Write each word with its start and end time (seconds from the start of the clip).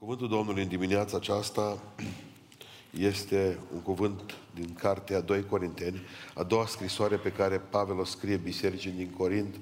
Cuvântul 0.00 0.28
Domnului 0.28 0.62
în 0.62 0.68
dimineața 0.68 1.16
aceasta 1.16 1.78
este 2.90 3.58
un 3.72 3.80
cuvânt 3.80 4.34
din 4.54 4.74
cartea 4.74 5.20
2 5.20 5.46
Corinteni, 5.46 6.00
a 6.34 6.42
doua 6.42 6.66
scrisoare 6.66 7.16
pe 7.16 7.32
care 7.32 7.58
Pavel 7.58 7.98
o 7.98 8.04
scrie 8.04 8.36
bisericii 8.36 8.90
din 8.90 9.10
Corint, 9.10 9.56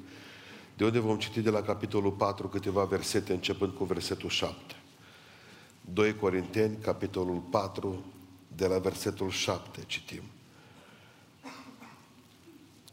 de 0.77 0.85
unde 0.85 0.99
vom 0.99 1.19
citi 1.19 1.41
de 1.41 1.51
la 1.51 1.63
capitolul 1.63 2.11
4 2.11 2.49
câteva 2.49 2.85
versete, 2.85 3.33
începând 3.33 3.73
cu 3.73 3.85
versetul 3.85 4.29
7. 4.29 4.57
2 5.81 6.15
Corinteni, 6.15 6.77
capitolul 6.77 7.39
4, 7.51 8.05
de 8.57 8.67
la 8.67 8.79
versetul 8.79 9.31
7 9.31 9.85
citim. 9.87 10.23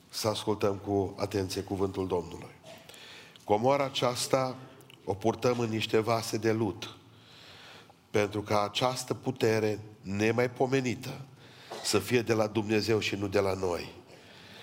Să 0.10 0.28
ascultăm 0.28 0.76
cu 0.76 1.16
atenție 1.18 1.62
cuvântul 1.62 2.08
Domnului. 2.08 2.56
Comoara 3.44 3.84
aceasta 3.84 4.56
o 5.04 5.14
purtăm 5.14 5.60
în 5.60 5.70
niște 5.70 6.00
vase 6.00 6.38
de 6.38 6.52
lut, 6.52 6.98
pentru 8.16 8.42
ca 8.42 8.64
această 8.64 9.14
putere 9.14 9.80
nemaipomenită 10.02 11.22
să 11.84 12.00
fie 12.00 12.22
de 12.22 12.34
la 12.34 12.48
Dumnezeu 12.48 13.00
și 13.00 13.16
nu 13.16 13.28
de 13.28 13.40
la 13.40 13.54
noi. 13.54 13.94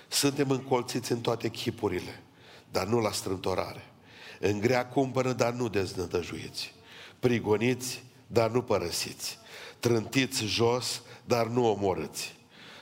Suntem 0.08 0.50
încolțiți 0.50 1.12
în 1.12 1.20
toate 1.20 1.48
chipurile, 1.48 2.22
dar 2.70 2.86
nu 2.86 3.00
la 3.00 3.10
strântorare. 3.10 3.84
În 4.40 4.60
grea 4.60 4.86
cumpără, 4.86 5.32
dar 5.32 5.52
nu 5.52 5.68
deznădăjuiți. 5.68 6.74
Prigoniți, 7.18 8.02
dar 8.26 8.50
nu 8.50 8.62
părăsiți. 8.62 9.38
Trântiți 9.78 10.44
jos, 10.44 11.02
dar 11.24 11.46
nu 11.46 11.66
omorâți. 11.66 12.34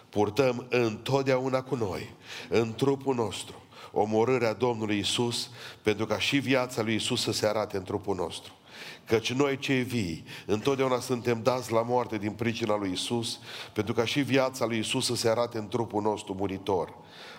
Purtăm 0.08 0.66
întotdeauna 0.68 1.62
cu 1.62 1.74
noi, 1.74 2.14
în 2.48 2.74
trupul 2.74 3.14
nostru, 3.14 3.62
omorârea 3.92 4.52
Domnului 4.52 4.98
Isus, 4.98 5.50
pentru 5.82 6.06
ca 6.06 6.18
și 6.18 6.38
viața 6.38 6.82
lui 6.82 6.94
Isus 6.94 7.22
să 7.22 7.32
se 7.32 7.46
arate 7.46 7.76
în 7.76 7.82
trupul 7.82 8.16
nostru. 8.16 8.52
Căci 9.10 9.32
noi 9.32 9.58
cei 9.58 9.82
vii, 9.82 10.24
întotdeauna 10.46 11.00
suntem 11.00 11.42
dați 11.42 11.72
la 11.72 11.82
moarte 11.82 12.18
din 12.18 12.30
pricina 12.30 12.76
lui 12.76 12.92
Isus, 12.92 13.38
pentru 13.72 13.94
ca 13.94 14.04
și 14.04 14.20
viața 14.20 14.66
lui 14.66 14.78
Isus 14.78 15.06
să 15.06 15.14
se 15.14 15.28
arate 15.28 15.58
în 15.58 15.68
trupul 15.68 16.02
nostru 16.02 16.34
muritor. 16.34 16.94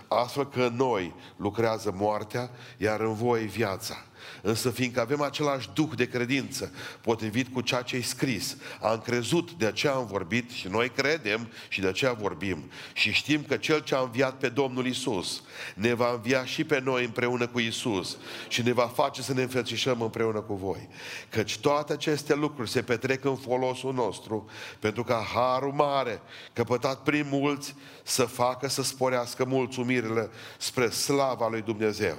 Astfel 0.07 0.47
că 0.47 0.69
noi 0.75 1.13
lucrează 1.35 1.93
moartea, 1.97 2.49
iar 2.77 2.99
în 2.99 3.13
voi 3.13 3.45
viața. 3.45 4.05
Însă 4.41 4.69
fiindcă 4.69 5.01
avem 5.01 5.21
același 5.21 5.69
duh 5.73 5.89
de 5.95 6.07
credință, 6.07 6.71
potrivit 7.01 7.53
cu 7.53 7.61
ceea 7.61 7.81
ce 7.81 7.95
ai 7.95 8.01
scris, 8.01 8.57
am 8.81 8.99
crezut, 8.99 9.51
de 9.51 9.65
aceea 9.65 9.93
am 9.93 10.05
vorbit 10.05 10.49
și 10.49 10.67
noi 10.67 10.89
credem 10.89 11.51
și 11.67 11.81
de 11.81 11.87
aceea 11.87 12.13
vorbim. 12.13 12.71
Și 12.93 13.11
știm 13.11 13.43
că 13.43 13.57
Cel 13.57 13.79
ce 13.79 13.95
a 13.95 13.99
înviat 13.99 14.37
pe 14.37 14.49
Domnul 14.49 14.85
Isus 14.85 15.43
ne 15.75 15.93
va 15.93 16.11
învia 16.13 16.45
și 16.45 16.63
pe 16.63 16.79
noi 16.83 17.05
împreună 17.05 17.47
cu 17.47 17.59
Isus 17.59 18.17
și 18.47 18.61
ne 18.61 18.71
va 18.71 18.87
face 18.87 19.21
să 19.21 19.33
ne 19.33 19.41
înfățișăm 19.41 20.01
împreună 20.01 20.39
cu 20.39 20.53
voi. 20.53 20.89
Căci 21.29 21.57
toate 21.57 21.93
aceste 21.93 22.35
lucruri 22.35 22.69
se 22.69 22.81
petrec 22.81 23.25
în 23.25 23.35
folosul 23.35 23.93
nostru, 23.93 24.49
pentru 24.79 25.03
ca 25.03 25.27
harul 25.33 25.71
mare, 25.71 26.21
căpătat 26.53 27.03
prin 27.03 27.27
mulți, 27.29 27.75
să 28.03 28.23
facă 28.23 28.67
să 28.67 28.83
sporească 28.83 29.45
mulțumirile 29.45 30.29
spre 30.57 30.89
slava 30.89 31.47
lui 31.47 31.61
Dumnezeu. 31.61 32.17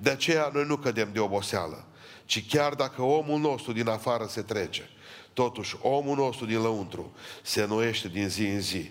De 0.00 0.10
aceea 0.10 0.50
noi 0.52 0.64
nu 0.66 0.76
cădem 0.76 1.08
de 1.12 1.20
oboseală, 1.20 1.84
ci 2.24 2.46
chiar 2.48 2.74
dacă 2.74 3.02
omul 3.02 3.40
nostru 3.40 3.72
din 3.72 3.88
afară 3.88 4.26
se 4.26 4.42
trece, 4.42 4.90
totuși 5.32 5.76
omul 5.80 6.16
nostru 6.16 6.46
din 6.46 6.60
lăuntru 6.60 7.12
se 7.42 7.66
noiește 7.66 8.08
din 8.08 8.28
zi 8.28 8.46
în 8.46 8.60
zi. 8.60 8.90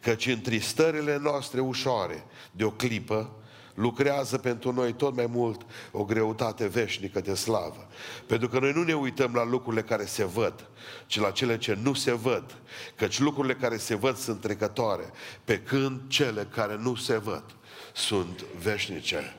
Căci 0.00 0.26
în 0.26 0.40
tristările 0.40 1.18
noastre 1.22 1.60
ușoare, 1.60 2.24
de 2.50 2.64
o 2.64 2.70
clipă, 2.70 3.30
lucrează 3.74 4.38
pentru 4.38 4.72
noi 4.72 4.92
tot 4.92 5.16
mai 5.16 5.26
mult 5.26 5.66
o 5.92 6.04
greutate 6.04 6.66
veșnică 6.66 7.20
de 7.20 7.34
slavă. 7.34 7.88
Pentru 8.26 8.48
că 8.48 8.58
noi 8.58 8.72
nu 8.72 8.82
ne 8.82 8.94
uităm 8.94 9.34
la 9.34 9.44
lucrurile 9.44 9.82
care 9.82 10.04
se 10.04 10.24
văd, 10.24 10.68
ci 11.06 11.18
la 11.18 11.30
cele 11.30 11.58
ce 11.58 11.78
nu 11.82 11.94
se 11.94 12.12
văd. 12.12 12.58
Căci 12.96 13.18
lucrurile 13.18 13.54
care 13.54 13.76
se 13.76 13.94
văd 13.94 14.16
sunt 14.16 14.40
trecătoare, 14.40 15.10
pe 15.44 15.58
când 15.58 16.00
cele 16.08 16.48
care 16.54 16.76
nu 16.76 16.94
se 16.94 17.18
văd 17.18 17.44
sunt 17.92 18.44
veșnice. 18.62 19.34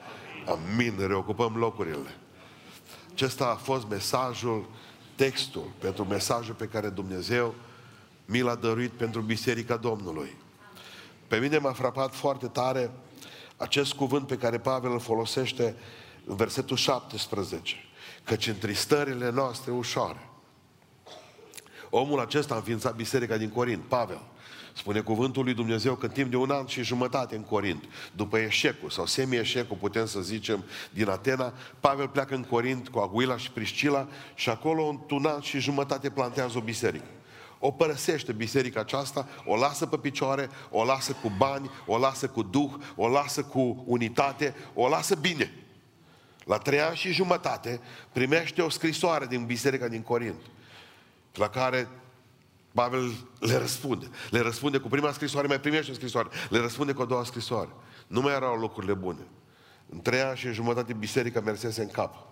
Amin, 0.45 1.07
reocupăm 1.07 1.55
locurile. 1.55 2.17
Acesta 3.11 3.45
a 3.45 3.55
fost 3.55 3.87
mesajul, 3.87 4.69
textul, 5.15 5.71
pentru 5.79 6.05
mesajul 6.05 6.53
pe 6.53 6.65
care 6.65 6.89
Dumnezeu 6.89 7.55
mi 8.25 8.39
l-a 8.39 8.55
dăruit 8.55 8.91
pentru 8.91 9.21
Biserica 9.21 9.77
Domnului. 9.77 10.37
Pe 11.27 11.37
mine 11.37 11.57
m-a 11.57 11.73
frapat 11.73 12.15
foarte 12.15 12.47
tare 12.47 12.91
acest 13.57 13.93
cuvânt 13.93 14.27
pe 14.27 14.37
care 14.37 14.59
Pavel 14.59 14.91
îl 14.91 14.99
folosește 14.99 15.75
în 16.25 16.35
versetul 16.35 16.77
17. 16.77 17.75
Căci 18.23 18.47
în 18.47 18.57
tristările 18.57 19.29
noastre 19.29 19.71
ușoare. 19.71 20.29
Omul 21.89 22.19
acesta 22.19 22.53
a 22.53 22.57
înființat 22.57 22.95
biserica 22.95 23.37
din 23.37 23.49
Corint, 23.49 23.83
Pavel. 23.83 24.21
Spune 24.81 24.99
cuvântul 24.99 25.43
lui 25.43 25.53
Dumnezeu 25.53 25.95
că 25.95 26.05
în 26.05 26.11
timp 26.11 26.29
de 26.29 26.35
un 26.35 26.51
an 26.51 26.65
și 26.65 26.83
jumătate 26.83 27.35
în 27.35 27.41
Corint, 27.41 27.83
după 28.15 28.37
eșecul 28.37 28.89
sau 28.89 29.05
semi-eșecul, 29.05 29.77
putem 29.79 30.05
să 30.05 30.21
zicem, 30.21 30.63
din 30.91 31.09
Atena, 31.09 31.53
Pavel 31.79 32.07
pleacă 32.07 32.35
în 32.35 32.43
Corint 32.43 32.89
cu 32.89 32.99
Aguila 32.99 33.37
și 33.37 33.51
Priscila 33.51 34.07
și 34.35 34.49
acolo 34.49 35.05
un 35.09 35.25
an 35.25 35.41
și 35.41 35.59
jumătate 35.59 36.09
plantează 36.09 36.57
o 36.57 36.61
biserică. 36.61 37.05
O 37.59 37.71
părăsește 37.71 38.31
biserica 38.31 38.79
aceasta, 38.79 39.27
o 39.45 39.55
lasă 39.55 39.85
pe 39.85 39.97
picioare, 39.97 40.49
o 40.69 40.83
lasă 40.83 41.15
cu 41.21 41.31
bani, 41.37 41.69
o 41.85 41.97
lasă 41.97 42.27
cu 42.27 42.43
duh, 42.43 42.71
o 42.95 43.07
lasă 43.07 43.43
cu 43.43 43.83
unitate, 43.87 44.55
o 44.73 44.87
lasă 44.87 45.15
bine. 45.15 45.53
La 46.45 46.57
trei 46.57 46.79
ani 46.79 46.95
și 46.95 47.13
jumătate 47.13 47.79
primește 48.11 48.61
o 48.61 48.69
scrisoare 48.69 49.25
din 49.25 49.45
biserica 49.45 49.87
din 49.87 50.01
Corint, 50.01 50.41
la 51.33 51.49
care 51.49 51.87
Pavel 52.73 53.11
le 53.39 53.57
răspunde. 53.57 54.09
Le 54.29 54.39
răspunde 54.39 54.77
cu 54.77 54.87
prima 54.87 55.11
scrisoare, 55.11 55.47
mai 55.47 55.59
primește 55.59 55.91
o 55.91 55.93
scrisoare. 55.93 56.29
Le 56.49 56.59
răspunde 56.59 56.93
cu 56.93 57.01
a 57.01 57.05
doua 57.05 57.23
scrisoare. 57.23 57.69
Nu 58.07 58.21
mai 58.21 58.33
erau 58.33 58.59
locurile 58.59 58.93
bune. 58.93 59.27
În 59.89 60.01
trei 60.01 60.21
ani 60.21 60.37
și 60.37 60.45
în 60.45 60.53
jumătate 60.53 60.93
biserica 60.93 61.39
mersese 61.39 61.81
în 61.81 61.89
cap. 61.89 62.27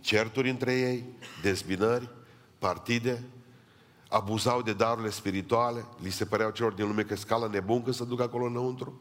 Certuri 0.00 0.50
între 0.50 0.72
ei, 0.72 1.04
dezbinări, 1.42 2.08
partide, 2.58 3.22
abuzau 4.08 4.62
de 4.62 4.72
darurile 4.72 5.10
spirituale, 5.10 5.84
li 6.02 6.10
se 6.10 6.24
păreau 6.24 6.50
celor 6.50 6.72
din 6.72 6.86
lume 6.86 7.02
că 7.02 7.16
scala 7.16 7.46
nebun 7.46 7.82
că 7.82 7.92
să 7.92 8.04
ducă 8.04 8.22
acolo 8.22 8.44
înăuntru. 8.44 9.00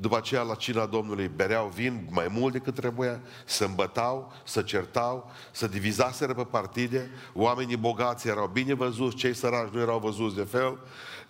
După 0.00 0.16
aceea, 0.16 0.42
la 0.42 0.54
cina 0.54 0.86
Domnului, 0.86 1.30
bereau 1.36 1.68
vin 1.74 2.08
mai 2.10 2.26
mult 2.30 2.52
decât 2.52 2.74
trebuia, 2.74 3.20
să 3.44 3.64
îmbătau, 3.64 4.32
să 4.44 4.62
certau, 4.62 5.30
să 5.50 5.66
divizaseră 5.66 6.34
pe 6.34 6.44
partide, 6.44 7.10
oamenii 7.34 7.76
bogați 7.76 8.28
erau 8.28 8.46
bine 8.46 8.74
văzuți, 8.74 9.16
cei 9.16 9.34
săraci 9.34 9.72
nu 9.72 9.80
erau 9.80 9.98
văzuți 9.98 10.34
de 10.34 10.42
fel, 10.42 10.78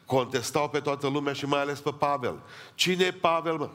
contestau 0.05 0.69
pe 0.69 0.81
toată 0.81 1.09
lumea 1.09 1.33
și 1.33 1.47
mai 1.47 1.61
ales 1.61 1.81
pe 1.81 1.91
Pavel. 1.99 2.43
Cine 2.75 3.05
e 3.05 3.13
Pavel, 3.13 3.57
mă? 3.57 3.71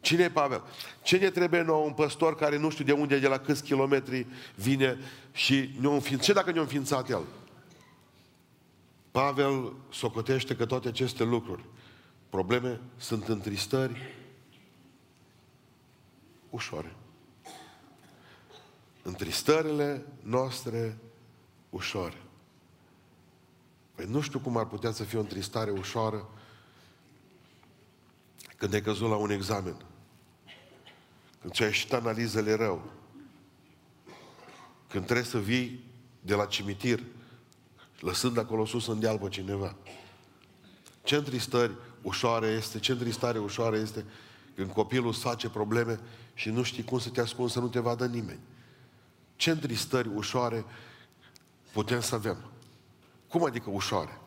Cine 0.00 0.22
e 0.22 0.30
Pavel? 0.30 0.62
Ce 1.02 1.16
ne 1.16 1.30
trebuie 1.30 1.62
nou 1.62 1.84
un 1.84 1.92
păstor 1.92 2.36
care 2.36 2.58
nu 2.58 2.70
știu 2.70 2.84
de 2.84 2.92
unde, 2.92 3.18
de 3.18 3.28
la 3.28 3.38
câți 3.38 3.62
kilometri 3.62 4.26
vine 4.54 4.98
și 5.32 5.70
ne-a 5.80 5.90
înființat? 5.90 6.26
Ce 6.26 6.32
dacă 6.32 6.50
ne-a 6.50 6.60
înființat 6.60 7.10
el? 7.10 7.22
Pavel 9.10 9.72
socotește 9.90 10.56
că 10.56 10.66
toate 10.66 10.88
aceste 10.88 11.24
lucruri 11.24 11.64
probleme, 12.28 12.80
sunt 12.96 13.28
întristări 13.28 14.14
ușoare. 16.50 16.96
Întristările 19.02 20.06
noastre 20.22 20.98
ușoare. 21.70 22.22
Păi 23.94 24.06
nu 24.06 24.20
știu 24.20 24.38
cum 24.38 24.56
ar 24.56 24.66
putea 24.66 24.90
să 24.90 25.04
fie 25.04 25.18
o 25.18 25.20
întristare 25.20 25.70
ușoară 25.70 26.28
când 28.56 28.74
ai 28.74 28.82
căzut 28.82 29.08
la 29.08 29.16
un 29.16 29.30
examen. 29.30 29.76
Când 31.40 31.52
ți-ai 31.52 31.68
ieșit 31.68 31.92
analizele 31.92 32.54
rău. 32.54 32.90
Când 34.88 35.04
trebuie 35.04 35.26
să 35.26 35.38
vii 35.38 35.84
de 36.20 36.34
la 36.34 36.46
cimitir, 36.46 37.02
lăsând 38.00 38.38
acolo 38.38 38.64
sus 38.66 38.86
în 38.86 39.00
deal 39.00 39.18
pe 39.18 39.28
cineva. 39.28 39.76
Ce 41.02 41.16
întristări 41.16 41.72
ușoară 42.02 42.46
este, 42.46 42.78
ce 42.78 42.92
întristare 42.92 43.38
ușoară 43.38 43.76
este 43.76 44.04
când 44.54 44.70
copilul 44.70 45.08
îți 45.08 45.20
face 45.20 45.48
probleme 45.48 46.00
și 46.34 46.50
nu 46.50 46.62
știi 46.62 46.84
cum 46.84 46.98
să 46.98 47.08
te 47.08 47.20
ascunzi, 47.20 47.52
să 47.52 47.60
nu 47.60 47.68
te 47.68 47.78
vadă 47.78 48.06
nimeni. 48.06 48.40
Ce 49.36 49.50
întristări 49.50 50.08
ușoare 50.14 50.64
putem 51.72 52.00
să 52.00 52.14
avem? 52.14 52.36
Cum 53.28 53.44
adică 53.44 53.70
ușoare? 53.70 54.20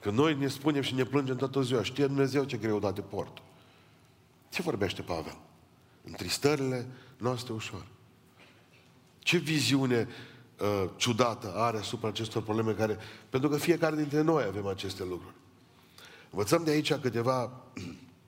Că 0.00 0.10
noi 0.10 0.34
ne 0.34 0.48
spunem 0.48 0.82
și 0.82 0.94
ne 0.94 1.04
plângem 1.04 1.36
toată 1.36 1.62
ziua. 1.62 1.82
Știe 1.82 2.06
Dumnezeu 2.06 2.44
ce 2.44 2.56
greutate 2.56 3.00
port. 3.00 3.42
Ce 4.48 4.62
vorbește 4.62 5.02
Pavel? 5.02 5.36
Întristările 6.04 6.86
noastre 7.16 7.52
ușoare. 7.52 7.86
Ce 9.18 9.36
viziune 9.36 10.08
uh, 10.60 10.90
ciudată 10.96 11.52
are 11.56 11.78
asupra 11.78 12.08
acestor 12.08 12.42
probleme 12.42 12.72
care... 12.72 12.98
Pentru 13.30 13.48
că 13.48 13.56
fiecare 13.56 13.96
dintre 13.96 14.20
noi 14.20 14.44
avem 14.44 14.66
aceste 14.66 15.04
lucruri. 15.04 15.34
Învățăm 16.32 16.64
de 16.64 16.70
aici 16.70 16.94
câteva, 16.94 17.50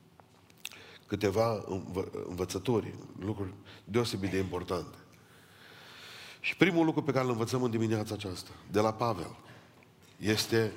câteva 1.06 1.65
învă, 1.67 2.09
învățături, 2.29 2.95
lucruri 3.19 3.53
deosebit 3.85 4.31
de 4.31 4.39
importante. 4.39 4.97
Și 6.41 6.56
primul 6.56 6.85
lucru 6.85 7.03
pe 7.03 7.12
care 7.12 7.25
îl 7.25 7.31
învățăm 7.31 7.62
în 7.62 7.71
dimineața 7.71 8.15
aceasta, 8.15 8.51
de 8.71 8.81
la 8.81 8.93
Pavel, 8.93 9.37
este 10.17 10.73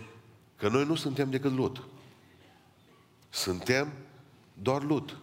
că 0.56 0.70
noi 0.70 0.86
nu 0.86 0.96
suntem 0.96 1.30
decât 1.30 1.52
lut. 1.52 1.84
Suntem 3.30 3.94
doar 4.54 4.84
lut. 4.84 5.18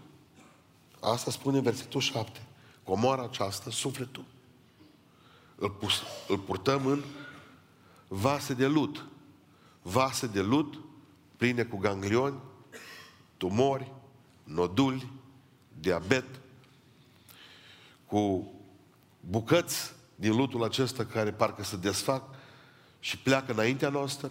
Asta 1.01 1.31
spune 1.31 1.61
versetul 1.61 2.01
7. 2.01 2.47
Comoara 2.83 3.23
aceasta, 3.23 3.71
sufletul, 3.71 4.25
îl, 5.57 5.71
pus, 5.71 6.03
îl 6.29 6.39
purtăm 6.39 6.87
în 6.87 7.03
vase 8.09 8.55
de 8.55 8.67
lut. 8.67 9.07
Vase 9.83 10.27
de 10.27 10.41
lut 10.41 10.84
pline 11.45 11.63
cu 11.63 11.77
ganglioni, 11.77 12.37
tumori, 13.37 13.93
noduli, 14.45 15.13
diabet, 15.81 16.25
cu 18.07 18.53
bucăți 19.21 19.93
din 20.15 20.37
lutul 20.37 20.65
acesta 20.65 21.05
care 21.05 21.33
parcă 21.33 21.65
se 21.65 21.77
desfac 21.77 22.23
și 23.01 23.19
pleacă 23.19 23.53
înaintea 23.53 23.89
noastră, 23.89 24.31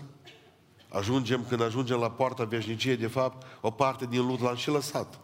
ajungem, 0.90 1.46
când 1.50 1.62
ajungem 1.62 2.00
la 2.00 2.12
poarta 2.12 2.44
veșniciei, 2.44 2.98
de 2.98 3.08
fapt, 3.08 3.46
o 3.62 3.72
parte 3.72 4.06
din 4.06 4.28
lut 4.28 4.40
l-am 4.40 4.56
și 4.56 4.70
lăsat. 4.70 5.20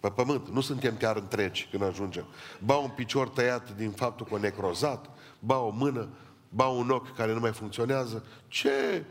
Pe 0.00 0.08
pământ. 0.08 0.48
Nu 0.48 0.60
suntem 0.60 0.96
chiar 0.96 1.16
întregi 1.16 1.68
când 1.70 1.82
ajungem. 1.82 2.24
Ba 2.64 2.76
un 2.76 2.90
picior 2.90 3.28
tăiat 3.28 3.76
din 3.76 3.90
faptul 3.90 4.26
că 4.26 4.38
necrozat, 4.38 5.10
ba 5.38 5.58
o 5.58 5.70
mână, 5.70 6.08
ba 6.48 6.66
un 6.66 6.90
ochi 6.90 7.16
care 7.16 7.32
nu 7.32 7.40
mai 7.40 7.52
funcționează. 7.52 8.24
Ce, 8.48 9.04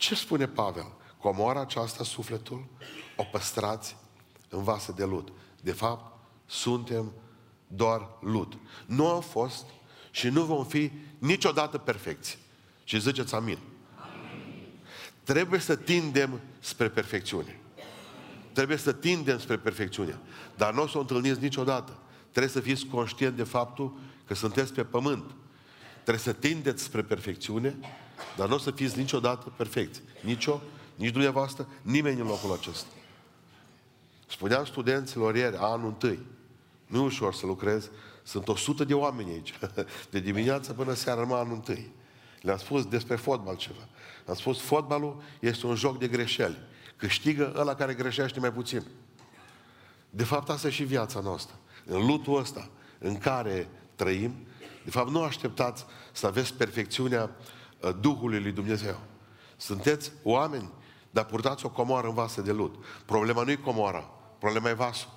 ce 0.00 0.14
spune 0.14 0.46
Pavel? 0.46 0.92
Comoara 1.18 1.60
aceasta, 1.60 2.04
sufletul, 2.04 2.66
o 3.16 3.22
păstrați 3.22 3.96
în 4.48 4.62
vase 4.62 4.92
de 4.92 5.04
lut. 5.04 5.32
De 5.62 5.72
fapt, 5.72 6.18
suntem 6.46 7.12
doar 7.66 8.08
lut. 8.20 8.58
Nu 8.86 9.08
am 9.08 9.20
fost 9.20 9.64
și 10.10 10.28
nu 10.28 10.44
vom 10.44 10.64
fi 10.64 10.90
niciodată 11.18 11.78
perfecți. 11.78 12.38
Și 12.84 13.00
ziceți 13.00 13.34
amin. 13.34 13.58
amin. 13.96 14.68
Trebuie 15.22 15.60
să 15.60 15.76
tindem 15.76 16.40
spre 16.58 16.88
perfecțiune. 16.88 17.60
Trebuie 18.52 18.76
să 18.76 18.92
tindem 18.92 19.38
spre 19.38 19.56
perfecțiune. 19.56 20.18
Dar 20.56 20.74
nu 20.74 20.82
o 20.82 20.86
să 20.86 20.96
o 20.98 21.00
întâlniți 21.00 21.40
niciodată. 21.40 21.98
Trebuie 22.30 22.52
să 22.52 22.60
fiți 22.60 22.86
conștient 22.86 23.36
de 23.36 23.44
faptul 23.44 23.98
că 24.26 24.34
sunteți 24.34 24.72
pe 24.72 24.84
pământ. 24.84 25.34
Trebuie 25.92 26.18
să 26.18 26.32
tindeți 26.32 26.82
spre 26.82 27.02
perfecțiune, 27.02 27.78
dar 28.36 28.48
nu 28.48 28.54
o 28.54 28.58
să 28.58 28.70
fiți 28.70 28.98
niciodată 28.98 29.52
perfecți. 29.56 30.00
Nici 30.20 30.46
o, 30.46 30.60
nici 30.94 31.10
dumneavoastră, 31.10 31.68
nimeni 31.82 32.20
în 32.20 32.26
locul 32.26 32.52
acesta. 32.52 32.88
Spuneam 34.26 34.64
studenților 34.64 35.36
ieri, 35.36 35.56
anul 35.56 35.86
întâi, 35.86 36.18
nu 36.86 37.02
e 37.02 37.04
ușor 37.04 37.34
să 37.34 37.46
lucrez, 37.46 37.90
sunt 38.22 38.48
o 38.48 38.56
sută 38.56 38.84
de 38.84 38.94
oameni 38.94 39.30
aici. 39.30 39.58
De 40.10 40.20
dimineață 40.20 40.72
până 40.72 40.94
seara 40.94 41.20
numai 41.20 41.40
anul 41.40 41.54
întâi. 41.54 41.92
Le-am 42.40 42.58
spus 42.58 42.86
despre 42.86 43.16
fotbal 43.16 43.56
ceva. 43.56 43.88
Am 44.26 44.34
spus, 44.34 44.60
fotbalul 44.60 45.22
este 45.40 45.66
un 45.66 45.74
joc 45.74 45.98
de 45.98 46.08
greșeli. 46.08 46.56
Câștigă 46.96 47.54
ăla 47.56 47.74
care 47.74 47.94
greșește 47.94 48.40
mai 48.40 48.52
puțin. 48.52 48.82
De 50.10 50.24
fapt, 50.24 50.48
asta 50.48 50.66
e 50.66 50.70
și 50.70 50.82
viața 50.82 51.20
noastră. 51.20 51.54
În 51.84 52.06
lutul 52.06 52.38
ăsta 52.38 52.68
în 52.98 53.18
care 53.18 53.68
trăim, 53.94 54.34
de 54.84 54.90
fapt, 54.90 55.10
nu 55.10 55.22
așteptați 55.22 55.84
să 56.12 56.26
aveți 56.26 56.54
perfecțiunea 56.54 57.22
uh, 57.22 57.59
Duhului 58.00 58.40
lui 58.40 58.52
Dumnezeu. 58.52 59.00
Sunteți 59.56 60.12
oameni, 60.22 60.70
dar 61.10 61.24
purtați 61.24 61.64
o 61.64 61.70
comoară 61.70 62.06
în 62.06 62.14
vasă 62.14 62.40
de 62.40 62.52
lut. 62.52 62.84
Problema 63.04 63.42
nu 63.42 63.50
e 63.50 63.56
comoara, 63.56 64.10
problema 64.38 64.68
e 64.68 64.72
vasul. 64.72 65.10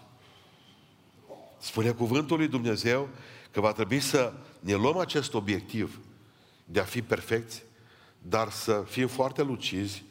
Spune 1.60 1.92
cuvântul 1.92 2.38
lui 2.38 2.48
Dumnezeu 2.48 3.10
că 3.52 3.62
va 3.62 3.72
trebui 3.72 4.00
să 4.00 4.34
ne 4.60 4.74
luăm 4.74 4.98
acest 4.98 5.34
obiectiv 5.34 6.00
de 6.66 6.80
a 6.80 6.84
fi 6.84 7.02
perfecți, 7.02 7.64
dar 8.22 8.50
să 8.50 8.84
fim 8.88 9.08
foarte 9.08 9.42
lucizi 9.42 10.04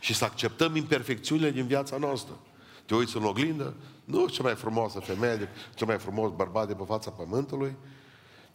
și 0.00 0.14
să 0.14 0.24
acceptăm 0.24 0.76
imperfecțiunile 0.76 1.50
din 1.50 1.66
viața 1.66 1.96
noastră. 1.96 2.40
Te 2.86 2.94
uiți 2.94 3.16
în 3.16 3.24
oglindă, 3.24 3.74
nu 4.04 4.28
cea 4.28 4.42
mai 4.42 4.54
frumoasă 4.54 5.00
femeie, 5.00 5.48
cel 5.74 5.86
mai 5.86 5.98
frumos 5.98 6.32
bărbat 6.36 6.66
de 6.66 6.74
pe 6.74 6.84
fața 6.86 7.10
pământului. 7.10 7.76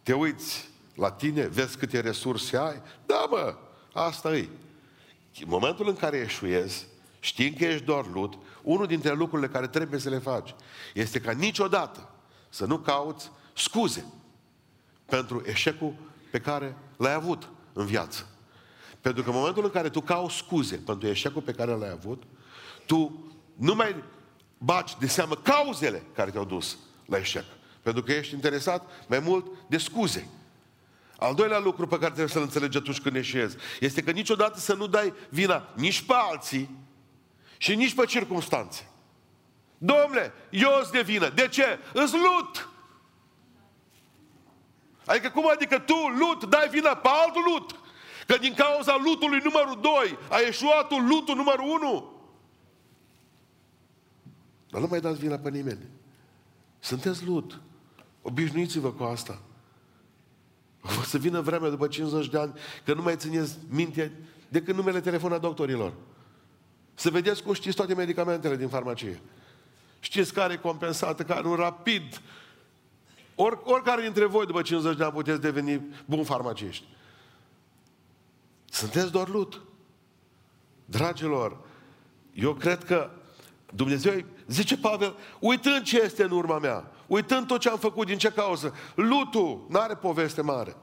Te 0.02 0.12
uiți 0.12 0.68
la 0.94 1.10
tine, 1.10 1.46
vezi 1.46 1.76
câte 1.76 2.00
resurse 2.00 2.56
ai. 2.56 2.82
Da, 3.06 3.26
mă, 3.30 3.56
asta 3.92 4.36
e. 4.36 4.48
În 5.40 5.48
momentul 5.48 5.88
în 5.88 5.96
care 5.96 6.16
eșuezi, 6.16 6.86
știind 7.20 7.56
că 7.56 7.64
ești 7.64 7.84
doar 7.84 8.06
lut, 8.12 8.38
unul 8.62 8.86
dintre 8.86 9.14
lucrurile 9.14 9.48
care 9.48 9.66
trebuie 9.66 10.00
să 10.00 10.08
le 10.08 10.18
faci 10.18 10.54
este 10.94 11.20
ca 11.20 11.32
niciodată 11.32 12.08
să 12.48 12.64
nu 12.64 12.78
cauți 12.78 13.30
scuze 13.54 14.04
pentru 15.04 15.42
eșecul 15.46 15.94
pe 16.30 16.40
care 16.40 16.76
l-ai 16.96 17.14
avut 17.14 17.48
în 17.72 17.86
viață. 17.86 18.26
Pentru 19.00 19.22
că 19.22 19.28
în 19.30 19.36
momentul 19.36 19.64
în 19.64 19.70
care 19.70 19.88
tu 19.88 20.00
cauți 20.00 20.36
scuze 20.36 20.76
pentru 20.76 21.08
eșecul 21.08 21.42
pe 21.42 21.52
care 21.52 21.72
l-ai 21.72 21.90
avut, 21.90 22.22
tu 22.86 23.32
nu 23.54 23.74
mai 23.74 24.04
baci 24.58 24.96
de 24.98 25.06
seamă 25.06 25.34
cauzele 25.34 26.02
care 26.14 26.30
te-au 26.30 26.44
dus 26.44 26.78
la 27.06 27.16
eșec. 27.16 27.44
Pentru 27.82 28.02
că 28.02 28.12
ești 28.12 28.34
interesat 28.34 29.06
mai 29.08 29.18
mult 29.18 29.46
de 29.68 29.78
scuze. 29.78 30.28
Al 31.22 31.34
doilea 31.34 31.58
lucru 31.58 31.86
pe 31.86 31.94
care 31.94 32.06
trebuie 32.06 32.28
să-l 32.28 32.42
înțelegi 32.42 32.76
atunci 32.76 33.00
când 33.00 33.16
eșezi 33.16 33.56
este 33.80 34.02
că 34.02 34.10
niciodată 34.10 34.58
să 34.58 34.74
nu 34.74 34.86
dai 34.86 35.14
vina 35.28 35.68
nici 35.74 36.02
pe 36.02 36.12
alții 36.30 36.70
și 37.58 37.74
nici 37.74 37.94
pe 37.94 38.04
circunstanțe. 38.04 38.90
Domnule, 39.78 40.32
eu 40.50 40.70
îți 40.80 40.92
de 40.92 41.02
vină. 41.02 41.28
De 41.28 41.48
ce? 41.48 41.78
Îți 41.92 42.14
lut. 42.14 42.68
Adică 45.06 45.30
cum 45.30 45.50
adică 45.50 45.78
tu, 45.78 45.94
lut, 45.94 46.44
dai 46.44 46.68
vina 46.68 46.94
pe 46.94 47.08
altul 47.24 47.42
lut? 47.52 47.80
Că 48.26 48.36
din 48.38 48.54
cauza 48.54 48.96
lutului 49.04 49.40
numărul 49.44 49.80
2 49.80 50.18
a 50.30 50.38
ieșuat 50.38 50.90
lutul 50.90 51.34
numărul 51.34 51.68
1. 51.82 52.12
Dar 54.70 54.80
nu 54.80 54.86
mai 54.86 55.00
dați 55.00 55.18
vina 55.18 55.36
pe 55.36 55.50
nimeni. 55.50 55.88
Sunteți 56.78 57.24
lut. 57.24 57.60
Obișnuiți-vă 58.22 58.92
cu 58.92 59.02
asta. 59.02 59.40
O 61.00 61.02
să 61.02 61.18
vină 61.18 61.40
vremea 61.40 61.70
după 61.70 61.86
50 61.86 62.28
de 62.28 62.38
ani 62.38 62.52
că 62.84 62.94
nu 62.94 63.02
mai 63.02 63.16
țineți 63.16 63.58
minte 63.68 64.12
decât 64.48 64.74
numele 64.74 65.00
telefon 65.00 65.32
a 65.32 65.38
doctorilor. 65.38 65.92
Să 66.94 67.10
vedeți 67.10 67.42
cum 67.42 67.52
știți 67.52 67.76
toate 67.76 67.94
medicamentele 67.94 68.56
din 68.56 68.68
farmacie. 68.68 69.20
Știți 70.00 70.32
care 70.32 70.52
e 70.52 70.56
compensată, 70.56 71.22
care 71.22 71.42
nu 71.42 71.54
rapid. 71.54 72.20
Or, 73.34 73.60
oricare 73.64 74.02
dintre 74.02 74.24
voi 74.24 74.46
după 74.46 74.62
50 74.62 74.96
de 74.96 75.04
ani 75.04 75.12
puteți 75.12 75.40
deveni 75.40 75.80
bun 76.04 76.24
farmaciști. 76.24 76.84
Sunteți 78.64 79.12
doar 79.12 79.28
lut. 79.28 79.60
Dragilor, 80.84 81.58
eu 82.34 82.54
cred 82.54 82.84
că 82.84 83.10
Dumnezeu, 83.74 84.24
zice 84.46 84.76
Pavel, 84.76 85.16
uitând 85.40 85.82
ce 85.82 86.00
este 86.02 86.22
în 86.22 86.30
urma 86.30 86.58
mea, 86.58 86.91
uitând 87.12 87.46
tot 87.46 87.60
ce 87.60 87.68
am 87.68 87.78
făcut, 87.78 88.06
din 88.06 88.18
ce 88.18 88.30
cauză, 88.30 88.74
lutul 88.94 89.66
nu 89.68 89.78
are 89.78 89.94
poveste 89.94 90.40
mare. 90.42 90.76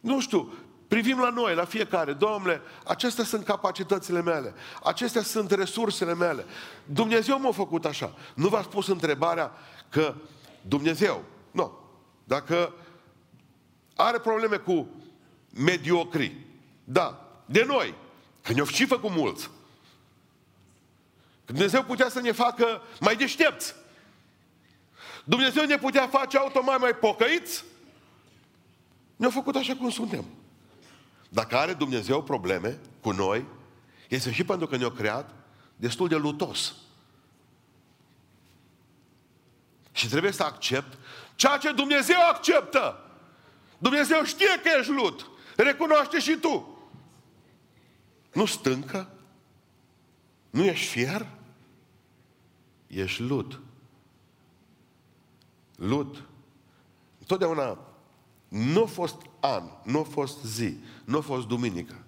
Nu 0.00 0.20
știu, 0.20 0.52
privim 0.88 1.18
la 1.18 1.30
noi, 1.30 1.54
la 1.54 1.64
fiecare, 1.64 2.12
Domnule, 2.12 2.60
acestea 2.84 3.24
sunt 3.24 3.44
capacitățile 3.44 4.22
mele, 4.22 4.54
acestea 4.82 5.22
sunt 5.22 5.50
resursele 5.50 6.14
mele. 6.14 6.44
Dumnezeu 6.84 7.40
m-a 7.40 7.52
făcut 7.52 7.84
așa. 7.84 8.14
Nu 8.34 8.48
v-ați 8.48 8.68
pus 8.68 8.86
întrebarea 8.86 9.52
că 9.88 10.14
Dumnezeu, 10.60 11.24
nu, 11.50 11.78
dacă 12.24 12.72
are 13.96 14.18
probleme 14.18 14.56
cu 14.56 14.88
mediocri, 15.50 16.36
da, 16.84 17.28
de 17.46 17.64
noi, 17.66 17.94
că 18.42 18.52
ne-au 18.52 18.66
și 18.66 18.86
făcut 18.86 19.10
mulți. 19.10 19.50
Dumnezeu 21.44 21.82
putea 21.82 22.08
să 22.08 22.20
ne 22.20 22.32
facă 22.32 22.82
mai 23.00 23.16
deștepți. 23.16 23.74
Dumnezeu 25.24 25.64
ne 25.64 25.78
putea 25.78 26.08
face 26.08 26.38
automat 26.38 26.80
mai 26.80 26.92
pocăiți. 26.92 27.64
Ne-a 29.16 29.30
făcut 29.30 29.56
așa 29.56 29.76
cum 29.76 29.90
suntem. 29.90 30.24
Dacă 31.28 31.56
are 31.56 31.72
Dumnezeu 31.72 32.22
probleme 32.22 32.78
cu 33.00 33.10
noi, 33.10 33.44
este 34.08 34.32
și 34.32 34.44
pentru 34.44 34.66
că 34.66 34.76
ne-a 34.76 34.90
creat 34.90 35.30
destul 35.76 36.08
de 36.08 36.16
lutos. 36.16 36.74
Și 39.92 40.08
trebuie 40.08 40.32
să 40.32 40.42
accept 40.42 40.98
ceea 41.34 41.56
ce 41.56 41.72
Dumnezeu 41.72 42.20
acceptă. 42.28 43.10
Dumnezeu 43.78 44.24
știe 44.24 44.60
că 44.62 44.70
ești 44.78 44.92
lut. 44.92 45.30
Recunoaște 45.56 46.18
și 46.18 46.36
tu. 46.36 46.78
Nu 48.32 48.44
stâncă? 48.46 49.10
Nu 50.50 50.64
ești 50.64 50.86
fier? 50.86 51.26
Ești 52.86 53.22
lut. 53.22 53.60
Lut. 55.76 56.24
Totdeauna 57.26 57.78
nu 58.48 58.82
a 58.82 58.86
fost 58.86 59.16
an, 59.40 59.62
nu 59.84 59.98
a 59.98 60.02
fost 60.02 60.44
zi, 60.44 60.76
nu 61.04 61.16
a 61.16 61.20
fost 61.20 61.46
duminică. 61.46 62.04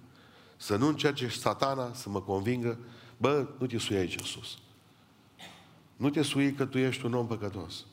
Să 0.57 0.75
nu 0.75 0.87
încerce 0.87 1.29
satana 1.29 1.93
să 1.93 2.09
mă 2.09 2.21
convingă, 2.21 2.79
bă, 3.17 3.47
nu 3.59 3.65
te 3.65 3.77
sui 3.77 3.95
aici 3.95 4.19
sus. 4.19 4.57
Nu 5.95 6.09
te 6.09 6.21
sui 6.21 6.53
că 6.53 6.65
tu 6.65 6.77
ești 6.77 7.05
un 7.05 7.13
om 7.13 7.27
păcătos. 7.27 7.85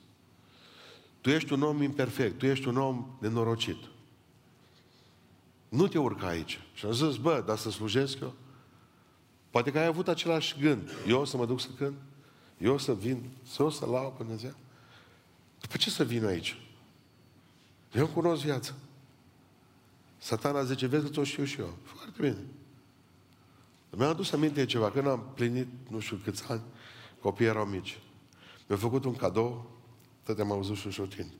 Tu 1.20 1.30
ești 1.30 1.52
un 1.52 1.62
om 1.62 1.82
imperfect, 1.82 2.38
tu 2.38 2.46
ești 2.46 2.68
un 2.68 2.76
om 2.76 3.16
nenorocit. 3.18 3.78
Nu 5.68 5.88
te 5.88 5.98
urca 5.98 6.26
aici. 6.26 6.60
Și 6.74 6.86
am 6.86 6.92
zis, 6.92 7.16
bă, 7.16 7.42
dar 7.46 7.56
să 7.56 7.70
slujesc 7.70 8.20
eu? 8.20 8.34
Poate 9.50 9.72
că 9.72 9.78
ai 9.78 9.86
avut 9.86 10.08
același 10.08 10.58
gând. 10.60 10.90
Eu 11.06 11.20
o 11.20 11.24
să 11.24 11.36
mă 11.36 11.46
duc 11.46 11.60
să 11.60 11.68
cânt? 11.76 11.96
Eu 12.58 12.74
o 12.74 12.78
să 12.78 12.94
vin? 12.94 13.30
Să 13.42 13.62
o 13.62 13.70
să 13.70 13.86
lau 13.86 14.14
pe 14.16 14.22
Dumnezeu? 14.22 14.54
După 15.64 15.76
ce 15.76 15.90
să 15.90 16.04
vin 16.04 16.24
aici? 16.24 16.60
Eu 17.92 18.06
cunosc 18.06 18.42
viața. 18.42 18.72
Satana 20.18 20.64
zice, 20.64 20.86
vezi 20.86 21.04
că 21.04 21.10
tot 21.10 21.24
știu 21.24 21.44
și 21.44 21.60
eu. 21.60 21.76
Foarte 21.82 22.20
bine. 22.20 22.36
Mi-am 23.90 24.10
adus 24.10 24.32
aminte 24.32 24.60
de 24.60 24.66
ceva. 24.66 24.90
Când 24.90 25.06
am 25.06 25.30
plinit, 25.34 25.68
nu 25.88 26.00
știu 26.00 26.20
câți 26.24 26.44
ani, 26.48 26.62
copiii 27.20 27.48
erau 27.48 27.64
mici. 27.64 27.98
Mi-a 28.66 28.78
făcut 28.78 29.04
un 29.04 29.14
cadou, 29.14 29.70
tot 30.24 30.38
am 30.38 30.52
auzit 30.52 30.92
și 30.92 31.00
un 31.00 31.08
tine. 31.08 31.32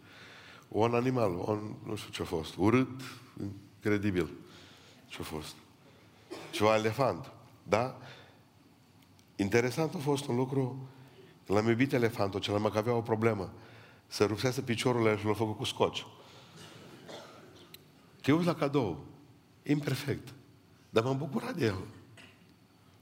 Un 0.68 0.94
animal, 0.94 1.30
un, 1.30 1.74
nu 1.86 1.96
știu 1.96 2.10
ce 2.10 2.22
a 2.22 2.24
fost, 2.24 2.54
urât, 2.56 3.00
incredibil 3.76 4.30
ce 5.06 5.18
a 5.20 5.24
fost. 5.24 5.54
Ceva 6.50 6.76
elefant, 6.76 7.30
da? 7.62 7.98
Interesant 9.36 9.94
a 9.94 9.98
fost 9.98 10.26
un 10.26 10.36
lucru, 10.36 10.88
l-am 11.46 11.68
iubit 11.68 11.92
elefantul 11.92 12.40
acela, 12.40 12.58
mă 12.58 12.70
că 12.70 12.78
avea 12.78 12.94
o 12.94 13.00
problemă. 13.02 13.52
Să 14.06 14.24
rupsese 14.24 14.62
piciorul 14.62 15.18
și 15.18 15.24
l-a 15.24 15.32
făcut 15.32 15.56
cu 15.56 15.64
scoci. 15.64 16.06
Te 18.22 18.32
uiți 18.32 18.46
la 18.46 18.54
cadou, 18.54 19.04
imperfect, 19.62 20.34
dar 20.90 21.04
m-am 21.04 21.18
bucurat 21.18 21.54
de 21.54 21.64
el. 21.64 21.78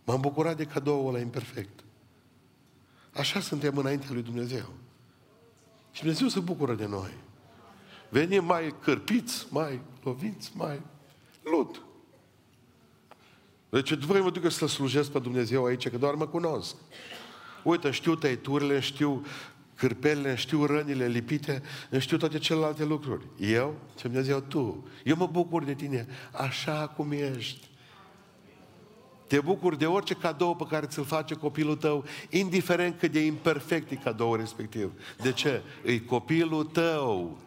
M-am 0.04 0.20
bucurat 0.20 0.56
de 0.56 0.64
cadoul 0.64 1.08
ăla 1.08 1.20
imperfect. 1.20 1.84
Așa 3.14 3.40
suntem 3.40 3.76
înaintea 3.76 4.08
lui 4.12 4.22
Dumnezeu. 4.22 4.72
Și 5.90 6.00
Dumnezeu 6.00 6.28
se 6.28 6.40
bucură 6.40 6.74
de 6.74 6.86
noi. 6.86 7.10
Venim 8.08 8.44
mai 8.44 8.74
cârpiți, 8.80 9.46
mai 9.50 9.80
loviți, 10.02 10.52
mai 10.54 10.80
lut. 11.42 11.82
Deci 13.68 13.94
voi 13.94 14.20
mă 14.20 14.30
duc 14.30 14.50
să 14.50 14.66
slujesc 14.66 15.10
pe 15.10 15.18
Dumnezeu 15.18 15.64
aici, 15.64 15.88
că 15.88 15.98
doar 15.98 16.14
mă 16.14 16.26
cunosc. 16.26 16.76
Uite, 17.64 17.90
știu 17.90 18.14
tăiturile, 18.14 18.80
știu 18.80 19.24
cârpelele, 19.82 20.34
știu 20.34 20.64
rănile 20.66 21.06
lipite, 21.06 21.62
știu 21.98 22.16
toate 22.16 22.38
celelalte 22.38 22.84
lucruri. 22.84 23.26
Eu, 23.38 23.74
ce 23.94 24.08
Dumnezeu, 24.08 24.40
tu. 24.40 24.86
Eu 25.04 25.16
mă 25.16 25.26
bucur 25.26 25.64
de 25.64 25.74
tine 25.74 26.06
așa 26.32 26.88
cum 26.96 27.12
ești. 27.12 27.68
Te 29.26 29.40
bucuri 29.40 29.78
de 29.78 29.86
orice 29.86 30.14
cadou 30.14 30.56
pe 30.56 30.64
care 30.68 30.86
ți-l 30.86 31.04
face 31.04 31.34
copilul 31.34 31.76
tău, 31.76 32.04
indiferent 32.30 32.98
cât 32.98 33.12
de 33.12 33.24
imperfect 33.24 33.90
e 33.90 33.94
cadou 33.94 34.34
respectiv. 34.34 34.92
De 35.22 35.32
ce? 35.32 35.62
E 35.84 35.98
copilul 35.98 36.64
tău. 36.64 37.38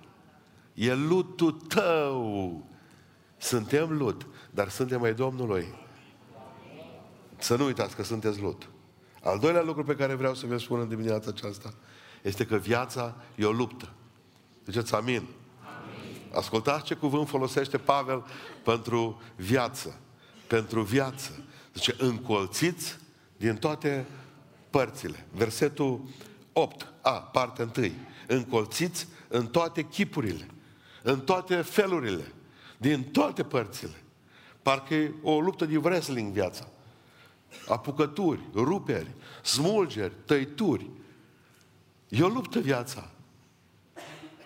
E 0.74 0.94
lutul 0.94 1.51
tău. 1.51 2.63
Suntem 3.38 3.98
lut, 3.98 4.27
dar 4.51 4.70
suntem 4.70 5.00
mai 5.00 5.13
Domnului. 5.13 5.65
Să 7.38 7.56
nu 7.56 7.65
uitați 7.65 7.96
că 7.96 8.04
sunteți 8.04 8.42
lut. 8.42 8.70
Al 9.24 9.39
doilea 9.39 9.62
lucru 9.62 9.84
pe 9.84 9.96
care 9.96 10.13
vreau 10.13 10.34
să 10.34 10.46
vă 10.46 10.58
spun 10.58 10.80
în 10.80 10.88
dimineața 10.88 11.30
aceasta 11.30 11.74
este 12.25 12.46
că 12.46 12.55
viața 12.55 13.15
e 13.36 13.46
o 13.46 13.51
luptă. 13.51 13.89
Ziceți 14.65 14.96
amin. 14.96 15.15
amin. 15.15 15.27
Ascultați 16.34 16.86
ce 16.86 16.94
cuvânt 16.94 17.27
folosește 17.27 17.77
Pavel 17.77 18.25
pentru 18.63 19.22
viață. 19.36 20.00
Pentru 20.48 20.82
viață. 20.82 21.44
Zice, 21.74 21.96
încolțiți 21.98 22.98
din 23.38 23.55
toate 23.55 24.05
părțile. 24.70 25.25
Versetul 25.32 26.01
8, 26.53 26.94
a, 27.01 27.12
partea 27.12 27.72
1. 27.77 27.88
Încolțiți 28.27 29.08
în 29.27 29.48
toate 29.48 29.84
chipurile, 29.84 30.48
în 31.03 31.20
toate 31.20 31.55
felurile, 31.55 32.34
din 32.77 33.03
toate 33.03 33.44
părțile. 33.44 34.03
Parcă 34.62 34.94
e 34.94 35.13
o 35.24 35.39
luptă 35.39 35.65
de 35.65 35.77
wrestling 35.77 36.32
viața. 36.32 36.67
Apucături, 37.67 38.39
ruperi, 38.53 39.12
smulgeri, 39.44 40.13
tăituri. 40.25 40.89
E 42.10 42.24
o 42.24 42.28
luptă 42.28 42.60
viața. 42.60 43.10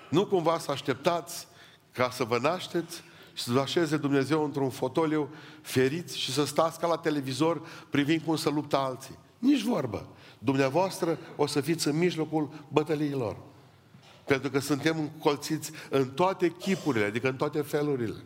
Nu 0.10 0.26
cumva 0.26 0.60
să 0.60 0.72
așteptați 0.72 1.48
ca 1.92 2.10
să 2.10 2.24
vă 2.24 2.38
nașteți 2.38 3.04
și 3.34 3.44
să 3.44 3.52
vă 3.52 3.60
așeze 3.60 3.98
Dumnezeu 3.98 4.44
într-un 4.44 4.70
fotoliu 4.70 5.30
feriți 5.62 6.18
și 6.18 6.32
să 6.32 6.46
stați 6.46 6.80
ca 6.80 6.88
la 6.88 6.98
televizor 6.98 7.62
privind 7.90 8.22
cum 8.22 8.36
să 8.36 8.50
luptă 8.50 8.78
alții. 8.78 9.18
Nici 9.40 9.62
vorbă. 9.62 10.08
Dumneavoastră 10.40 11.18
o 11.36 11.46
să 11.46 11.62
fiți 11.62 11.88
în 11.88 11.98
mijlocul 11.98 12.50
bătăliilor. 12.68 13.38
Pentru 14.26 14.50
că 14.50 14.60
suntem 14.60 15.00
încolțiți 15.00 15.72
în 15.90 16.10
toate 16.10 16.50
chipurile, 16.50 17.06
adică 17.06 17.28
în 17.28 17.36
toate 17.36 17.62
felurile. 17.62 18.24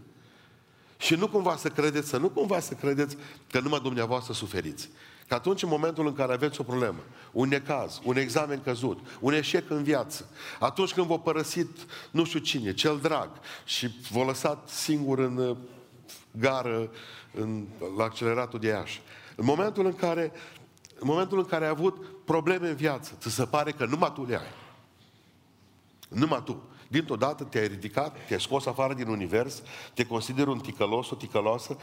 Și 0.98 1.16
nu 1.16 1.28
cumva 1.28 1.56
să 1.56 1.70
credeți, 1.70 2.10
să 2.10 2.18
nu 2.18 2.30
cumva 2.30 2.60
să 2.60 2.74
credeți 2.74 3.18
că 3.50 3.60
numai 3.60 3.80
dumneavoastră 3.80 4.34
suferiți. 4.34 4.90
Că 5.28 5.34
atunci, 5.34 5.64
în 5.64 5.70
momentul 5.70 6.08
în 6.08 6.14
care 6.14 6.34
aveți 6.34 6.60
o 6.60 6.64
problemă, 6.64 7.00
un 7.32 7.48
necaz, 7.48 8.02
un 8.04 8.18
examen 8.18 8.62
căzut, 8.62 9.00
un 9.20 9.34
eșec 9.34 9.70
în 9.70 9.84
viață, 9.84 10.30
atunci 10.60 10.94
când 10.94 11.08
v-a 11.08 11.18
părăsit 11.18 11.70
nu 12.12 12.24
știu 12.24 12.40
cine, 12.40 12.74
cel 12.74 13.00
drag, 13.02 13.30
și 13.66 13.90
v-a 14.12 14.26
lăsat 14.26 14.70
singur 14.70 15.20
în 15.20 15.38
uh, 15.38 15.58
gară, 16.32 16.90
în, 17.34 17.66
la 17.98 18.04
acceleratul 18.04 18.60
de 18.60 18.68
Iași, 18.68 19.02
în 19.36 19.46
momentul 19.46 19.86
în 19.86 19.96
care 19.96 20.32
în 21.04 21.10
momentul 21.10 21.38
în 21.38 21.46
care 21.46 21.64
ai 21.64 21.70
avut 21.70 22.06
probleme 22.26 22.70
în 22.70 22.76
viață, 22.76 23.18
ți 23.20 23.30
se 23.30 23.46
pare 23.46 23.72
că 23.72 23.86
numai 23.86 24.14
tu 24.14 24.26
le 24.26 24.36
ai. 24.36 24.52
Numai 26.10 26.44
tu. 26.44 26.64
Dintr-o 26.88 27.16
dată 27.16 27.44
te-ai 27.44 27.68
ridicat, 27.68 28.26
te-ai 28.28 28.40
scos 28.40 28.66
afară 28.66 28.94
din 28.94 29.08
univers, 29.08 29.62
te 29.94 30.06
consideri 30.06 30.50
un 30.50 30.60
ticălos, 30.60 31.10
o 31.10 31.16
ticăloasă, 31.16 31.78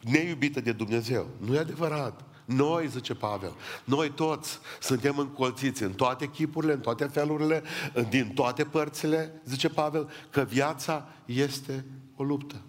neiubită 0.00 0.60
de 0.60 0.72
Dumnezeu. 0.72 1.26
Nu 1.38 1.54
e 1.54 1.58
adevărat. 1.58 2.24
Noi, 2.44 2.88
zice 2.88 3.14
Pavel, 3.14 3.54
noi 3.84 4.10
toți 4.10 4.58
suntem 4.80 5.18
încolțiți 5.18 5.82
în 5.82 5.92
toate 5.92 6.26
chipurile, 6.26 6.72
în 6.72 6.80
toate 6.80 7.04
felurile, 7.04 7.62
din 8.08 8.32
toate 8.34 8.64
părțile, 8.64 9.42
zice 9.44 9.68
Pavel, 9.68 10.10
că 10.30 10.40
viața 10.40 11.08
este 11.24 11.84
o 12.16 12.22
luptă. 12.22 12.62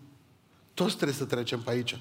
Toți 0.74 0.96
trebuie 0.96 1.18
să 1.18 1.26
trecem 1.26 1.62
pe 1.62 1.72
aici. 1.72 2.00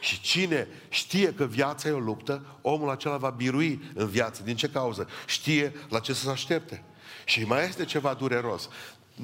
Și 0.00 0.20
cine 0.20 0.68
știe 0.88 1.32
că 1.32 1.44
viața 1.44 1.88
e 1.88 1.92
o 1.92 1.98
luptă, 1.98 2.58
omul 2.60 2.90
acela 2.90 3.16
va 3.16 3.30
birui 3.30 3.82
în 3.94 4.06
viață. 4.06 4.42
Din 4.42 4.56
ce 4.56 4.68
cauză? 4.68 5.08
Știe 5.26 5.72
la 5.88 5.98
ce 5.98 6.12
să 6.12 6.22
se 6.22 6.30
aștepte. 6.30 6.84
Și 7.24 7.44
mai 7.44 7.64
este 7.64 7.84
ceva 7.84 8.14
dureros 8.14 8.68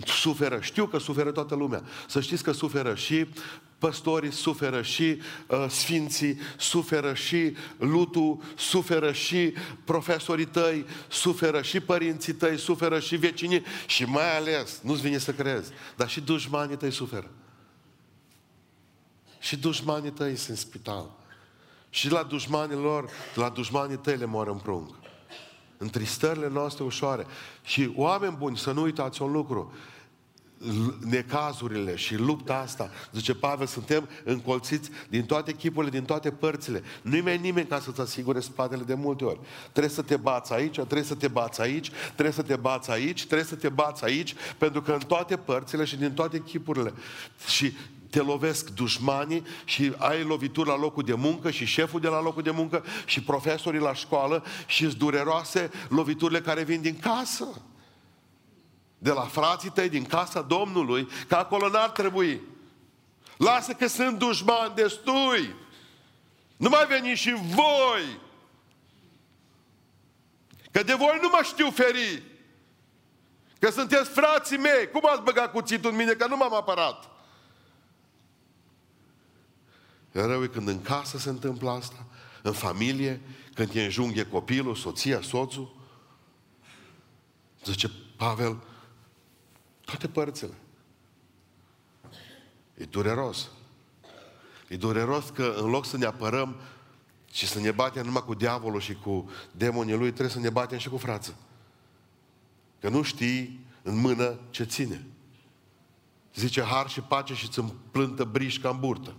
suferă, 0.06 0.58
știu 0.60 0.86
că 0.86 0.98
suferă 0.98 1.30
toată 1.30 1.54
lumea. 1.54 1.82
Să 2.08 2.20
știți 2.20 2.42
că 2.42 2.52
suferă 2.52 2.94
și 2.94 3.26
păstorii, 3.78 4.32
suferă 4.32 4.82
și 4.82 5.20
uh, 5.46 5.66
sfinții, 5.68 6.38
suferă 6.56 7.14
și 7.14 7.56
lutul, 7.78 8.42
suferă 8.56 9.12
și 9.12 9.52
profesorii 9.84 10.44
tăi, 10.44 10.86
suferă 11.08 11.62
și 11.62 11.80
părinții 11.80 12.32
tăi, 12.32 12.58
suferă 12.58 13.00
și 13.00 13.16
vecinii 13.16 13.62
și 13.86 14.04
mai 14.04 14.36
ales, 14.36 14.80
nu-ți 14.82 15.02
vine 15.02 15.18
să 15.18 15.32
crezi, 15.32 15.70
dar 15.96 16.08
și 16.08 16.20
dușmanii 16.20 16.76
tăi 16.76 16.90
suferă. 16.90 17.30
Și 19.38 19.56
dușmanii 19.56 20.10
tăi 20.10 20.36
sunt 20.36 20.48
în 20.48 20.56
spital. 20.56 21.10
Și 21.90 22.10
la 22.10 22.22
dușmanii 22.22 22.76
lor, 22.76 23.10
la 23.34 23.48
dușmanii 23.48 23.96
tăi 23.96 24.16
le 24.16 24.24
mor 24.24 24.48
în 24.48 24.58
prunc 24.58 25.03
în 25.84 25.90
tristările 25.90 26.48
noastre 26.48 26.84
ușoare. 26.84 27.26
Și 27.62 27.92
oameni 27.96 28.36
buni, 28.38 28.56
să 28.56 28.72
nu 28.72 28.82
uitați 28.82 29.22
un 29.22 29.32
lucru, 29.32 29.72
necazurile 31.00 31.96
și 31.96 32.16
lupta 32.16 32.54
asta, 32.54 32.90
zice 33.12 33.34
Pavel, 33.34 33.66
suntem 33.66 34.08
încolțiți 34.24 34.90
din 35.08 35.24
toate 35.24 35.52
chipurile, 35.52 35.90
din 35.90 36.04
toate 36.04 36.30
părțile. 36.30 36.82
Nu-i 37.02 37.20
mai 37.20 37.38
nimeni 37.38 37.66
ca 37.66 37.80
să-ți 37.80 38.00
asigure 38.00 38.40
spatele 38.40 38.82
de 38.82 38.94
multe 38.94 39.24
ori. 39.24 39.40
Trebuie 39.72 39.92
să 39.92 40.02
te 40.02 40.16
bați 40.16 40.52
aici, 40.52 40.74
trebuie 40.74 41.02
să 41.02 41.14
te 41.14 41.28
bați 41.28 41.60
aici, 41.60 41.90
trebuie 42.12 42.34
să 42.34 42.42
te 42.42 42.56
bați 42.56 42.90
aici, 42.90 43.24
trebuie 43.24 43.46
să 43.46 43.54
te 43.54 43.68
bați 43.68 44.04
aici, 44.04 44.34
pentru 44.58 44.82
că 44.82 44.92
în 44.92 45.02
toate 45.06 45.36
părțile 45.36 45.84
și 45.84 45.96
din 45.96 46.12
toate 46.12 46.42
chipurile. 46.42 46.92
Și 47.46 47.72
te 48.14 48.22
lovesc 48.22 48.68
dușmanii 48.68 49.46
și 49.64 49.92
ai 49.98 50.22
lovituri 50.22 50.68
la 50.68 50.76
locul 50.76 51.02
de 51.02 51.14
muncă 51.14 51.50
și 51.50 51.64
șeful 51.64 52.00
de 52.00 52.08
la 52.08 52.22
locul 52.22 52.42
de 52.42 52.50
muncă 52.50 52.84
și 53.04 53.22
profesorii 53.22 53.80
la 53.80 53.94
școală 53.94 54.44
și 54.66 54.84
îți 54.84 54.96
dureroase 54.96 55.70
loviturile 55.88 56.40
care 56.40 56.62
vin 56.62 56.80
din 56.80 56.98
casă. 56.98 57.62
De 58.98 59.10
la 59.10 59.20
frații 59.20 59.70
tăi 59.70 59.88
din 59.88 60.04
casa 60.04 60.40
Domnului, 60.40 61.08
că 61.28 61.34
acolo 61.34 61.68
n-ar 61.68 61.90
trebui. 61.90 62.40
Lasă 63.36 63.72
că 63.72 63.86
sunt 63.86 64.18
dușmani 64.18 64.74
destui. 64.74 65.54
Nu 66.56 66.68
mai 66.68 66.86
veni 66.86 67.14
și 67.14 67.32
voi. 67.32 68.20
Că 70.70 70.82
de 70.82 70.94
voi 70.94 71.18
nu 71.22 71.28
mă 71.28 71.40
știu 71.42 71.70
feri. 71.70 72.22
Că 73.58 73.70
sunteți 73.70 74.10
frații 74.10 74.58
mei. 74.58 74.90
Cum 74.92 75.02
ați 75.06 75.22
băgat 75.22 75.50
cuțitul 75.50 75.90
în 75.90 75.96
mine? 75.96 76.12
Că 76.12 76.26
nu 76.26 76.36
m-am 76.36 76.54
apărat. 76.54 77.13
Rău 80.22 80.42
e 80.42 80.46
când 80.46 80.68
în 80.68 80.82
casă 80.82 81.18
se 81.18 81.28
întâmplă 81.28 81.70
asta, 81.70 82.06
în 82.42 82.52
familie, 82.52 83.20
când 83.54 83.70
te 83.70 83.82
înjunghe 83.82 84.26
copilul, 84.26 84.74
soția, 84.74 85.20
soțul. 85.20 85.76
Zice 87.64 87.90
Pavel, 88.16 88.62
Toate 89.84 90.08
părțile. 90.08 90.54
E 92.74 92.84
dureros. 92.84 93.50
E 94.68 94.76
dureros 94.76 95.30
că 95.30 95.54
în 95.58 95.70
loc 95.70 95.86
să 95.86 95.96
ne 95.96 96.04
apărăm 96.04 96.56
și 97.32 97.46
să 97.46 97.60
ne 97.60 97.70
batem 97.70 98.04
numai 98.04 98.22
cu 98.24 98.34
diavolul 98.34 98.80
și 98.80 98.94
cu 98.94 99.30
demonii 99.52 99.96
lui, 99.96 100.08
trebuie 100.08 100.28
să 100.28 100.38
ne 100.38 100.50
batem 100.50 100.78
și 100.78 100.88
cu 100.88 100.96
frață. 100.96 101.36
Că 102.80 102.88
nu 102.88 103.02
știi 103.02 103.66
în 103.82 103.96
mână 103.96 104.38
ce 104.50 104.64
ține. 104.64 105.06
Zice 106.34 106.62
har 106.62 106.88
și 106.88 107.00
pace 107.00 107.34
și 107.34 107.48
ți 107.48 107.62
plântă 107.90 108.24
brișca 108.24 108.68
în 108.68 108.80
burtă. 108.80 109.14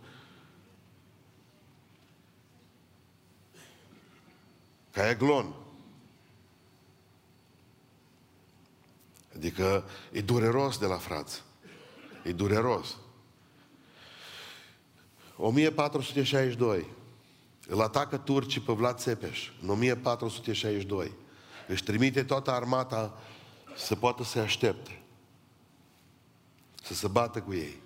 Ca 4.96 5.10
eglon. 5.10 5.54
Adică 9.36 9.84
e 10.12 10.22
dureros 10.22 10.78
de 10.78 10.86
la 10.86 10.98
frață. 10.98 11.40
E 12.24 12.32
dureros. 12.32 12.98
1462. 15.38 16.86
Îl 17.68 17.82
atacă 17.82 18.18
turcii 18.18 18.62
pe 18.62 18.74
Vlad 18.74 18.98
Țepeș 18.98 19.52
în 19.62 19.70
1462. 19.70 21.12
Își 21.68 21.84
trimite 21.84 22.24
toată 22.24 22.52
armata 22.52 23.22
să 23.76 23.96
poată 23.96 24.24
să-i 24.24 24.42
aștepte. 24.42 25.02
Să 26.84 26.94
se 26.94 27.08
bată 27.08 27.42
cu 27.42 27.54
ei. 27.54 27.82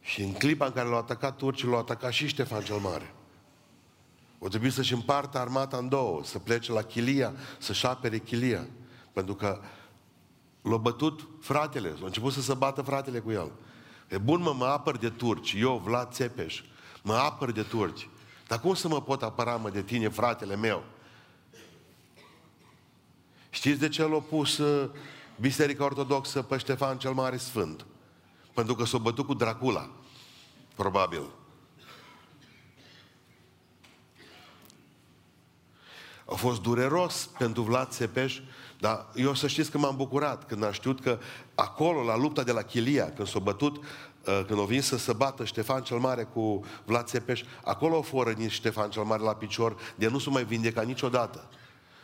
Și 0.00 0.22
în 0.22 0.32
clipa 0.32 0.66
în 0.66 0.72
care 0.72 0.88
l-au 0.88 0.98
atacat 0.98 1.36
turcii, 1.36 1.68
l-au 1.68 1.78
atacat 1.78 2.12
și 2.12 2.26
Ștefan 2.26 2.62
cel 2.62 2.76
Mare. 2.76 3.14
O 4.44 4.48
trebuie 4.48 4.70
să-și 4.70 4.92
împartă 4.92 5.38
armata 5.38 5.76
în 5.76 5.88
două, 5.88 6.24
să 6.24 6.38
plece 6.38 6.72
la 6.72 6.82
Chilia, 6.82 7.32
să-și 7.58 7.86
apere 7.86 8.18
Chilia. 8.18 8.66
Pentru 9.12 9.34
că 9.34 9.60
l-a 10.62 10.76
bătut 10.76 11.28
fratele, 11.40 11.88
a 12.02 12.04
început 12.04 12.32
să 12.32 12.40
se 12.40 12.54
bată 12.54 12.82
fratele 12.82 13.18
cu 13.18 13.30
el. 13.30 13.52
E 14.08 14.18
bun, 14.18 14.40
mă, 14.40 14.52
mă 14.52 14.64
apăr 14.64 14.96
de 14.96 15.08
turci, 15.08 15.54
eu, 15.58 15.82
Vlad 15.84 16.12
Țepeș, 16.12 16.62
mă 17.02 17.14
apăr 17.14 17.52
de 17.52 17.62
turci. 17.62 18.08
Dar 18.46 18.60
cum 18.60 18.74
să 18.74 18.88
mă 18.88 19.02
pot 19.02 19.22
apăra, 19.22 19.56
mă, 19.56 19.70
de 19.70 19.82
tine, 19.82 20.08
fratele 20.08 20.56
meu? 20.56 20.84
Știți 23.50 23.78
de 23.78 23.88
ce 23.88 24.02
l-a 24.02 24.18
pus 24.18 24.58
uh, 24.58 24.90
Biserica 25.40 25.84
Ortodoxă 25.84 26.42
pe 26.42 26.56
Ștefan 26.56 26.98
cel 26.98 27.12
Mare 27.12 27.36
Sfânt? 27.36 27.86
Pentru 28.54 28.74
că 28.74 28.84
s-a 28.84 28.98
bătut 28.98 29.26
cu 29.26 29.34
Dracula, 29.34 29.90
probabil. 30.74 31.22
A 36.24 36.34
fost 36.34 36.62
dureros 36.62 37.28
pentru 37.38 37.62
Vlad 37.62 37.88
Țepeș, 37.88 38.40
dar 38.80 39.06
eu 39.14 39.34
să 39.34 39.46
știți 39.46 39.70
că 39.70 39.78
m-am 39.78 39.96
bucurat 39.96 40.46
când 40.46 40.64
am 40.64 40.72
știut 40.72 41.00
că 41.00 41.18
acolo, 41.54 42.02
la 42.02 42.16
lupta 42.16 42.42
de 42.42 42.52
la 42.52 42.62
Chilia, 42.62 43.12
când 43.12 43.28
s-a 43.28 43.38
bătut, 43.38 43.76
uh, 43.76 44.42
când 44.46 44.60
a 44.60 44.64
venit 44.64 44.84
să 44.84 44.96
se 44.96 45.12
bată 45.12 45.44
Ștefan 45.44 45.82
cel 45.82 45.98
Mare 45.98 46.22
cu 46.22 46.64
Vlad 46.84 47.06
Țepeș, 47.06 47.42
acolo 47.64 47.98
a 47.98 48.00
fost 48.00 48.26
rănit 48.26 48.50
Ștefan 48.50 48.90
cel 48.90 49.02
Mare 49.02 49.22
la 49.22 49.34
picior, 49.34 49.76
de 49.94 50.08
nu 50.08 50.18
s-a 50.18 50.30
mai 50.30 50.44
vindecat 50.44 50.86
niciodată. 50.86 51.48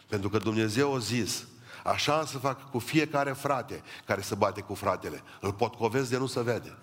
Pentru 0.08 0.28
că 0.28 0.38
Dumnezeu 0.38 0.94
a 0.94 0.98
zis, 0.98 1.46
așa 1.84 2.24
să 2.24 2.38
fac 2.38 2.70
cu 2.70 2.78
fiecare 2.78 3.32
frate 3.32 3.82
care 4.06 4.20
se 4.20 4.34
bate 4.34 4.60
cu 4.60 4.74
fratele. 4.74 5.22
Îl 5.40 5.52
potcovesc 5.52 6.10
de 6.10 6.18
nu 6.18 6.26
se 6.26 6.42
vede. 6.42 6.76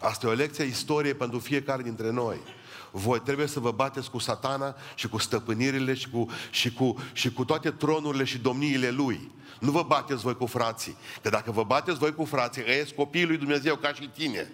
Asta 0.00 0.26
e 0.26 0.30
o 0.30 0.32
lecție 0.32 0.64
istorie 0.64 1.14
pentru 1.14 1.38
fiecare 1.38 1.82
dintre 1.82 2.10
noi. 2.10 2.40
Voi 2.90 3.20
trebuie 3.20 3.46
să 3.46 3.60
vă 3.60 3.70
bateți 3.70 4.10
cu 4.10 4.18
satana 4.18 4.76
și 4.94 5.08
cu 5.08 5.18
stăpânirile 5.18 5.94
și 5.94 6.10
cu, 6.10 6.26
și 6.50 6.72
cu, 6.72 6.96
și 7.12 7.32
cu 7.32 7.44
toate 7.44 7.70
tronurile 7.70 8.24
și 8.24 8.38
domniile 8.38 8.90
lui. 8.90 9.30
Nu 9.60 9.70
vă 9.70 9.82
bateți 9.82 10.22
voi 10.22 10.36
cu 10.36 10.46
frații. 10.46 10.96
Că 11.22 11.28
dacă 11.28 11.50
vă 11.50 11.64
bateți 11.64 11.98
voi 11.98 12.14
cu 12.14 12.24
frații, 12.24 12.62
ești 12.62 12.94
copiii 12.94 13.26
lui 13.26 13.36
Dumnezeu 13.36 13.76
ca 13.76 13.92
și 13.92 14.08
tine. 14.08 14.52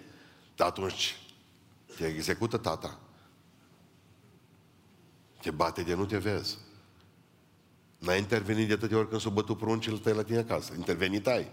Dar 0.55 0.67
atunci 0.67 1.17
te 1.97 2.05
execută 2.05 2.57
tata. 2.57 2.99
Te 5.41 5.51
bate 5.51 5.81
de 5.81 5.95
nu 5.95 6.05
te 6.05 6.17
vezi. 6.17 6.57
N-ai 7.97 8.17
intervenit 8.17 8.67
de 8.67 8.73
atâtea 8.73 8.97
ori 8.97 9.09
când 9.09 9.21
s-au 9.21 9.31
bătut 9.31 9.57
pruncile 9.57 9.97
tăi 9.97 10.13
la 10.13 10.23
tine 10.23 10.37
acasă. 10.37 10.73
Intervenit 10.77 11.27
ai. 11.27 11.51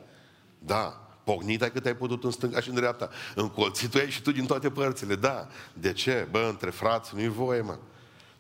Da. 0.59 1.04
Pognit 1.24 1.62
ai 1.62 1.72
cât 1.72 1.87
ai 1.87 1.96
putut 1.96 2.24
în 2.24 2.30
stânga 2.30 2.60
și 2.60 2.68
în 2.68 2.74
dreapta. 2.74 3.08
Încolțit 3.34 3.94
ai 3.94 4.10
și 4.10 4.22
tu 4.22 4.32
din 4.32 4.46
toate 4.46 4.70
părțile. 4.70 5.14
Da. 5.14 5.48
De 5.72 5.92
ce? 5.92 6.26
Bă, 6.30 6.46
între 6.50 6.70
frați 6.70 7.14
nu-i 7.14 7.28
voie, 7.28 7.60
mă. 7.60 7.78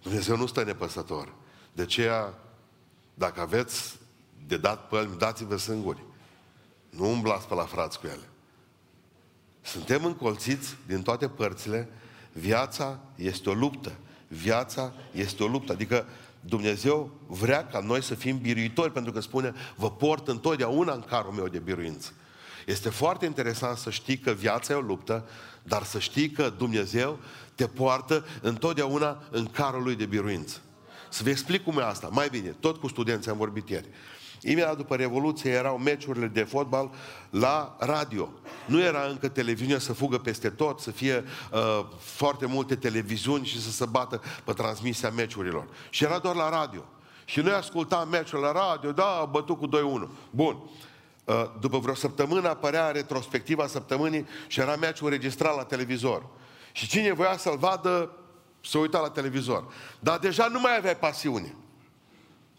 Dumnezeu 0.02 0.36
nu 0.36 0.46
stă 0.46 0.64
nepăsător. 0.64 1.32
De 1.72 1.82
aceea, 1.82 2.34
dacă 3.14 3.40
aveți 3.40 3.96
de 4.46 4.56
dat 4.56 4.88
pălmi, 4.88 5.18
dați-vă 5.18 5.56
singuri. 5.56 6.02
Nu 6.90 7.10
umblați 7.10 7.46
pe 7.48 7.54
la 7.54 7.64
frați 7.64 8.00
cu 8.00 8.06
ele. 8.06 8.28
Suntem 9.60 10.04
încolțiți 10.04 10.76
din 10.86 11.02
toate 11.02 11.28
părțile. 11.28 11.88
Viața 12.32 12.98
este 13.14 13.48
o 13.50 13.52
luptă. 13.52 13.92
Viața 14.28 14.92
este 15.12 15.42
o 15.42 15.46
luptă. 15.46 15.72
Adică 15.72 16.06
Dumnezeu 16.40 17.10
vrea 17.26 17.66
ca 17.66 17.80
noi 17.80 18.02
să 18.02 18.14
fim 18.14 18.38
biruitori, 18.38 18.92
pentru 18.92 19.12
că 19.12 19.20
spune, 19.20 19.54
vă 19.76 19.90
port 19.90 20.28
întotdeauna 20.28 20.92
în 20.92 21.00
carul 21.00 21.32
meu 21.32 21.48
de 21.48 21.58
biruință. 21.58 22.12
Este 22.66 22.88
foarte 22.88 23.24
interesant 23.24 23.76
să 23.76 23.90
știi 23.90 24.18
că 24.18 24.30
viața 24.30 24.72
e 24.72 24.76
o 24.76 24.80
luptă, 24.80 25.28
dar 25.62 25.82
să 25.82 25.98
știi 25.98 26.30
că 26.30 26.52
Dumnezeu 26.58 27.18
te 27.54 27.66
poartă 27.66 28.26
întotdeauna 28.42 29.22
în 29.30 29.46
carul 29.46 29.82
lui 29.82 29.94
de 29.94 30.06
biruință. 30.06 30.58
Să 31.08 31.22
vă 31.22 31.28
explic 31.28 31.64
cum 31.64 31.78
e 31.78 31.82
asta. 31.82 32.08
Mai 32.12 32.28
bine, 32.28 32.48
tot 32.48 32.76
cu 32.76 32.88
studenții 32.88 33.30
am 33.30 33.36
vorbit 33.36 33.68
ieri. 33.68 33.88
Imediat 34.40 34.76
după 34.76 34.96
Revoluție 34.96 35.50
erau 35.50 35.78
meciurile 35.78 36.26
de 36.26 36.42
fotbal 36.42 36.90
la 37.30 37.76
radio. 37.78 38.28
Nu 38.66 38.80
era 38.80 39.06
încă 39.06 39.28
televiziunea 39.28 39.78
să 39.78 39.92
fugă 39.92 40.18
peste 40.18 40.50
tot, 40.50 40.80
să 40.80 40.90
fie 40.90 41.24
uh, 41.52 41.84
foarte 41.98 42.46
multe 42.46 42.76
televiziuni 42.76 43.46
și 43.46 43.60
să 43.60 43.70
se 43.70 43.84
bată 43.84 44.22
pe 44.44 44.52
transmisia 44.52 45.10
meciurilor. 45.10 45.66
Și 45.90 46.04
era 46.04 46.18
doar 46.18 46.34
la 46.34 46.48
radio. 46.48 46.84
Și 47.24 47.40
noi 47.40 47.52
ascultam 47.52 48.08
meciul 48.08 48.40
la 48.40 48.52
radio, 48.52 48.92
da, 48.92 49.28
bătut 49.30 49.58
cu 49.58 49.68
2-1. 49.68 49.70
Bun. 50.30 50.70
Uh, 51.24 51.44
după 51.60 51.78
vreo 51.78 51.94
săptămână 51.94 52.48
apărea 52.48 52.90
retrospectiva 52.90 53.66
săptămânii 53.66 54.26
și 54.46 54.60
era 54.60 54.76
meciul 54.76 55.08
registrat 55.08 55.56
la 55.56 55.64
televizor. 55.64 56.26
Și 56.72 56.88
cine 56.88 57.12
voia 57.12 57.36
să-l 57.36 57.56
vadă, 57.56 58.10
să 58.60 58.78
uita 58.78 59.00
la 59.00 59.10
televizor. 59.10 59.72
Dar 60.00 60.18
deja 60.18 60.46
nu 60.46 60.60
mai 60.60 60.76
aveai 60.76 60.96
pasiune 60.96 61.54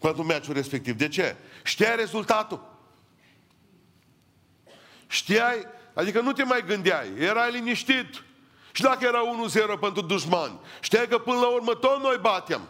pentru 0.00 0.22
meciul 0.22 0.54
respectiv. 0.54 0.96
De 0.96 1.08
ce? 1.08 1.36
Știai 1.62 1.96
rezultatul. 1.96 2.74
Știai, 5.06 5.66
adică 5.94 6.20
nu 6.20 6.32
te 6.32 6.44
mai 6.44 6.64
gândeai, 6.66 7.12
erai 7.18 7.52
liniștit. 7.52 8.24
Și 8.72 8.82
dacă 8.82 9.04
era 9.04 9.20
1-0 9.76 9.80
pentru 9.80 10.02
dușmani, 10.02 10.60
știai 10.80 11.08
că 11.08 11.18
până 11.18 11.38
la 11.38 11.46
urmă 11.46 11.74
tot 11.74 12.02
noi 12.02 12.18
batem. 12.20 12.68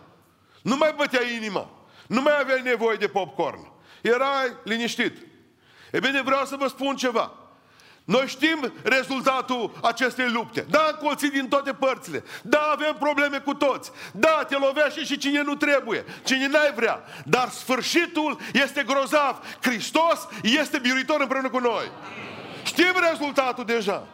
Nu 0.62 0.76
mai 0.76 0.94
bătea 0.96 1.22
inima. 1.22 1.70
Nu 2.06 2.22
mai 2.22 2.40
aveai 2.40 2.62
nevoie 2.62 2.96
de 2.96 3.09
popcorn. 3.09 3.72
Erai 4.02 4.56
liniștit. 4.64 5.25
E 5.96 6.00
bine, 6.00 6.22
vreau 6.22 6.44
să 6.44 6.56
vă 6.56 6.68
spun 6.68 6.96
ceva. 6.96 7.32
Noi 8.04 8.26
știm 8.26 8.72
rezultatul 8.82 9.72
acestei 9.82 10.30
lupte. 10.30 10.66
Da, 10.70 10.98
colții 11.02 11.30
din 11.30 11.48
toate 11.48 11.72
părțile. 11.72 12.24
Da, 12.42 12.70
avem 12.72 12.96
probleme 12.98 13.38
cu 13.38 13.54
toți. 13.54 13.90
Da, 14.12 14.44
te 14.48 14.56
lovește 14.56 15.04
și 15.04 15.18
cine 15.18 15.42
nu 15.42 15.54
trebuie, 15.54 16.04
cine 16.24 16.46
n-ai 16.46 16.72
vrea. 16.74 17.04
Dar 17.24 17.48
sfârșitul 17.48 18.38
este 18.52 18.82
grozav. 18.82 19.59
Hristos 19.61 20.28
este 20.42 20.78
biruitor 20.78 21.20
împreună 21.20 21.48
cu 21.48 21.59
noi. 21.59 21.90
Știm 22.64 22.92
rezultatul 23.11 23.64
deja. 23.64 24.06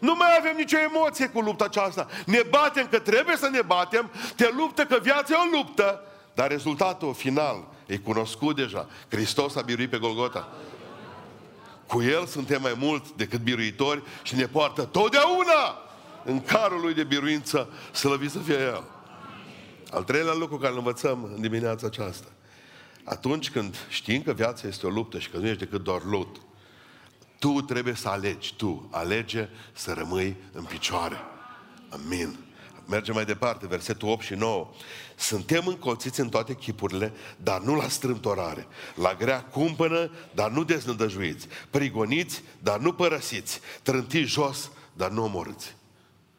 Nu 0.00 0.14
mai 0.14 0.36
avem 0.38 0.56
nicio 0.56 0.78
emoție 0.78 1.28
cu 1.28 1.40
lupta 1.40 1.64
aceasta. 1.64 2.06
Ne 2.26 2.42
batem 2.50 2.86
că 2.90 2.98
trebuie 2.98 3.36
să 3.36 3.48
ne 3.48 3.62
batem, 3.62 4.10
te 4.36 4.50
luptă 4.56 4.84
că 4.84 4.98
viața 5.02 5.34
e 5.34 5.48
o 5.48 5.56
luptă, 5.56 6.00
dar 6.34 6.48
rezultatul 6.48 7.14
final 7.14 7.64
e 7.86 7.96
cunoscut 7.96 8.56
deja. 8.56 8.88
Hristos 9.08 9.56
a 9.56 9.60
biruit 9.60 9.90
pe 9.90 9.98
Golgota. 9.98 10.48
Cu 11.86 12.02
El 12.02 12.26
suntem 12.26 12.60
mai 12.60 12.74
mult 12.78 13.10
decât 13.12 13.40
biruitori 13.40 14.02
și 14.22 14.34
ne 14.34 14.46
poartă 14.46 14.84
totdeauna 14.84 15.78
în 16.24 16.40
carul 16.40 16.80
Lui 16.80 16.94
de 16.94 17.04
biruință, 17.04 17.68
slăvit 17.92 18.30
să 18.30 18.38
fie 18.38 18.54
El. 18.54 18.84
Al 19.90 20.02
treilea 20.02 20.34
lucru 20.34 20.58
care 20.58 20.72
îl 20.72 20.78
învățăm 20.78 21.30
în 21.34 21.40
dimineața 21.40 21.86
aceasta. 21.86 22.28
Atunci 23.04 23.50
când 23.50 23.76
știm 23.88 24.22
că 24.22 24.32
viața 24.32 24.68
este 24.68 24.86
o 24.86 24.90
luptă 24.90 25.18
și 25.18 25.28
că 25.28 25.36
nu 25.36 25.46
ești 25.46 25.58
decât 25.58 25.82
doar 25.82 26.02
lut, 26.04 26.36
tu 27.38 27.60
trebuie 27.60 27.94
să 27.94 28.08
alegi, 28.08 28.54
tu 28.56 28.88
alege 28.90 29.48
să 29.72 29.92
rămâi 29.92 30.36
în 30.52 30.64
picioare. 30.64 31.16
Amin. 31.88 32.43
Mergem 32.86 33.14
mai 33.14 33.24
departe, 33.24 33.66
versetul 33.66 34.08
8 34.08 34.24
și 34.24 34.34
9. 34.34 34.70
Suntem 35.16 35.66
încolțiți 35.66 36.20
în 36.20 36.28
toate 36.28 36.54
chipurile, 36.54 37.12
dar 37.36 37.60
nu 37.60 37.74
la 37.74 37.88
strâmtorare. 37.88 38.66
La 38.94 39.14
grea 39.14 39.44
cumpănă, 39.44 40.10
dar 40.34 40.50
nu 40.50 40.64
deznădăjuiți. 40.64 41.48
Prigoniți, 41.70 42.42
dar 42.62 42.78
nu 42.78 42.92
părăsiți. 42.92 43.60
Trântiți 43.82 44.30
jos, 44.30 44.70
dar 44.92 45.10
nu 45.10 45.24
omorâți. 45.24 45.76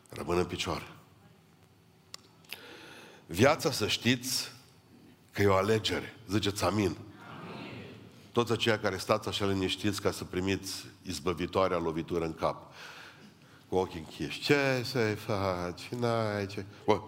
Rămân 0.09 0.37
în 0.37 0.45
picioare. 0.45 0.87
Viața, 3.25 3.71
să 3.71 3.87
știți, 3.87 4.51
că 5.31 5.41
e 5.41 5.47
o 5.47 5.55
alegere. 5.55 6.15
Ziceți 6.29 6.63
amin. 6.63 6.83
amin. 6.83 6.97
toți 8.31 8.51
aceia 8.51 8.79
care 8.79 8.97
stați 8.97 9.27
așa 9.27 9.45
liniștiți 9.45 10.01
ca 10.01 10.11
să 10.11 10.23
primiți 10.23 10.85
izbăvitoarea 11.01 11.77
lovitură 11.77 12.25
în 12.25 12.33
cap. 12.33 12.73
Cu 13.69 13.75
ochii 13.75 13.99
închiși. 13.99 14.41
Ce 14.41 14.83
să-i 14.83 15.15
faci? 15.15 15.87
N-ai 15.99 16.47
ce... 16.47 16.65
Bun. 16.85 17.01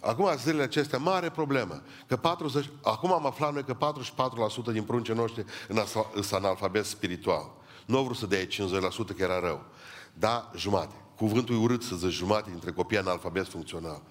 Acum, 0.00 0.36
zilele 0.36 0.62
acestea, 0.62 0.98
mare 0.98 1.30
problemă. 1.30 1.82
Că 2.06 2.16
40, 2.16 2.70
acum 2.82 3.12
am 3.12 3.26
aflat 3.26 3.52
noi 3.52 3.64
că 3.64 3.76
44% 4.70 4.72
din 4.72 4.82
pruncii 4.82 5.14
noștri 5.14 5.44
sunt 6.14 6.32
analfabet 6.32 6.84
spiritual. 6.84 7.50
Nu 7.86 7.96
au 7.96 8.04
vrut 8.04 8.16
să 8.16 8.26
dea 8.26 8.46
50% 8.46 8.48
că 9.16 9.22
era 9.22 9.40
rău. 9.40 9.64
Da, 10.14 10.50
jumate. 10.56 10.94
Cuvântul 11.16 11.54
e 11.54 11.58
urât 11.58 11.82
să 11.82 11.96
zici 11.96 12.10
jumate 12.12 12.50
dintre 12.50 12.70
copii 12.70 12.98
analfabet 12.98 13.48
funcțional. 13.48 14.02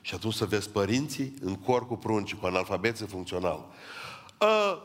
Și 0.00 0.14
atunci 0.14 0.34
să 0.34 0.44
vezi 0.44 0.70
părinții 0.70 1.34
în 1.40 1.54
cor 1.54 1.86
cu 1.86 1.96
prunci, 1.96 2.34
cu 2.34 2.46
analfabețe 2.46 3.04
funcțional. 3.04 3.66
Uh, 4.40 4.78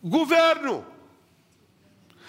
guvernul 0.00 0.84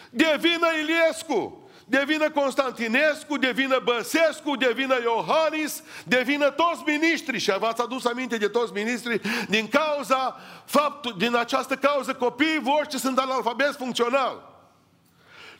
de 0.09 0.37
vină 0.39 0.67
Iliescu, 0.81 1.64
de 1.85 2.03
vină 2.07 2.31
Constantinescu, 2.31 3.37
de 3.37 3.51
vină 3.51 3.79
Băsescu, 3.83 4.55
de 4.55 4.71
vină 4.75 4.95
Iohannis, 5.01 5.83
de 6.05 6.21
vină 6.21 6.49
toți 6.49 6.81
miniștrii. 6.85 7.39
Și 7.39 7.51
v-ați 7.59 7.81
adus 7.81 8.05
aminte 8.05 8.37
de 8.37 8.47
toți 8.47 8.73
miniștrii 8.73 9.21
din 9.47 9.67
cauza, 9.67 10.39
faptul, 10.65 11.15
din 11.17 11.35
această 11.35 11.75
cauză 11.75 12.13
copiii 12.13 12.59
voștri 12.59 12.99
sunt 12.99 13.19
analfabet 13.19 13.75
funcțional. 13.75 14.53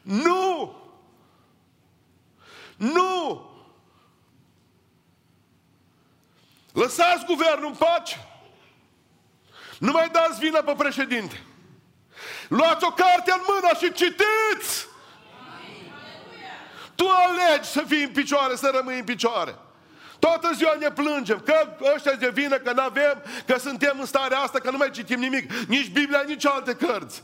Nu! 0.01 0.75
Nu! 2.77 3.49
Lăsați 6.73 7.25
guvernul 7.25 7.65
în 7.65 7.75
pace! 7.75 8.27
Nu 9.79 9.91
mai 9.91 10.09
dați 10.09 10.39
vina 10.39 10.59
pe 10.59 10.73
președinte! 10.77 11.43
Luați 12.47 12.85
o 12.85 12.89
carte 12.89 13.31
în 13.31 13.41
mână 13.47 13.69
și 13.77 13.91
citiți! 13.93 14.93
Tu 16.95 17.07
alegi 17.07 17.69
să 17.69 17.83
fii 17.87 18.03
în 18.03 18.09
picioare, 18.09 18.55
să 18.55 18.71
rămâi 18.73 18.97
în 18.97 19.03
picioare. 19.03 19.55
Toată 20.19 20.49
ziua 20.53 20.75
ne 20.79 20.91
plângem 20.91 21.39
că 21.39 21.67
ăștia 21.95 22.13
de 22.13 22.29
vină, 22.29 22.57
că 22.57 22.71
nu 22.71 22.81
avem, 22.81 23.23
că 23.45 23.57
suntem 23.57 23.99
în 23.99 24.05
starea 24.05 24.39
asta, 24.39 24.59
că 24.59 24.71
nu 24.71 24.77
mai 24.77 24.91
citim 24.91 25.19
nimic, 25.19 25.51
nici 25.67 25.91
Biblia, 25.91 26.23
nici 26.27 26.45
alte 26.45 26.73
cărți. 26.73 27.23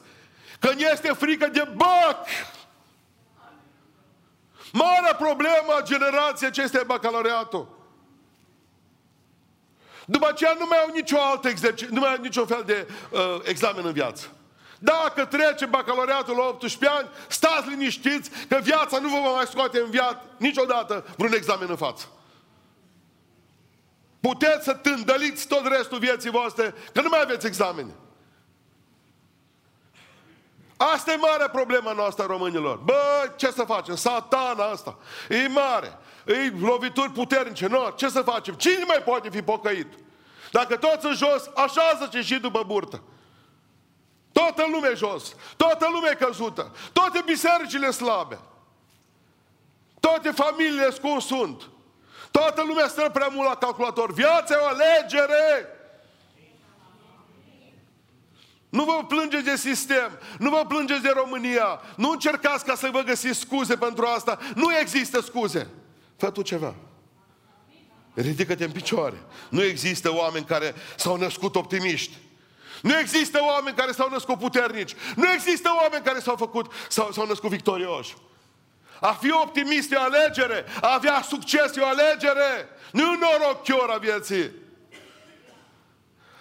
Că 0.59 0.73
ne 0.73 0.89
este 0.91 1.11
frică 1.11 1.47
de 1.47 1.71
bac. 1.75 2.27
Marea 4.71 5.15
problemă 5.15 5.73
a 5.77 5.83
generației 5.83 6.49
acestei 6.49 6.83
bacalaureatul. 6.85 7.79
După 10.05 10.27
aceea 10.27 10.55
nu 10.59 10.65
mai 10.65 10.77
au 10.77 10.93
nicio 10.93 11.21
altă 11.21 11.49
exerci- 11.49 11.89
nu 11.89 11.99
mai 11.99 12.09
au 12.09 12.21
niciun 12.21 12.45
fel 12.45 12.63
de 12.65 12.87
uh, 13.11 13.19
examen 13.43 13.85
în 13.85 13.91
viață. 13.91 14.27
Dacă 14.83 15.25
trece 15.25 15.65
bacalaureatul 15.65 16.35
la 16.35 16.43
18 16.43 16.97
ani, 16.97 17.09
stați 17.27 17.69
liniștiți 17.69 18.29
că 18.47 18.59
viața 18.63 18.99
nu 18.99 19.09
vă 19.09 19.19
va 19.23 19.31
mai 19.31 19.45
scoate 19.45 19.79
în 19.79 19.89
viață 19.89 20.21
niciodată 20.37 21.05
vreun 21.17 21.33
examen 21.33 21.69
în 21.69 21.75
față. 21.75 22.05
Puteți 24.19 24.63
să 24.63 24.73
tândăliți 24.73 25.47
tot 25.47 25.67
restul 25.67 25.99
vieții 25.99 26.29
voastre, 26.29 26.73
că 26.93 27.01
nu 27.01 27.09
mai 27.09 27.21
aveți 27.21 27.45
examene. 27.45 27.91
Asta 30.77 31.11
e 31.11 31.15
marea 31.15 31.49
problema 31.49 31.91
noastră 31.91 32.25
românilor. 32.25 32.77
Bă, 32.77 33.31
ce 33.35 33.51
să 33.51 33.63
facem? 33.63 33.95
Satana 33.95 34.63
asta. 34.63 34.97
E 35.29 35.47
mare. 35.47 35.97
E 36.25 36.53
lovituri 36.59 37.11
puternice. 37.11 37.67
Nu, 37.67 37.93
ce 37.95 38.09
să 38.09 38.21
facem? 38.21 38.53
Cine 38.53 38.83
mai 38.87 39.01
poate 39.05 39.29
fi 39.29 39.41
pocăit? 39.41 39.87
Dacă 40.51 40.75
toți 40.75 41.01
sunt 41.01 41.17
jos, 41.17 41.49
așează-te 41.55 42.21
și 42.21 42.39
după 42.39 42.63
burtă. 42.67 43.01
Toată 44.41 44.65
lumea 44.71 44.93
jos. 44.93 45.35
Toată 45.57 45.87
lumea 45.91 46.15
căzută. 46.15 46.75
Toate 46.93 47.21
bisericile 47.25 47.91
slabe. 47.91 48.39
Toate 49.99 50.31
familiile 50.31 50.89
cum 51.01 51.19
sunt. 51.19 51.69
Toată 52.31 52.63
lumea 52.67 52.87
stă 52.87 53.09
prea 53.13 53.27
mult 53.27 53.47
la 53.47 53.55
calculator. 53.55 54.13
Viața 54.13 54.53
e 54.53 54.57
o 54.61 54.65
alegere. 54.65 55.67
Nu 58.69 58.83
vă 58.83 59.05
plângeți 59.07 59.43
de 59.43 59.55
sistem, 59.55 60.19
nu 60.37 60.49
vă 60.49 60.65
plângeți 60.67 61.01
de 61.01 61.11
România, 61.15 61.81
nu 61.95 62.09
încercați 62.09 62.65
ca 62.65 62.75
să 62.75 62.89
vă 62.91 63.01
găsiți 63.01 63.39
scuze 63.39 63.75
pentru 63.75 64.05
asta. 64.05 64.39
Nu 64.55 64.77
există 64.77 65.21
scuze. 65.21 65.67
Fă 66.17 66.29
tu 66.29 66.41
ceva. 66.41 66.75
Ridică-te 68.13 68.63
în 68.63 68.71
picioare. 68.71 69.21
Nu 69.49 69.63
există 69.63 70.13
oameni 70.15 70.45
care 70.45 70.75
s-au 70.95 71.15
născut 71.15 71.55
optimiști. 71.55 72.17
Nu 72.81 72.99
există 72.99 73.39
oameni 73.41 73.75
care 73.75 73.91
s-au 73.91 74.09
născut 74.09 74.39
puternici. 74.39 74.95
Nu 75.15 75.31
există 75.31 75.69
oameni 75.81 76.03
care 76.03 76.19
s-au 76.19 76.35
făcut, 76.35 76.71
s-au, 76.89 77.11
s-au 77.11 77.25
născut 77.25 77.49
victorioși. 77.49 78.15
A 78.99 79.11
fi 79.11 79.31
optimist 79.31 79.91
e 79.91 79.95
o 79.95 80.01
alegere. 80.01 80.65
A 80.81 80.93
avea 80.93 81.21
succes 81.21 81.75
e 81.75 81.81
o 81.81 81.85
alegere. 81.85 82.69
Nu 82.91 83.01
e 83.01 83.05
un 83.05 83.19
noroc 83.19 83.63
chior 83.63 83.89
a 83.89 83.97
vieții. 83.97 84.51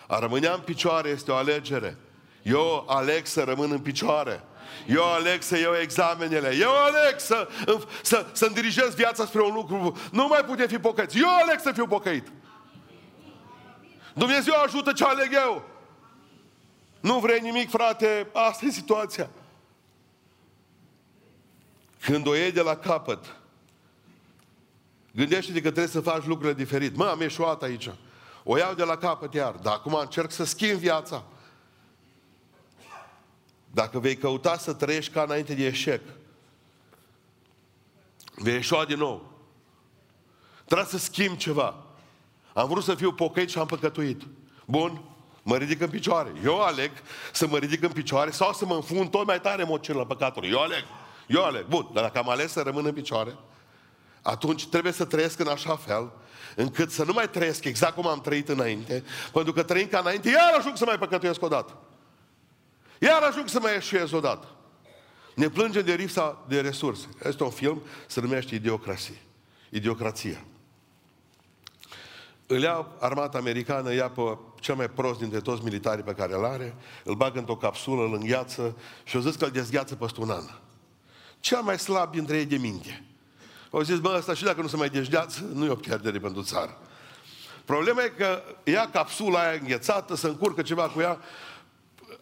A 0.07 0.19
rămânea 0.19 0.53
în 0.53 0.61
picioare 0.61 1.09
este 1.09 1.31
o 1.31 1.35
alegere. 1.35 1.97
Eu 2.43 2.85
aleg 2.89 3.27
să 3.27 3.43
rămân 3.43 3.71
în 3.71 3.81
picioare. 3.81 4.45
Eu 4.87 5.13
aleg 5.13 5.43
să 5.43 5.59
iau 5.59 5.75
examenele. 5.75 6.57
Eu 6.57 6.71
aleg 6.71 7.19
să, 7.19 7.49
să, 8.03 8.27
să-mi 8.33 8.55
dirigez 8.55 8.95
viața 8.95 9.27
spre 9.27 9.43
un 9.43 9.55
lucru. 9.55 9.97
Nu 10.13 10.27
mai 10.27 10.45
putem 10.45 10.67
fi 10.67 10.79
pocăiți. 10.79 11.19
Eu 11.19 11.29
aleg 11.43 11.61
să 11.61 11.73
fiu 11.73 11.87
pocăit. 11.87 12.27
Dumnezeu 14.15 14.55
ajută 14.65 14.93
ce 14.93 15.05
aleg 15.05 15.33
eu. 15.33 15.70
Nu 17.01 17.19
vrei 17.19 17.41
nimic, 17.41 17.71
frate, 17.71 18.29
asta 18.33 18.67
e 18.67 18.71
situația. 18.71 19.31
Când 22.01 22.27
o 22.27 22.35
iei 22.35 22.53
de 22.53 22.61
la 22.61 22.77
capăt, 22.77 23.37
gândește-te 25.15 25.61
că 25.61 25.71
trebuie 25.71 25.87
să 25.87 26.01
faci 26.01 26.25
lucrurile 26.25 26.55
diferit. 26.63 26.97
Mă, 26.97 27.05
am 27.05 27.21
ieșuat 27.21 27.63
aici. 27.63 27.91
O 28.45 28.57
iau 28.57 28.75
de 28.75 28.85
la 28.85 28.97
capăt 28.97 29.35
iar, 29.35 29.55
dar 29.55 29.75
acum 29.75 29.95
încerc 29.95 30.31
să 30.31 30.45
schimb 30.45 30.79
viața. 30.79 31.25
Dacă 33.73 33.99
vei 33.99 34.17
căuta 34.17 34.57
să 34.57 34.73
trăiești 34.73 35.13
ca 35.13 35.23
înainte 35.23 35.55
de 35.55 35.67
eșec, 35.67 36.03
vei 38.35 38.55
ieșua 38.55 38.85
din 38.85 38.99
nou. 38.99 39.33
Trebuie 40.65 40.87
să 40.87 40.99
schimb 40.99 41.37
ceva. 41.37 41.85
Am 42.53 42.69
vrut 42.69 42.85
să 42.85 42.95
fiu 42.95 43.13
pocăit 43.13 43.51
și 43.51 43.59
am 43.59 43.67
păcătuit. 43.67 44.23
Bun? 44.67 45.10
Mă 45.43 45.57
ridic 45.57 45.81
în 45.81 45.89
picioare. 45.89 46.33
Eu 46.45 46.61
aleg 46.61 46.91
să 47.33 47.47
mă 47.47 47.59
ridic 47.59 47.83
în 47.83 47.91
picioare 47.91 48.31
sau 48.31 48.53
să 48.53 48.67
mă 48.67 48.75
înfund 48.75 49.11
tot 49.11 49.27
mai 49.27 49.41
tare 49.41 49.67
la 49.87 50.07
păcatului. 50.07 50.51
Eu 50.51 50.61
aleg. 50.61 50.85
Eu 51.27 51.45
aleg. 51.45 51.67
Bun, 51.67 51.89
dar 51.93 52.03
dacă 52.03 52.19
am 52.19 52.29
ales 52.29 52.53
să 52.53 52.61
rămân 52.61 52.87
în 52.87 52.93
picioare, 52.93 53.37
atunci 54.23 54.67
trebuie 54.67 54.93
să 54.93 55.05
trăiesc 55.05 55.39
în 55.39 55.47
așa 55.47 55.77
fel 55.77 56.13
încât 56.57 56.91
să 56.91 57.05
nu 57.05 57.13
mai 57.13 57.29
trăiesc 57.29 57.65
exact 57.65 57.95
cum 57.95 58.07
am 58.07 58.21
trăit 58.21 58.49
înainte, 58.49 59.05
pentru 59.33 59.53
că 59.53 59.63
trăind 59.63 59.91
ca 59.91 59.99
înainte, 59.99 60.29
iar 60.29 60.59
ajung 60.59 60.77
să 60.77 60.85
mai 60.85 60.99
păcătuiesc 60.99 61.43
odată. 61.43 61.77
Iar 62.99 63.23
ajung 63.23 63.49
să 63.49 63.61
mai 63.61 63.73
ieșuiesc 63.73 64.15
odată. 64.15 64.49
Ne 65.35 65.49
plângem 65.49 65.85
de 65.85 65.95
lipsa 65.95 66.45
de 66.49 66.61
resurse. 66.61 67.07
Este 67.23 67.43
un 67.43 67.51
film, 67.51 67.83
se 68.07 68.21
numește 68.21 68.55
Idiocrație. 68.55 69.23
Idiocrația. 69.71 70.45
Îl 72.53 72.63
ia 72.63 72.87
armata 72.99 73.39
americană, 73.39 73.95
ia 73.95 74.09
pe 74.09 74.39
cel 74.61 74.75
mai 74.75 74.89
prost 74.89 75.19
dintre 75.19 75.41
toți 75.41 75.65
militarii 75.65 76.03
pe 76.03 76.13
care 76.13 76.35
îl 76.35 76.45
are, 76.45 76.75
îl 77.05 77.15
bagă 77.15 77.39
într-o 77.39 77.57
capsulă, 77.57 78.03
îl 78.03 78.15
îngheață 78.15 78.77
și 79.05 79.17
o 79.17 79.21
zis 79.21 79.35
că 79.35 79.45
îl 79.45 79.51
dezgheață 79.51 79.95
peste 79.95 80.21
un 80.21 80.31
an. 80.31 80.45
Cel 81.41 81.61
mai 81.61 81.79
slab 81.79 82.13
dintre 82.13 82.37
ei 82.37 82.45
de 82.45 82.57
minte. 82.57 83.05
Au 83.71 83.81
zis, 83.81 83.99
bă, 83.99 84.15
ăsta 84.17 84.35
și 84.35 84.45
dacă 84.45 84.61
nu 84.61 84.67
se 84.67 84.77
mai 84.77 84.89
dezgheață, 84.89 85.51
nu 85.53 85.65
e 85.65 85.69
o 85.69 85.75
pierdere 85.75 86.19
pentru 86.19 86.43
țară. 86.43 86.79
Problema 87.65 88.03
e 88.03 88.13
că 88.17 88.43
ia 88.65 88.91
capsula 88.93 89.41
aia 89.41 89.59
înghețată, 89.61 90.17
se 90.17 90.27
încurcă 90.27 90.63
ceva 90.63 90.89
cu 90.89 91.01
ea, 91.01 91.19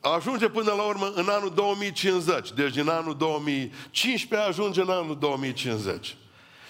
ajunge 0.01 0.49
până 0.49 0.73
la 0.73 0.83
urmă 0.83 1.12
în 1.14 1.29
anul 1.29 1.53
2050. 1.55 2.53
Deci 2.53 2.77
în 2.77 2.88
anul 2.88 3.17
2015 3.17 4.49
ajunge 4.49 4.81
în 4.81 4.91
anul 4.91 5.19
2050. 5.19 6.17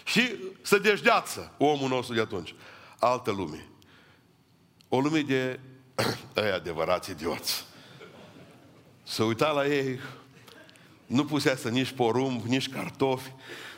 Și 0.04 0.34
se 0.62 0.78
dejdeață 0.78 1.52
omul 1.58 1.88
nostru 1.88 2.14
de 2.14 2.20
atunci. 2.20 2.54
Altă 2.98 3.30
lume. 3.30 3.68
O 4.88 5.00
lume 5.00 5.20
de 5.20 5.60
ăia 6.36 6.54
adevărați 6.54 7.10
idioți. 7.10 7.64
Să 9.02 9.22
uita 9.22 9.50
la 9.50 9.66
ei, 9.66 9.98
nu 11.06 11.24
puseasă 11.24 11.68
nici 11.68 11.90
porumb, 11.90 12.42
nici 12.42 12.68
cartofi. 12.68 13.32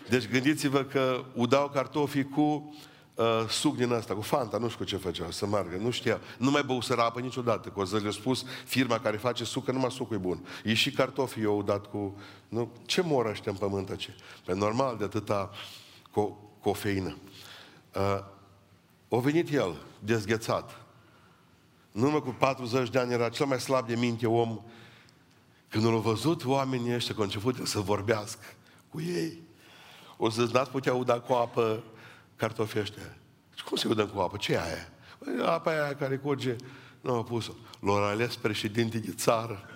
Deci 0.09 0.29
gândiți-vă 0.29 0.83
că 0.83 1.25
udau 1.35 1.69
cartofii 1.69 2.29
cu 2.29 2.75
uh, 3.15 3.49
suc 3.49 3.77
din 3.77 3.93
asta, 3.93 4.15
cu 4.15 4.21
Fanta, 4.21 4.59
nu 4.59 4.69
știu 4.69 4.85
ce 4.85 4.97
făcea, 4.97 5.31
să 5.31 5.47
meargă, 5.47 5.77
nu 5.77 5.91
știa. 5.91 6.21
Nu 6.39 6.51
mai 6.51 6.63
băuseră 6.63 7.01
apă 7.01 7.21
niciodată, 7.21 7.69
că 7.69 7.81
o 7.81 7.85
să 7.85 7.97
le 7.97 8.11
spus 8.11 8.45
firma 8.65 9.01
care 9.01 9.17
face 9.17 9.45
suc, 9.45 9.65
că 9.65 9.73
numai 9.73 9.91
sucul 9.91 10.17
e 10.17 10.19
bun. 10.19 10.47
E 10.65 10.75
și 10.75 10.91
cartofii 10.91 11.43
eu 11.43 11.63
dat 11.63 11.87
cu... 11.87 12.19
Nu? 12.49 12.73
Ce 12.87 13.01
mor 13.01 13.27
ăștia 13.27 13.53
în 13.53 13.59
pământ 13.59 13.97
ce? 13.97 14.15
Pe 14.45 14.55
normal 14.55 14.97
de 14.97 15.05
atâta 15.05 15.51
co- 16.09 16.61
cofeină. 16.61 17.17
Uh, 17.95 18.39
o 19.13 19.21
venit 19.21 19.53
el, 19.53 19.77
dezghețat. 19.99 20.81
În 21.93 22.03
urmă 22.03 22.21
cu 22.21 22.35
40 22.39 22.91
de 22.91 22.99
ani 22.99 23.13
era 23.13 23.29
cel 23.29 23.47
mai 23.47 23.61
slab 23.61 23.87
de 23.87 23.95
minte 23.95 24.27
om 24.27 24.61
Când 25.69 25.85
au 25.85 25.99
văzut 25.99 26.45
oamenii 26.45 26.95
ăștia 26.95 27.15
că 27.15 27.21
au 27.21 27.27
început 27.27 27.67
să 27.67 27.81
vorbească 27.81 28.45
cu 28.89 29.01
ei, 29.01 29.43
o 30.17 30.31
să 30.31 30.49
n-ați 30.53 30.71
putea 30.71 30.95
uda 30.95 31.21
cu 31.21 31.33
apă 31.33 31.83
cartofii 32.37 32.81
ăștia. 32.81 33.17
Și 33.55 33.65
cum 33.65 33.77
se 33.77 33.89
udă 33.89 34.07
cu 34.07 34.21
apă? 34.21 34.37
Ce 34.37 34.53
e 34.53 34.63
aia? 34.63 34.89
Păi, 35.19 35.47
apa 35.47 35.71
aia 35.71 35.95
care 35.95 36.17
curge, 36.17 36.57
nu 37.01 37.13
au 37.13 37.25
pus-o. 37.25 37.53
Lor 37.81 38.03
ales 38.03 38.37
președinte 38.37 38.99
de 38.99 39.13
țară. 39.13 39.69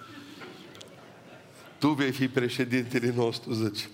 Tu 1.79 1.89
vei 1.89 2.13
fi 2.13 2.29
președintele 2.29 3.13
nostru, 3.13 3.53
zice. 3.53 3.89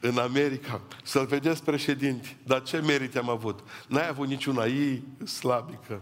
În 0.00 0.18
America, 0.18 0.80
să-l 1.02 1.26
vedeți 1.26 1.62
președinte. 1.62 2.36
Dar 2.46 2.62
ce 2.62 2.78
merite 2.78 3.18
am 3.18 3.28
avut? 3.28 3.60
N-ai 3.88 4.08
avut 4.08 4.28
niciuna, 4.28 4.64
ei 4.64 5.02
slabică. 5.24 6.00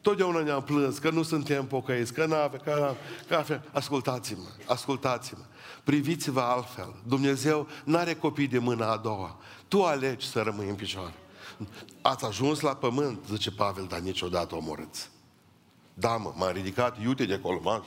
Totdeauna 0.00 0.42
ne-am 0.42 0.62
plâns 0.62 0.98
că 0.98 1.10
nu 1.10 1.22
suntem 1.22 1.66
pocăiți, 1.66 2.12
că 2.12 2.26
n-ave, 2.26 2.56
că 2.56 2.96
n-ave. 3.28 3.62
Ascultați-mă, 3.72 4.48
ascultați-mă. 4.66 5.44
Priviți-vă 5.84 6.40
altfel. 6.40 6.94
Dumnezeu 7.06 7.68
nu 7.84 7.96
are 7.96 8.14
copii 8.14 8.46
de 8.46 8.58
mâna 8.58 8.90
a 8.90 8.96
doua. 8.96 9.36
Tu 9.68 9.82
alegi 9.82 10.26
să 10.26 10.42
rămâi 10.42 10.68
în 10.68 10.74
picioare. 10.74 11.14
Ați 12.02 12.24
ajuns 12.24 12.60
la 12.60 12.74
pământ, 12.74 13.18
zice 13.30 13.50
Pavel, 13.50 13.86
dar 13.88 13.98
niciodată 13.98 14.54
omorâți. 14.54 15.10
Da, 15.94 16.16
mă, 16.16 16.32
m-am 16.36 16.52
ridicat, 16.52 17.00
iute 17.02 17.24
de 17.24 17.34
acolo, 17.34 17.60
mă, 17.62 17.82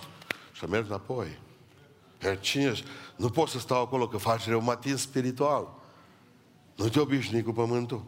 și 0.51 0.65
merg 0.65 0.85
înapoi. 0.85 1.39
Iar 2.23 2.39
cine 2.39 2.73
Nu 3.15 3.29
pot 3.29 3.49
să 3.49 3.59
stau 3.59 3.81
acolo 3.81 4.07
că 4.07 4.17
faci 4.17 4.47
reumatism 4.47 4.97
spiritual. 4.97 5.77
Nu 6.75 6.89
te 6.89 6.99
obișnui 6.99 7.43
cu 7.43 7.51
pământul. 7.51 8.05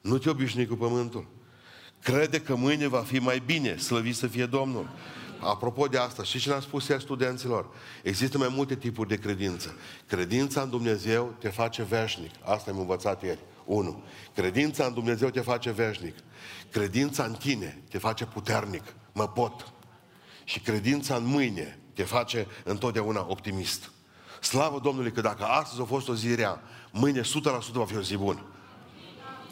Nu 0.00 0.18
te 0.18 0.30
obișnui 0.30 0.66
cu 0.66 0.74
pământul. 0.74 1.26
Crede 2.02 2.40
că 2.40 2.54
mâine 2.54 2.86
va 2.86 3.00
fi 3.00 3.18
mai 3.18 3.42
bine, 3.46 3.76
slăvit 3.76 4.16
să 4.16 4.26
fie 4.26 4.46
Domnul. 4.46 4.88
Apropo 5.40 5.86
de 5.86 5.98
asta, 5.98 6.22
și 6.22 6.38
ce 6.38 6.48
ne-am 6.48 6.60
spus 6.60 6.88
iar 6.88 7.00
studenților? 7.00 7.66
Există 8.02 8.38
mai 8.38 8.48
multe 8.50 8.76
tipuri 8.76 9.08
de 9.08 9.16
credință. 9.16 9.76
Credința 10.06 10.60
în 10.60 10.70
Dumnezeu 10.70 11.34
te 11.38 11.48
face 11.48 11.82
veșnic. 11.82 12.30
Asta 12.44 12.70
am 12.70 12.78
învățat 12.78 13.22
ieri. 13.22 13.40
Unu. 13.64 14.02
Credința 14.34 14.84
în 14.84 14.94
Dumnezeu 14.94 15.28
te 15.28 15.40
face 15.40 15.70
veșnic. 15.70 16.14
Credința 16.70 17.24
în 17.24 17.32
tine 17.32 17.82
te 17.88 17.98
face 17.98 18.24
puternic. 18.26 18.82
Mă 19.12 19.28
pot. 19.28 19.72
Și 20.44 20.60
credința 20.60 21.14
în 21.14 21.24
mâine 21.24 21.78
te 21.94 22.02
face 22.02 22.46
întotdeauna 22.64 23.26
optimist. 23.28 23.90
Slavă 24.40 24.80
Domnului 24.82 25.12
că 25.12 25.20
dacă 25.20 25.44
astăzi 25.44 25.80
a 25.80 25.84
fost 25.84 26.08
o 26.08 26.14
zi 26.14 26.34
rea, 26.34 26.62
mâine 26.90 27.20
100% 27.20 27.24
va 27.72 27.84
fi 27.84 27.96
o 27.96 28.02
zi 28.02 28.16
bună. 28.16 28.40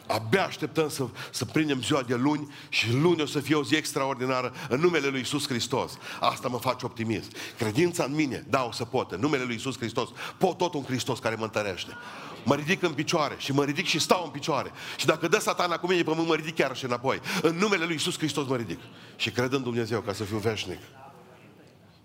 Abia 0.07 0.45
așteptăm 0.45 0.89
să, 0.89 1.07
să 1.31 1.45
prindem 1.45 1.83
ziua 1.83 2.03
de 2.03 2.15
luni 2.15 2.53
și 2.69 2.93
luni 2.93 3.23
o 3.23 3.27
să 3.27 3.41
fie 3.41 3.55
o 3.55 3.65
zi 3.65 3.75
extraordinară 3.75 4.53
în 4.69 4.81
numele 4.81 5.07
Lui 5.07 5.21
Isus 5.21 5.47
Hristos. 5.47 5.99
Asta 6.21 6.49
mă 6.49 6.59
face 6.59 6.85
optimist. 6.85 7.37
Credința 7.59 8.05
în 8.05 8.15
mine, 8.15 8.45
da, 8.49 8.65
o 8.65 8.73
să 8.73 8.85
pot. 8.85 9.13
În 9.13 9.21
numele 9.21 9.43
Lui 9.43 9.55
Isus 9.55 9.79
Hristos. 9.79 10.09
Pot 10.39 10.59
tot 10.59 10.75
un 10.75 10.85
Hristos 10.85 11.19
care 11.19 11.35
mă 11.35 11.45
întărește. 11.45 11.97
Mă 12.45 12.55
ridic 12.55 12.83
în 12.83 12.93
picioare 12.93 13.35
și 13.39 13.53
mă 13.53 13.65
ridic 13.65 13.87
și 13.87 13.99
stau 13.99 14.25
în 14.25 14.31
picioare. 14.31 14.71
Și 14.97 15.07
dacă 15.07 15.29
dă 15.29 15.39
satana 15.39 15.79
cu 15.79 15.87
mine 15.87 16.03
pe 16.03 16.11
mă 16.15 16.35
ridic 16.35 16.55
chiar 16.55 16.77
și 16.77 16.85
înapoi. 16.85 17.21
În 17.43 17.57
numele 17.57 17.85
Lui 17.85 17.95
Isus 17.95 18.19
Hristos 18.19 18.47
mă 18.47 18.57
ridic. 18.57 18.79
Și 19.17 19.31
cred 19.31 19.53
în 19.53 19.63
Dumnezeu 19.63 20.01
ca 20.01 20.13
să 20.13 20.25
fiu 20.25 20.37
veșnic. 20.37 20.79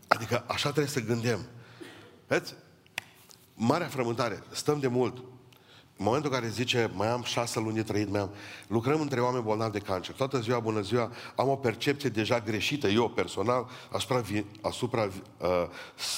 Adică 0.07 0.43
așa 0.47 0.69
trebuie 0.69 0.87
să 0.87 1.01
gândim. 1.01 1.39
Vedeți? 2.27 2.53
Marea 3.53 3.87
frământare. 3.87 4.43
Stăm 4.51 4.79
de 4.79 4.87
mult 4.87 5.23
în 5.97 6.05
momentul 6.05 6.31
în 6.31 6.39
care 6.39 6.51
zice, 6.51 6.91
mai 6.93 7.07
am 7.07 7.23
șase 7.23 7.59
luni 7.59 7.75
de 7.75 7.83
trăit, 7.83 8.09
mai 8.09 8.19
am, 8.19 8.29
lucrăm 8.67 9.01
între 9.01 9.21
oameni 9.21 9.43
bolnavi 9.43 9.71
de 9.71 9.79
cancer. 9.79 10.15
Toată 10.15 10.39
ziua, 10.39 10.59
bună 10.59 10.81
ziua, 10.81 11.11
am 11.35 11.49
o 11.49 11.55
percepție 11.55 12.09
deja 12.09 12.39
greșită, 12.39 12.87
eu 12.87 13.09
personal, 13.09 13.69
asupra, 13.91 14.23
asupra 14.61 15.03
uh, 15.03 15.49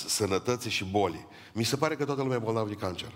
sănătății 0.08 0.70
și 0.70 0.86
bolii. 0.86 1.28
Mi 1.54 1.64
se 1.64 1.76
pare 1.76 1.96
că 1.96 2.06
toată 2.06 2.22
lumea 2.22 2.38
e 2.38 2.40
bolnavă 2.40 2.68
de 2.68 2.74
cancer. 2.74 3.12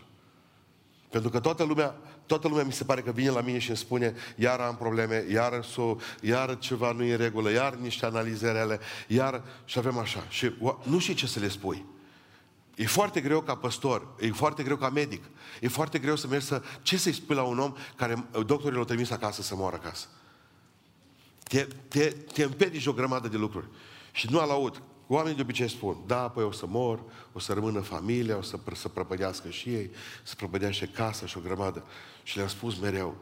Pentru 1.11 1.29
că 1.29 1.39
toată 1.39 1.63
lumea, 1.63 1.95
toată 2.25 2.47
lumea 2.47 2.63
mi 2.63 2.71
se 2.71 2.83
pare 2.83 3.01
că 3.01 3.11
vine 3.11 3.29
la 3.29 3.41
mine 3.41 3.57
și 3.59 3.69
îmi 3.69 3.77
spune 3.77 4.15
iar 4.35 4.59
am 4.59 4.75
probleme, 4.75 5.25
iar, 5.31 5.63
so, 5.63 5.95
iar 6.21 6.57
ceva 6.57 6.91
nu 6.91 7.03
e 7.03 7.11
în 7.11 7.17
regulă, 7.17 7.51
iar 7.51 7.73
niște 7.73 8.05
analize 8.05 8.51
rele, 8.51 8.79
iar 9.07 9.43
și 9.65 9.77
avem 9.77 9.97
așa. 9.97 10.25
Și 10.29 10.53
nu 10.83 10.99
știi 10.99 11.13
ce 11.13 11.27
să 11.27 11.39
le 11.39 11.47
spui. 11.47 11.85
E 12.75 12.85
foarte 12.85 13.21
greu 13.21 13.41
ca 13.41 13.55
păstor, 13.55 14.07
e 14.19 14.31
foarte 14.31 14.63
greu 14.63 14.77
ca 14.77 14.89
medic, 14.89 15.23
e 15.59 15.67
foarte 15.67 15.99
greu 15.99 16.15
să 16.15 16.27
mergi 16.27 16.45
să... 16.45 16.61
Ce 16.81 16.97
să-i 16.97 17.13
spui 17.13 17.35
la 17.35 17.43
un 17.43 17.59
om 17.59 17.75
care 17.95 18.25
doctorii 18.31 18.75
l-au 18.75 18.85
trimis 18.85 19.11
acasă 19.11 19.41
să 19.41 19.55
moară 19.55 19.75
acasă? 19.75 20.07
Te, 21.43 21.67
te, 21.87 22.15
te 22.33 22.43
împedici 22.43 22.85
o 22.85 22.93
grămadă 22.93 23.27
de 23.27 23.37
lucruri. 23.37 23.67
Și 24.11 24.27
nu 24.29 24.39
al 24.39 24.49
aud. 24.49 24.81
Oamenii 25.13 25.35
de 25.35 25.41
obicei 25.41 25.69
spun, 25.69 25.97
da, 26.05 26.29
păi 26.29 26.43
o 26.43 26.51
să 26.51 26.65
mor, 26.65 27.03
o 27.33 27.39
să 27.39 27.53
rămână 27.53 27.79
familia, 27.79 28.37
o 28.37 28.41
să, 28.41 28.59
să 28.73 28.89
prăpădească 28.89 29.49
și 29.49 29.69
ei, 29.69 29.91
să 30.23 30.35
prăpădească 30.35 30.85
casa 30.85 31.25
și 31.25 31.37
o 31.37 31.41
grămadă. 31.41 31.83
Și 32.23 32.35
le-am 32.35 32.47
spus 32.47 32.79
mereu, 32.79 33.15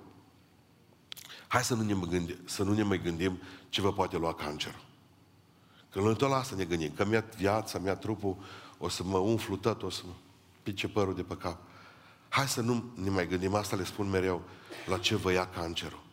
hai 1.48 1.64
să 1.64 1.76
nu 1.76 1.84
ne, 1.84 1.94
gândim, 2.10 2.36
să 2.46 2.64
nu 2.64 2.74
ne 2.74 2.84
mai 2.84 3.02
gândim 3.02 3.40
ce 3.70 3.82
vă 3.82 3.94
poate 3.94 4.18
lua 4.18 4.34
cancerul. 4.34 4.86
Că 5.92 6.00
noi 6.00 6.16
tot 6.16 6.30
la 6.30 6.36
asta 6.36 6.56
ne 6.56 6.64
gândim, 6.64 6.92
că 6.96 7.06
mi-a 7.06 7.26
viața, 7.38 7.80
mi-a 7.80 7.96
trupul, 7.96 8.38
o 8.78 8.90
să 8.90 9.04
mă 9.04 9.18
umflu 9.18 9.56
tot, 9.56 9.84
o 9.84 9.90
să 9.90 10.02
mă 10.06 10.14
pice 10.64 10.88
părul 10.88 11.16
de 11.16 11.24
pe 11.24 11.38
cap. 11.38 11.58
Hai 12.28 12.48
să 12.48 12.62
nu 12.62 12.92
ne 12.96 13.10
mai 13.10 13.28
gândim, 13.28 13.54
asta 13.54 13.76
le 13.76 13.84
spun 13.84 14.10
mereu, 14.10 14.42
la 14.86 14.98
ce 14.98 15.16
vă 15.16 15.32
ia 15.32 15.48
cancerul. 15.48 16.04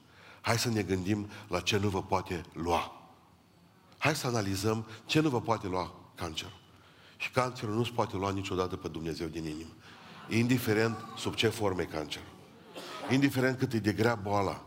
Hai 0.40 0.58
să 0.58 0.68
ne 0.68 0.82
gândim 0.82 1.28
la 1.48 1.60
ce 1.60 1.78
nu 1.78 1.88
vă 1.88 2.02
poate 2.02 2.42
lua. 2.52 3.05
Hai 4.06 4.16
să 4.16 4.26
analizăm 4.26 4.86
ce 5.06 5.20
nu 5.20 5.28
vă 5.28 5.40
poate 5.40 5.66
lua 5.66 5.94
cancerul. 6.14 6.58
Și 7.16 7.30
cancerul 7.30 7.74
nu 7.74 7.84
se 7.84 7.90
poate 7.94 8.16
lua 8.16 8.30
niciodată 8.30 8.76
pe 8.76 8.88
Dumnezeu 8.88 9.26
din 9.26 9.44
inimă. 9.44 9.70
Indiferent 10.28 10.96
sub 11.16 11.34
ce 11.34 11.48
formă 11.48 11.80
e 11.80 11.84
cancerul. 11.84 12.28
Indiferent 13.10 13.58
cât 13.58 13.72
e 13.72 13.78
de 13.78 13.92
grea 13.92 14.14
boala, 14.14 14.64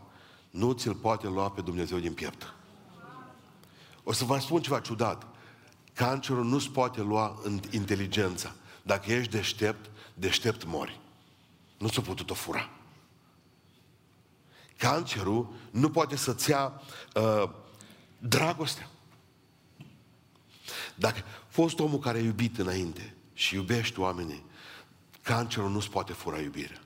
nu 0.50 0.72
ți-l 0.72 0.94
poate 0.94 1.26
lua 1.26 1.50
pe 1.50 1.60
Dumnezeu 1.60 1.98
din 1.98 2.12
piept. 2.12 2.54
O 4.04 4.12
să 4.12 4.24
vă 4.24 4.38
spun 4.38 4.60
ceva 4.60 4.80
ciudat. 4.80 5.26
Cancerul 5.94 6.44
nu 6.44 6.58
se 6.58 6.68
poate 6.72 7.00
lua 7.00 7.38
în 7.42 7.60
inteligența. 7.70 8.54
Dacă 8.82 9.12
ești 9.12 9.32
deștept, 9.32 9.90
deștept 10.14 10.64
mori. 10.64 11.00
Nu 11.78 11.88
ți-a 11.88 12.02
putut 12.02 12.30
o 12.30 12.34
fura. 12.34 12.70
Cancerul 14.76 15.52
nu 15.70 15.90
poate 15.90 16.16
să-ți 16.16 16.50
ia 16.50 16.80
uh, 17.14 17.50
dragostea. 18.18 18.90
Dacă 21.00 21.22
fost 21.48 21.78
omul 21.78 21.98
care 21.98 22.18
a 22.18 22.22
iubit 22.22 22.58
înainte 22.58 23.14
și 23.32 23.54
iubești 23.54 24.00
oamenii, 24.00 24.44
cancerul 25.22 25.70
nu-ți 25.70 25.90
poate 25.90 26.12
fura 26.12 26.40
iubirea. 26.40 26.80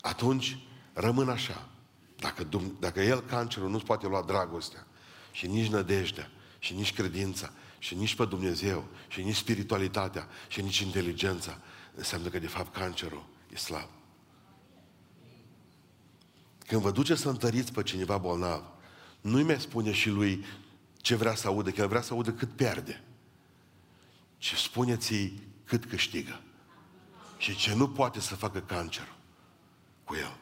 Atunci 0.00 0.58
rămân 0.92 1.28
așa. 1.28 1.68
Dacă, 2.16 2.48
dacă 2.80 3.00
el, 3.00 3.20
cancerul, 3.20 3.70
nu-ți 3.70 3.84
poate 3.84 4.06
lua 4.06 4.22
dragostea 4.22 4.86
și 5.32 5.46
nici 5.46 5.70
nădejdea 5.70 6.30
și 6.58 6.74
nici 6.74 6.94
credința 6.94 7.52
și 7.78 7.94
nici 7.94 8.14
pe 8.14 8.24
Dumnezeu 8.24 8.84
și 9.08 9.22
nici 9.22 9.36
spiritualitatea 9.36 10.28
și 10.48 10.60
nici 10.60 10.78
inteligența, 10.78 11.58
înseamnă 11.94 12.28
că 12.28 12.38
de 12.38 12.46
fapt 12.46 12.74
cancerul 12.74 13.26
e 13.52 13.56
slab. 13.56 13.88
Când 16.66 16.80
vă 16.80 16.90
duceți 16.90 17.20
să 17.20 17.28
întăriți 17.28 17.72
pe 17.72 17.82
cineva 17.82 18.18
bolnav, 18.18 18.62
nu-i 19.20 19.42
mai 19.42 19.60
spune 19.60 19.92
și 19.92 20.08
lui 20.08 20.44
ce 20.96 21.14
vrea 21.14 21.34
să 21.34 21.46
audă, 21.46 21.70
că 21.70 21.80
el 21.80 21.88
vrea 21.88 22.02
să 22.02 22.12
audă 22.12 22.32
cât 22.32 22.50
pierde. 22.50 23.02
Și 24.38 24.56
spuneți-i 24.56 25.42
cât 25.64 25.84
câștigă. 25.84 26.40
Și 27.38 27.56
ce 27.56 27.74
nu 27.74 27.88
poate 27.88 28.20
să 28.20 28.34
facă 28.34 28.60
cancer 28.60 29.08
cu 30.04 30.14
el. 30.14 30.36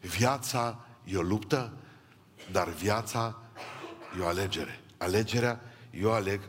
Viața 0.00 0.84
e 1.04 1.16
o 1.16 1.22
luptă, 1.22 1.72
dar 2.52 2.68
viața 2.68 3.42
e 4.18 4.22
o 4.22 4.26
alegere. 4.26 4.80
Alegerea, 4.96 5.60
eu 5.90 6.12
aleg 6.12 6.40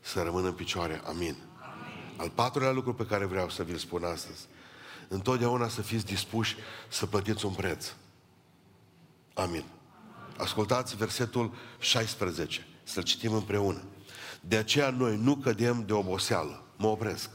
să 0.00 0.22
rămân 0.22 0.44
în 0.44 0.52
picioare. 0.52 1.00
Amin. 1.04 1.36
Amin. 1.60 2.16
Al 2.16 2.30
patrulea 2.30 2.70
lucru 2.70 2.94
pe 2.94 3.06
care 3.06 3.24
vreau 3.24 3.50
să 3.50 3.62
vi-l 3.62 3.76
spun 3.76 4.04
astăzi. 4.04 4.46
Întotdeauna 5.08 5.68
să 5.68 5.82
fiți 5.82 6.06
dispuși 6.06 6.56
să 6.88 7.06
plătiți 7.06 7.46
un 7.46 7.52
preț. 7.52 7.92
Amin. 9.34 9.64
Ascultați 10.38 10.96
versetul 10.96 11.54
16. 11.78 12.66
Să-l 12.88 13.02
citim 13.02 13.32
împreună. 13.32 13.82
De 14.40 14.56
aceea 14.56 14.90
noi 14.90 15.16
nu 15.16 15.36
cădem 15.36 15.86
de 15.86 15.92
oboseală. 15.92 16.62
Mă 16.76 16.86
opresc. 16.86 17.30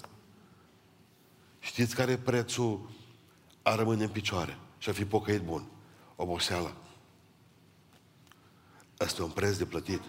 Știți 1.59 1.95
care 1.95 2.11
e 2.11 2.17
prețul 2.17 2.89
a 3.61 3.75
rămâne 3.75 4.03
în 4.03 4.09
picioare 4.09 4.57
și 4.77 4.89
a 4.89 4.93
fi 4.93 5.05
pocăit 5.05 5.41
bun? 5.41 5.67
Oboseala. 6.15 6.73
Asta 8.97 9.21
e 9.21 9.25
un 9.25 9.31
preț 9.31 9.57
de 9.57 9.65
plătit. 9.65 10.01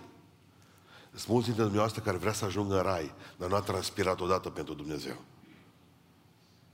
Sunt 1.10 1.26
mulți 1.26 1.46
dintre 1.46 1.62
dumneavoastră 1.62 2.02
care 2.02 2.16
vrea 2.16 2.32
să 2.32 2.44
ajungă 2.44 2.76
în 2.76 2.82
rai, 2.82 3.14
dar 3.36 3.48
nu 3.48 3.54
a 3.54 3.60
transpirat 3.60 4.20
odată 4.20 4.50
pentru 4.50 4.74
Dumnezeu. 4.74 5.16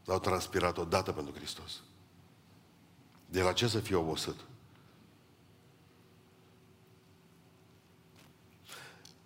Nu 0.04 0.12
au 0.12 0.18
transpirat 0.18 0.78
odată 0.78 1.12
pentru 1.12 1.34
Hristos. 1.34 1.80
De 3.26 3.42
la 3.42 3.52
ce 3.52 3.68
să 3.68 3.80
fie 3.80 3.96
obosit? 3.96 4.36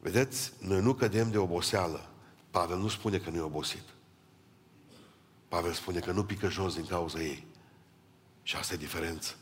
Vedeți, 0.05 0.53
noi 0.59 0.81
nu 0.81 0.95
cădem 0.95 1.31
de 1.31 1.39
oboseală, 1.39 2.11
Pavel 2.51 2.79
nu 2.79 2.89
spune 2.89 3.19
că 3.19 3.31
nu 3.31 3.37
e 3.37 3.41
obosit. 3.41 3.83
Pavel 5.49 5.73
spune 5.73 5.99
că 5.99 6.13
nu 6.13 6.25
pică 6.25 6.49
jos 6.49 6.75
din 6.75 6.87
cauza 6.87 7.23
ei. 7.23 7.47
Și 8.43 8.57
asta 8.57 8.75
e 8.75 8.77
diferență. 8.77 9.35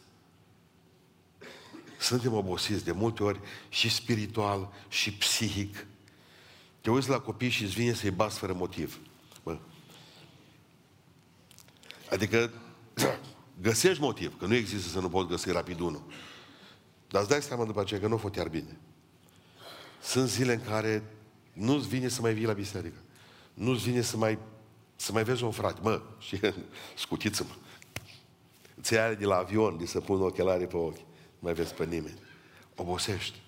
Suntem 1.98 2.32
obosiți 2.32 2.84
de 2.84 2.92
multe 2.92 3.22
ori 3.22 3.40
și 3.68 3.90
spiritual 3.90 4.72
și 4.88 5.12
psihic. 5.12 5.86
Te 6.80 6.90
uiți 6.90 7.08
la 7.08 7.20
copii 7.20 7.48
și 7.48 7.62
îți 7.62 7.74
vine 7.74 7.92
să-i 7.92 8.10
bați 8.10 8.38
fără 8.38 8.52
motiv. 8.52 9.00
Bă. 9.42 9.58
Adică 12.10 12.52
găsești 13.62 14.02
motiv, 14.02 14.38
că 14.38 14.46
nu 14.46 14.54
există 14.54 14.88
să 14.88 15.00
nu 15.00 15.08
poți 15.08 15.28
găsi 15.28 15.50
rapid 15.50 15.80
unul. 15.80 16.02
Dar 17.08 17.20
îți 17.20 17.30
dai 17.30 17.42
seama 17.42 17.64
după 17.64 17.80
aceea 17.80 18.00
că 18.00 18.06
nu 18.06 18.14
a 18.14 18.18
fost 18.18 18.34
iar 18.34 18.48
bine. 18.48 18.80
Sunt 20.02 20.28
zile 20.28 20.52
în 20.52 20.60
care 20.60 21.02
nu-ți 21.52 21.88
vine 21.88 22.08
să 22.08 22.20
mai 22.20 22.34
vii 22.34 22.44
la 22.44 22.52
biserică. 22.52 22.98
Nu-ți 23.54 23.82
vine 23.82 24.00
să 24.00 24.16
mai, 24.16 24.38
să 24.96 25.12
mai 25.12 25.24
vezi 25.24 25.44
un 25.44 25.50
frate. 25.50 25.80
Mă, 25.82 26.02
și 26.26 26.40
scutiți-mă. 26.96 27.54
Ți 28.80 28.98
are 28.98 29.14
de 29.14 29.24
la 29.24 29.36
avion, 29.36 29.78
de 29.78 29.86
să 29.86 30.00
pun 30.00 30.22
ochelari 30.22 30.66
pe 30.66 30.76
ochi. 30.76 30.96
Nu 30.96 31.38
mai 31.38 31.52
vezi 31.52 31.74
pe 31.74 31.84
nimeni. 31.84 32.18
Obosești. 32.76 33.40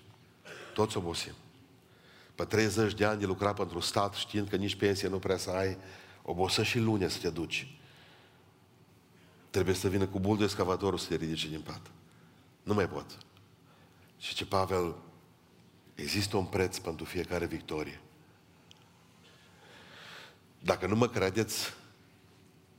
Toți 0.73 0.97
obosim. 0.97 1.33
Pe 2.35 2.43
30 2.43 2.93
de 2.93 3.05
ani 3.05 3.19
de 3.19 3.25
lucrat 3.25 3.55
pentru 3.55 3.79
stat, 3.79 4.13
știind 4.13 4.49
că 4.49 4.55
nici 4.55 4.75
pensie 4.75 5.07
nu 5.07 5.19
prea 5.19 5.37
să 5.37 5.49
ai, 5.49 5.77
obosești 6.21 6.71
și 6.71 6.79
lune 6.79 7.07
să 7.07 7.19
te 7.19 7.29
duci. 7.29 7.77
Trebuie 9.49 9.75
să 9.75 9.87
vină 9.87 10.07
cu 10.07 10.19
bul 10.19 10.37
de 10.37 10.43
excavatorul 10.43 10.97
să 10.97 11.07
te 11.07 11.15
ridice 11.15 11.47
din 11.47 11.61
pat. 11.61 11.81
Nu 12.63 12.73
mai 12.73 12.89
pot. 12.89 13.17
Și 14.17 14.33
ce 14.33 14.45
Pavel, 14.45 14.95
există 15.95 16.37
un 16.37 16.45
preț 16.45 16.77
pentru 16.77 17.05
fiecare 17.05 17.45
victorie. 17.45 18.01
Dacă 20.59 20.87
nu 20.87 20.95
mă 20.95 21.07
credeți 21.07 21.73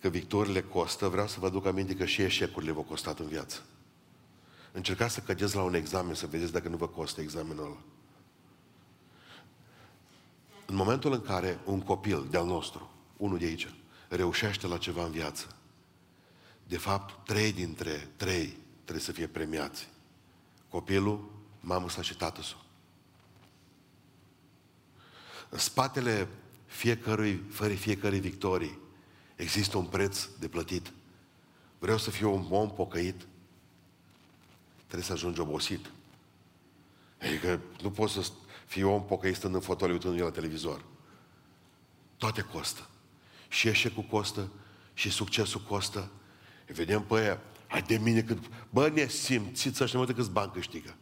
că 0.01 0.09
victoriile 0.09 0.63
costă, 0.63 1.09
vreau 1.09 1.27
să 1.27 1.41
vă 1.41 1.47
aduc 1.47 1.67
aminte 1.67 1.95
că 1.95 2.05
și 2.05 2.23
eșecurile 2.23 2.73
vă 2.73 2.83
costat 2.83 3.19
în 3.19 3.27
viață. 3.27 3.63
Încercați 4.73 5.15
să 5.15 5.21
cădeți 5.21 5.55
la 5.55 5.63
un 5.63 5.75
examen, 5.75 6.15
să 6.15 6.27
vedeți 6.27 6.53
dacă 6.53 6.69
nu 6.69 6.77
vă 6.77 6.89
costă 6.89 7.21
examenul 7.21 7.65
ăla. 7.65 7.83
În 10.67 10.75
momentul 10.75 11.13
în 11.13 11.23
care 11.23 11.59
un 11.65 11.81
copil 11.81 12.27
de-al 12.31 12.47
nostru, 12.47 12.91
unul 13.17 13.39
de 13.39 13.45
aici, 13.45 13.75
reușește 14.09 14.67
la 14.67 14.79
ceva 14.79 15.05
în 15.05 15.11
viață, 15.11 15.57
de 16.67 16.79
fapt, 16.79 17.27
trei 17.27 17.53
dintre 17.53 18.11
trei 18.17 18.57
trebuie 18.83 19.05
să 19.05 19.13
fie 19.13 19.27
premiați. 19.27 19.89
Copilul, 20.69 21.31
mamă 21.61 21.89
sa 21.89 22.03
și 22.03 22.17
tatăl 22.17 22.43
său. 22.43 22.66
În 25.49 25.59
spatele 25.59 26.29
fiecărui, 26.67 27.43
fără 27.51 27.75
fiecare 27.75 28.17
victorii, 28.17 28.79
există 29.37 29.77
un 29.77 29.85
preț 29.85 30.29
de 30.39 30.49
plătit. 30.49 30.93
Vreau 31.79 31.99
să 31.99 32.11
fiu 32.11 32.35
un 32.35 32.47
om 32.51 32.71
pocăit, 32.71 33.27
trebuie 34.77 35.03
să 35.03 35.13
ajungi 35.13 35.41
obosit. 35.41 35.91
Adică 37.21 37.61
nu 37.83 37.91
poți 37.91 38.13
să 38.13 38.31
fii 38.67 38.83
om 38.83 39.05
pocăit 39.05 39.37
stând 39.37 39.55
în 39.55 39.61
fotoliu 39.61 39.95
uitându 39.95 40.23
la 40.23 40.31
televizor. 40.31 40.85
Toate 42.17 42.41
costă. 42.41 42.89
Și 43.49 43.69
eșecul 43.69 44.03
costă, 44.03 44.51
și 44.95 45.11
succesul 45.11 45.61
costă. 45.61 46.11
Îi 46.67 46.75
vedem 46.75 47.03
pe 47.03 47.15
aia, 47.15 47.41
hai 47.67 47.83
de 47.83 47.99
mine 47.99 48.23
cât... 48.23 48.39
Bă, 48.71 48.89
nesimțiți 48.89 49.83
ăștia, 49.83 49.99
mă, 49.99 50.07
de 50.07 50.13
câți 50.13 50.31
bani 50.31 50.53
câștigă. 50.53 50.97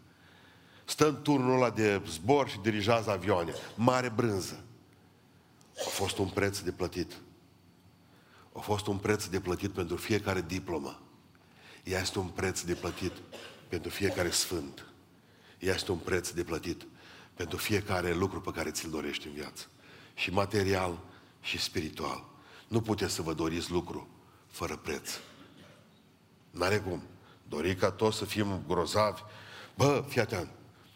Stă 0.84 1.08
în 1.08 1.22
turnul 1.22 1.54
ăla 1.54 1.70
de 1.70 2.02
zbor 2.08 2.48
și 2.48 2.58
dirigează 2.58 3.10
avioane. 3.10 3.52
Mare 3.76 4.08
brânză. 4.08 4.64
A 5.76 5.88
fost 5.88 6.18
un 6.18 6.28
preț 6.28 6.58
de 6.58 6.72
plătit. 6.72 7.12
A 8.52 8.58
fost 8.58 8.86
un 8.86 8.96
preț 8.96 9.26
de 9.26 9.40
plătit 9.40 9.70
pentru 9.70 9.96
fiecare 9.96 10.44
diplomă. 10.46 11.00
Ea 11.84 12.00
este 12.00 12.18
un 12.18 12.26
preț 12.26 12.60
de 12.60 12.74
plătit 12.74 13.12
pentru 13.68 13.90
fiecare 13.90 14.30
sfânt. 14.30 14.86
Ea 15.58 15.74
este 15.74 15.90
un 15.92 15.98
preț 15.98 16.30
de 16.30 16.44
plătit 16.44 16.86
pentru 17.34 17.56
fiecare 17.56 18.14
lucru 18.14 18.40
pe 18.40 18.50
care 18.50 18.70
ți-l 18.70 18.90
dorești 18.90 19.26
în 19.26 19.32
viață. 19.32 19.66
Și 20.14 20.30
material 20.30 20.98
și 21.40 21.58
spiritual. 21.58 22.24
Nu 22.68 22.80
puteți 22.80 23.14
să 23.14 23.22
vă 23.22 23.34
doriți 23.34 23.70
lucru 23.70 24.08
fără 24.46 24.76
preț. 24.76 25.10
N-are 26.50 26.78
cum. 26.78 27.02
Dori 27.48 27.76
ca 27.76 27.90
toți 27.90 28.16
să 28.16 28.24
fim 28.24 28.62
grozavi. 28.66 29.20
Bă, 29.74 30.04
fii 30.08 30.20
atent. 30.20 30.48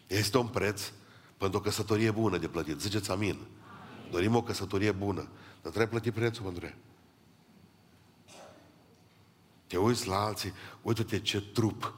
Este 0.09 0.37
un 0.37 0.47
preț 0.47 0.91
pentru 1.37 1.57
o 1.57 1.61
căsătorie 1.61 2.11
bună 2.11 2.37
de 2.37 2.47
plătit. 2.47 2.79
Ziceți 2.79 3.11
amin. 3.11 3.39
Dorim 4.11 4.35
o 4.35 4.43
căsătorie 4.43 4.91
bună. 4.91 5.21
Dar 5.61 5.71
trebuie 5.71 5.87
plătit 5.87 6.13
prețul 6.13 6.43
pentru 6.43 6.65
ea. 6.65 6.77
Te 9.67 9.77
uiți 9.77 10.07
la 10.07 10.19
alții, 10.25 10.53
uite-te 10.81 11.19
ce 11.19 11.41
trup 11.41 11.93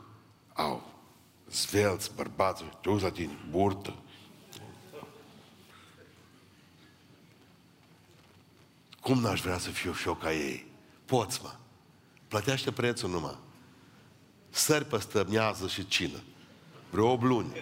au. 0.54 0.94
Zvelți, 1.52 2.12
bărbați, 2.16 2.64
te 2.82 2.90
uiți 2.90 3.04
la 3.04 3.12
tine, 3.12 3.40
burtă. 3.50 3.96
Cum 9.02 9.20
n-aș 9.20 9.42
vrea 9.42 9.58
să 9.58 9.70
fiu 9.70 9.94
și 9.94 10.08
eu 10.08 10.16
ca 10.16 10.34
ei? 10.34 10.68
Poți, 11.06 11.40
mă. 11.44 11.56
Plătește 12.28 12.72
prețul 12.72 13.10
numai. 13.10 13.38
Sări 14.50 14.86
pe 14.86 15.00
stărnează 15.00 15.68
și 15.68 15.88
cină. 15.88 16.20
Vreo 16.90 17.12
8 17.12 17.24
luni. 17.24 17.54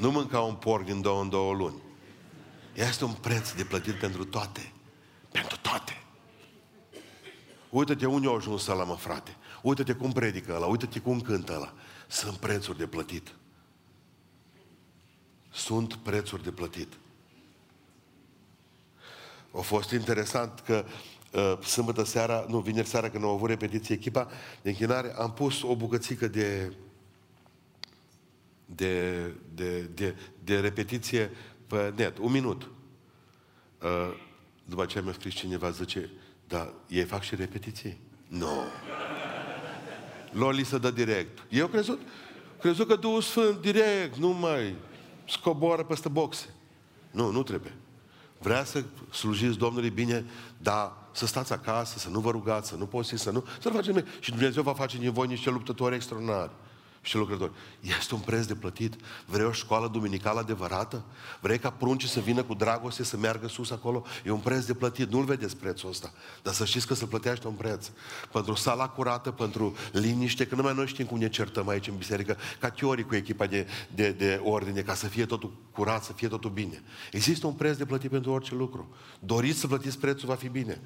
Nu 0.00 0.10
mânca 0.10 0.40
un 0.40 0.54
porc 0.54 0.84
din 0.84 1.00
două 1.00 1.22
în 1.22 1.28
două 1.28 1.52
luni. 1.52 1.82
Este 2.74 3.04
un 3.04 3.12
preț 3.12 3.52
de 3.52 3.64
plătit 3.64 3.94
pentru 3.94 4.24
toate. 4.24 4.72
Pentru 5.32 5.56
toate. 5.62 6.02
Uită-te 7.70 8.06
unde 8.06 8.28
a 8.28 8.30
ajuns 8.30 8.66
ăla, 8.66 8.84
mă, 8.84 8.96
frate. 8.96 9.36
Uită-te 9.62 9.92
cum 9.92 10.12
predică 10.12 10.54
ăla, 10.54 10.66
uită-te 10.66 10.98
cum 10.98 11.20
cântă 11.20 11.54
ăla. 11.54 11.72
Sunt 12.06 12.36
prețuri 12.36 12.78
de 12.78 12.86
plătit. 12.86 13.34
Sunt 15.50 15.94
prețuri 15.94 16.42
de 16.42 16.50
plătit. 16.50 16.92
A 19.56 19.60
fost 19.60 19.90
interesant 19.90 20.60
că 20.60 20.84
uh, 21.32 21.66
sâmbătă 21.66 22.04
seara, 22.04 22.44
nu, 22.48 22.58
vineri 22.58 22.88
seara, 22.88 23.10
când 23.10 23.24
am 23.24 23.30
avut 23.30 23.48
repetiție 23.48 23.94
echipa 23.94 24.28
de 24.62 24.68
închinare, 24.68 25.14
am 25.16 25.32
pus 25.32 25.62
o 25.62 25.76
bucățică 25.76 26.28
de, 26.28 26.72
de, 28.74 29.24
de, 29.54 29.80
de, 29.80 30.16
de 30.44 30.60
repetiție 30.60 31.30
pe 31.66 31.92
net, 31.96 32.18
un 32.18 32.32
minut. 32.32 32.70
Uh, 33.82 33.88
după 34.64 34.82
aceea 34.82 35.02
mi-a 35.02 35.12
scris 35.12 35.34
cineva, 35.34 35.70
zice, 35.70 36.10
da, 36.48 36.74
ei 36.88 37.04
fac 37.04 37.22
și 37.22 37.34
repetiții? 37.34 37.98
Nu. 38.28 38.38
No. 38.38 38.62
Lor 40.32 40.54
li 40.54 40.64
se 40.64 40.78
dă 40.78 40.90
direct. 40.90 41.38
Eu 41.48 41.66
crezut, 41.66 42.00
crezut 42.60 42.86
că 42.86 42.96
Duhul 42.96 43.20
Sfânt 43.20 43.60
direct, 43.60 44.16
nu 44.16 44.28
mai 44.28 44.76
scoboară 45.28 45.82
peste 45.84 46.08
boxe. 46.08 46.54
Nu, 47.10 47.30
nu 47.30 47.42
trebuie. 47.42 47.72
Vrea 48.38 48.64
să 48.64 48.84
slujiți 49.10 49.58
Domnului 49.58 49.90
bine, 49.90 50.24
dar 50.58 50.92
să 51.12 51.26
stați 51.26 51.52
acasă, 51.52 51.98
să 51.98 52.08
nu 52.08 52.20
vă 52.20 52.30
rugați, 52.30 52.68
să 52.68 52.76
nu 52.76 52.86
posiți, 52.86 53.22
să 53.22 53.30
nu... 53.30 53.44
Să 53.60 53.68
facem 53.68 54.04
Și 54.20 54.30
Dumnezeu 54.30 54.62
va 54.62 54.74
face 54.74 54.98
din 54.98 55.12
voi 55.12 55.26
niște 55.26 55.50
luptători 55.50 55.94
extraordinari 55.94 56.50
și 57.02 57.16
lucrători. 57.16 57.52
Este 57.80 58.14
un 58.14 58.20
preț 58.20 58.46
de 58.46 58.54
plătit. 58.54 58.94
Vrei 59.26 59.46
o 59.46 59.52
școală 59.52 59.88
duminicală 59.88 60.40
adevărată? 60.40 61.04
Vrei 61.40 61.58
ca 61.58 61.70
pruncii 61.70 62.08
să 62.08 62.20
vină 62.20 62.42
cu 62.42 62.54
dragoste, 62.54 63.02
să 63.04 63.16
meargă 63.16 63.48
sus 63.48 63.70
acolo? 63.70 64.04
E 64.24 64.30
un 64.30 64.38
preț 64.38 64.64
de 64.64 64.74
plătit. 64.74 65.10
Nu-l 65.10 65.24
vedeți 65.24 65.56
prețul 65.56 65.88
ăsta. 65.88 66.12
Dar 66.42 66.54
să 66.54 66.64
știți 66.64 66.86
că 66.86 66.94
se 66.94 67.06
plătește 67.06 67.46
un 67.46 67.54
preț. 67.54 67.90
Pentru 68.32 68.54
sala 68.54 68.88
curată, 68.88 69.30
pentru 69.30 69.76
liniște, 69.92 70.46
că 70.46 70.54
numai 70.54 70.74
noi 70.74 70.86
știm 70.86 71.06
cum 71.06 71.18
ne 71.18 71.28
certăm 71.28 71.68
aici 71.68 71.88
în 71.88 71.96
biserică, 71.96 72.36
ca 72.58 72.70
teorii 72.70 73.04
cu 73.04 73.14
echipa 73.14 73.46
de, 73.46 73.66
de, 73.94 74.10
de 74.10 74.40
ordine, 74.44 74.80
ca 74.80 74.94
să 74.94 75.06
fie 75.06 75.26
totul 75.26 75.52
curat, 75.72 76.04
să 76.04 76.12
fie 76.12 76.28
totul 76.28 76.50
bine. 76.50 76.82
Există 77.12 77.46
un 77.46 77.52
preț 77.52 77.76
de 77.76 77.84
plătit 77.84 78.10
pentru 78.10 78.32
orice 78.32 78.54
lucru. 78.54 78.94
Doriți 79.18 79.58
să 79.58 79.66
plătiți 79.66 79.98
prețul, 79.98 80.28
va 80.28 80.34
fi 80.34 80.48
bine. 80.48 80.80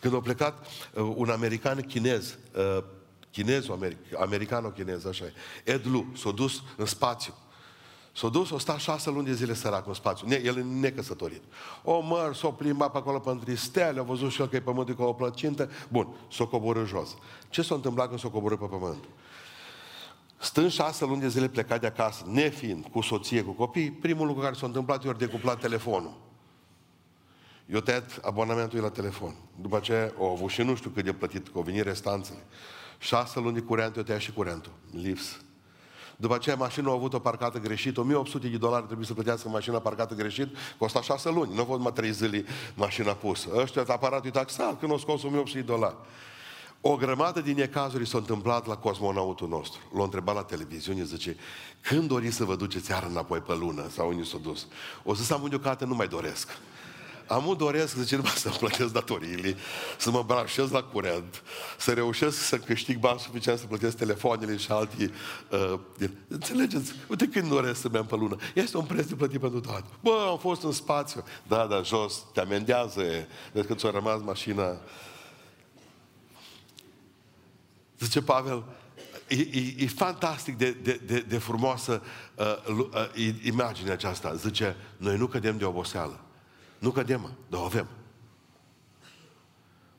Când 0.00 0.14
a 0.14 0.20
plecat 0.20 0.66
uh, 0.66 1.12
un 1.16 1.28
american 1.28 1.80
chinez, 1.80 2.38
uh, 2.56 2.84
chinezul, 3.30 3.74
americ, 3.74 3.98
americano-chinez, 4.20 5.04
așa 5.04 5.24
e, 5.24 5.32
Ed 5.64 5.86
Lu, 5.86 6.06
s-a 6.16 6.30
dus 6.30 6.62
în 6.76 6.86
spațiu. 6.86 7.34
S-a 8.18 8.28
dus, 8.28 8.52
a 8.52 8.58
stat 8.58 8.78
șase 8.78 9.10
luni 9.10 9.26
de 9.26 9.32
zile 9.32 9.54
sărac 9.54 9.86
în 9.86 9.94
spațiu. 9.94 10.26
Ne, 10.28 10.40
el 10.44 10.56
e 10.56 10.62
necăsătorit. 10.62 11.42
O 11.82 12.00
măr, 12.00 12.34
s-a 12.34 12.48
plimbat 12.48 12.90
pe 12.92 12.98
acolo 12.98 13.18
pentru 13.18 13.56
stele, 13.56 14.00
a 14.00 14.02
văzut 14.02 14.30
și 14.30 14.40
el 14.40 14.48
că 14.48 14.56
e 14.56 14.60
pământul 14.60 14.94
ca 14.94 15.04
o 15.04 15.12
plăcintă. 15.12 15.70
Bun, 15.88 16.08
s-a 16.30 16.44
coborât 16.44 16.86
jos. 16.86 17.16
Ce 17.48 17.62
s-a 17.62 17.74
întâmplat 17.74 18.08
când 18.08 18.20
s-a 18.20 18.28
coborât 18.28 18.58
pe 18.58 18.66
pământ? 18.66 19.04
Stând 20.38 20.70
șase 20.70 21.04
luni 21.04 21.20
de 21.20 21.28
zile 21.28 21.48
plecat 21.48 21.80
de 21.80 21.86
acasă, 21.86 22.24
nefiind 22.26 22.86
cu 22.86 23.00
soție, 23.00 23.42
cu 23.42 23.50
copii, 23.50 23.90
primul 23.90 24.26
lucru 24.26 24.42
care 24.42 24.54
s-a 24.54 24.66
întâmplat, 24.66 25.04
i-a 25.04 25.12
decuplat 25.12 25.60
telefonul. 25.60 26.16
Eu 27.66 27.80
tăiat 27.80 28.18
abonamentul 28.22 28.80
la 28.80 28.90
telefon. 28.90 29.34
După 29.60 29.76
aceea 29.76 30.12
au 30.18 30.30
avut 30.30 30.50
și 30.50 30.62
nu 30.62 30.74
știu 30.74 30.90
cât 30.90 31.04
de 31.04 31.12
plătit, 31.12 31.48
că 31.48 31.52
au 31.54 31.62
venit 31.62 31.82
restanțele. 31.82 32.44
Șase 32.98 33.40
luni 33.40 33.54
de 33.54 33.60
curent, 33.60 33.96
eu 33.96 34.02
tăia 34.02 34.18
și 34.18 34.32
curentul. 34.32 34.72
Lips. 34.90 35.40
După 36.16 36.34
aceea 36.34 36.56
mașina 36.56 36.90
a 36.90 36.92
avut 36.92 37.14
o 37.14 37.18
parcată 37.18 37.58
greșit, 37.58 37.96
1800 37.96 38.48
de 38.48 38.56
dolari 38.56 38.84
trebuie 38.84 39.06
să 39.06 39.14
plătească 39.14 39.48
mașina 39.48 39.78
parcată 39.78 40.14
greșit, 40.14 40.56
costă 40.78 41.00
6 41.00 41.30
luni, 41.30 41.54
nu 41.54 41.60
a 41.60 41.64
fost 41.64 41.80
mai 41.80 41.92
3 41.92 42.12
zile 42.12 42.44
mașina 42.74 43.12
pusă. 43.12 43.48
Ăștia 43.56 43.84
aparatul 43.86 44.26
e 44.26 44.30
taxat, 44.30 44.78
când 44.78 44.92
o 44.92 44.98
scos 44.98 45.22
1800 45.22 45.60
de 45.60 45.72
dolari. 45.72 45.96
O 46.80 46.96
grămadă 46.96 47.40
din 47.40 47.56
necazuri 47.56 48.06
s-au 48.06 48.20
întâmplat 48.20 48.66
la 48.66 48.76
cosmonautul 48.76 49.48
nostru. 49.48 49.80
L-a 49.94 50.02
întrebat 50.02 50.34
la 50.34 50.42
televiziune, 50.42 51.04
zice, 51.04 51.36
când 51.80 52.08
doriți 52.08 52.36
să 52.36 52.44
vă 52.44 52.56
duceți 52.56 52.90
iar 52.90 53.06
înapoi 53.10 53.38
pe 53.38 53.54
lună? 53.54 53.88
Sau 53.88 54.08
unde 54.08 54.22
s-a 54.22 54.38
dus? 54.38 54.66
O 55.04 55.14
să 55.14 55.34
am 55.34 55.42
un 55.42 55.60
nu 55.86 55.94
mai 55.94 56.08
doresc. 56.08 56.58
Am 57.28 57.54
doresc, 57.58 57.96
zice, 57.96 58.16
numai 58.16 58.30
să 58.30 58.48
plătesc 58.48 58.92
datoriile, 58.92 59.56
să 59.98 60.10
mă 60.10 60.22
branșez 60.26 60.70
la 60.70 60.82
curent, 60.82 61.42
să 61.78 61.92
reușesc 61.92 62.38
să 62.38 62.58
câștig 62.58 62.98
bani 62.98 63.18
suficient 63.18 63.58
să 63.58 63.66
plătesc 63.66 63.96
telefoanele 63.96 64.56
și 64.56 64.70
alții. 64.70 65.10
Uh, 65.50 65.78
înțelegeți? 66.28 66.92
Uite 67.08 67.28
când 67.28 67.48
doresc 67.48 67.80
să 67.80 67.88
merg 67.88 68.06
pe 68.06 68.16
lună. 68.16 68.36
Este 68.54 68.76
un 68.76 68.84
preț 68.84 69.06
de 69.06 69.14
plătit 69.14 69.40
pentru 69.40 69.60
toate. 69.60 69.86
Bă, 70.00 70.26
am 70.30 70.38
fost 70.38 70.62
în 70.62 70.72
spațiu. 70.72 71.24
Da, 71.46 71.66
da, 71.66 71.82
jos, 71.82 72.24
te 72.32 72.40
amendează. 72.40 73.02
Deci 73.52 73.64
când 73.64 73.78
ți-a 73.78 73.90
rămas 73.90 74.20
mașina. 74.20 74.80
Zice 77.98 78.22
Pavel, 78.22 78.64
e, 79.28 79.36
e, 79.36 79.74
e 79.78 79.86
fantastic 79.86 80.56
de, 80.56 80.70
de, 80.70 81.00
de, 81.06 81.20
de 81.20 81.38
frumoasă 81.38 82.02
uh, 82.34 82.76
uh, 82.76 83.34
imaginea 83.42 83.92
aceasta. 83.92 84.34
Zice, 84.34 84.76
noi 84.96 85.16
nu 85.16 85.26
cădem 85.26 85.58
de 85.58 85.64
oboseală. 85.64 86.20
Nu 86.78 86.90
cădem, 86.90 87.36
dar 87.48 87.60
o 87.60 87.64
avem. 87.64 87.86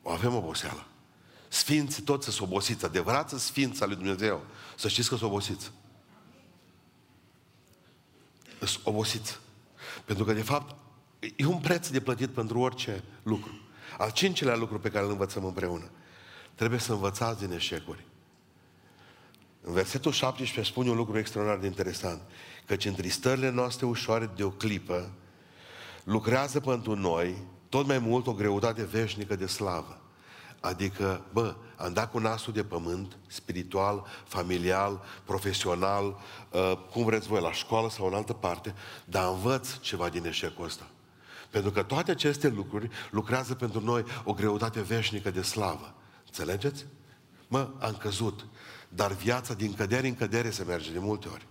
O 0.02 0.12
avem 0.12 0.36
oboseală. 0.36 0.86
Sfinții 1.48 2.04
toți 2.04 2.30
sunt 2.30 2.48
obosiți. 2.50 2.86
Adevărat 2.86 3.30
sunt 3.30 3.42
sfinți 3.42 3.86
lui 3.86 3.96
Dumnezeu. 3.96 4.42
Să 4.76 4.88
știți 4.88 5.10
că 5.10 5.16
sunt 5.16 5.30
obosiți. 5.30 5.72
Sunt 8.60 8.86
obosiți. 8.86 9.40
Pentru 10.06 10.26
că, 10.26 10.34
de 10.34 10.42
fapt, 10.42 10.76
e 11.36 11.46
un 11.46 11.60
preț 11.60 11.90
de 11.90 12.02
plătit 12.02 12.30
pentru 12.30 12.60
orice 12.60 13.04
lucru. 13.24 13.60
Al 13.98 14.12
cincilea 14.12 14.56
lucru 14.56 14.80
pe 14.80 14.90
care 14.90 15.06
îl 15.06 15.12
învățăm 15.12 15.46
împreună. 15.46 15.90
Trebuie 16.56 16.80
să 16.80 16.92
învățați 16.92 17.40
din 17.40 17.52
eșecuri. 17.52 18.06
În 19.62 19.74
versetul 19.74 20.12
17 20.12 20.72
spune 20.72 20.90
un 20.90 20.96
lucru 20.96 21.18
extraordinar 21.18 21.62
de 21.62 21.68
interesant. 21.68 22.22
Căci 22.66 22.86
în 22.86 22.94
tristările 22.94 23.50
noastre 23.50 23.86
ușoare 23.86 24.30
de 24.36 24.44
o 24.44 24.50
clipă, 24.50 25.12
lucrează 26.10 26.60
pentru 26.60 26.96
noi 26.96 27.38
tot 27.70 27.88
mai 27.88 28.00
mult 28.00 28.28
o 28.28 28.34
greutate 28.34 28.84
veșnică 28.84 29.36
de 29.36 29.46
slavă. 29.46 30.02
Adică, 30.60 31.26
bă, 31.34 31.56
am 31.76 31.94
dat 31.94 32.12
cu 32.12 32.20
nasul 32.20 32.54
de 32.54 32.64
pământ, 32.64 33.18
spiritual, 33.28 34.06
familial, 34.24 35.04
profesional, 35.26 36.20
uh, 36.52 36.74
cum 36.92 37.06
vreți 37.06 37.28
voi, 37.28 37.42
la 37.42 37.52
școală 37.52 37.90
sau 37.90 38.08
în 38.08 38.14
altă 38.14 38.34
parte, 38.34 38.74
dar 39.06 39.30
învăț 39.30 39.78
ceva 39.78 40.10
din 40.10 40.26
eșecul 40.26 40.66
ăsta. 40.66 40.88
Pentru 41.50 41.72
că 41.72 41.84
toate 41.84 42.12
aceste 42.12 42.48
lucruri 42.48 42.90
lucrează 43.12 43.54
pentru 43.54 43.80
noi 43.80 44.04
o 44.24 44.34
greutate 44.34 44.82
veșnică 44.82 45.32
de 45.32 45.42
slavă. 45.42 45.94
Înțelegeți? 46.26 46.86
Mă, 47.48 47.70
am 47.80 47.96
căzut, 48.00 48.46
dar 48.90 49.12
viața 49.12 49.54
din 49.54 49.74
cădere 49.74 50.08
în 50.08 50.16
cădere 50.16 50.50
se 50.50 50.64
merge 50.64 50.92
de 50.92 51.00
multe 51.00 51.28
ori. 51.28 51.48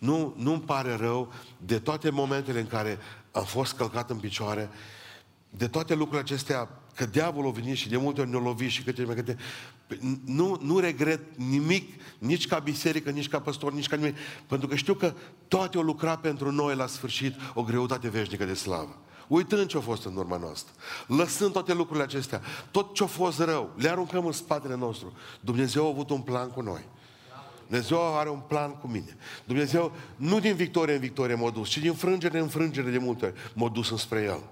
Nu, 0.00 0.34
nu-mi 0.36 0.60
pare 0.60 0.96
rău 0.96 1.32
de 1.58 1.78
toate 1.78 2.10
momentele 2.10 2.60
în 2.60 2.66
care 2.66 2.98
am 3.32 3.44
fost 3.44 3.72
călcat 3.72 4.10
în 4.10 4.16
picioare, 4.16 4.70
de 5.50 5.68
toate 5.68 5.94
lucrurile 5.94 6.20
acestea, 6.20 6.68
că 6.94 7.06
diavolul 7.06 7.50
a 7.50 7.52
venit 7.52 7.76
și 7.76 7.88
de 7.88 7.96
multe 7.96 8.20
ori 8.20 8.30
ne-a 8.30 8.40
lovit 8.40 8.70
și 8.70 8.82
câte 8.82 9.04
mai 9.04 9.14
câte. 9.14 9.36
Nu, 10.24 10.58
nu 10.62 10.78
regret 10.78 11.20
nimic, 11.36 12.02
nici 12.18 12.46
ca 12.46 12.58
biserică, 12.58 13.10
nici 13.10 13.28
ca 13.28 13.40
păstor, 13.40 13.72
nici 13.72 13.88
ca 13.88 13.96
nimic, 13.96 14.16
pentru 14.46 14.68
că 14.68 14.74
știu 14.74 14.94
că 14.94 15.14
toate 15.48 15.76
au 15.76 15.82
lucrat 15.82 16.20
pentru 16.20 16.50
noi 16.50 16.74
la 16.74 16.86
sfârșit 16.86 17.34
o 17.54 17.62
greutate 17.62 18.08
veșnică 18.08 18.44
de 18.44 18.54
slavă. 18.54 18.98
Uitând 19.28 19.66
ce 19.66 19.76
a 19.76 19.80
fost 19.80 20.04
în 20.04 20.16
urma 20.16 20.36
noastră, 20.36 20.72
lăsând 21.06 21.52
toate 21.52 21.74
lucrurile 21.74 22.04
acestea, 22.04 22.40
tot 22.70 22.94
ce 22.94 23.02
a 23.02 23.06
fost 23.06 23.38
rău, 23.38 23.70
le 23.76 23.88
aruncăm 23.88 24.26
în 24.26 24.32
spatele 24.32 24.76
nostru. 24.76 25.12
Dumnezeu 25.40 25.86
a 25.86 25.88
avut 25.88 26.10
un 26.10 26.20
plan 26.20 26.48
cu 26.48 26.60
noi. 26.60 26.84
Dumnezeu 27.70 28.16
are 28.16 28.28
un 28.28 28.40
plan 28.40 28.76
cu 28.76 28.86
mine. 28.86 29.16
Dumnezeu 29.44 29.92
nu 30.16 30.40
din 30.40 30.54
victorie 30.54 30.94
în 30.94 31.00
victorie 31.00 31.34
m-a 31.34 31.50
dus, 31.50 31.68
ci 31.68 31.78
din 31.78 31.94
frângere 31.94 32.38
în 32.38 32.48
frângere 32.48 32.90
de 32.90 32.98
multe 32.98 33.24
ori 33.24 33.34
m-a 33.54 33.68
dus 33.68 33.90
înspre 33.90 34.22
El. 34.22 34.42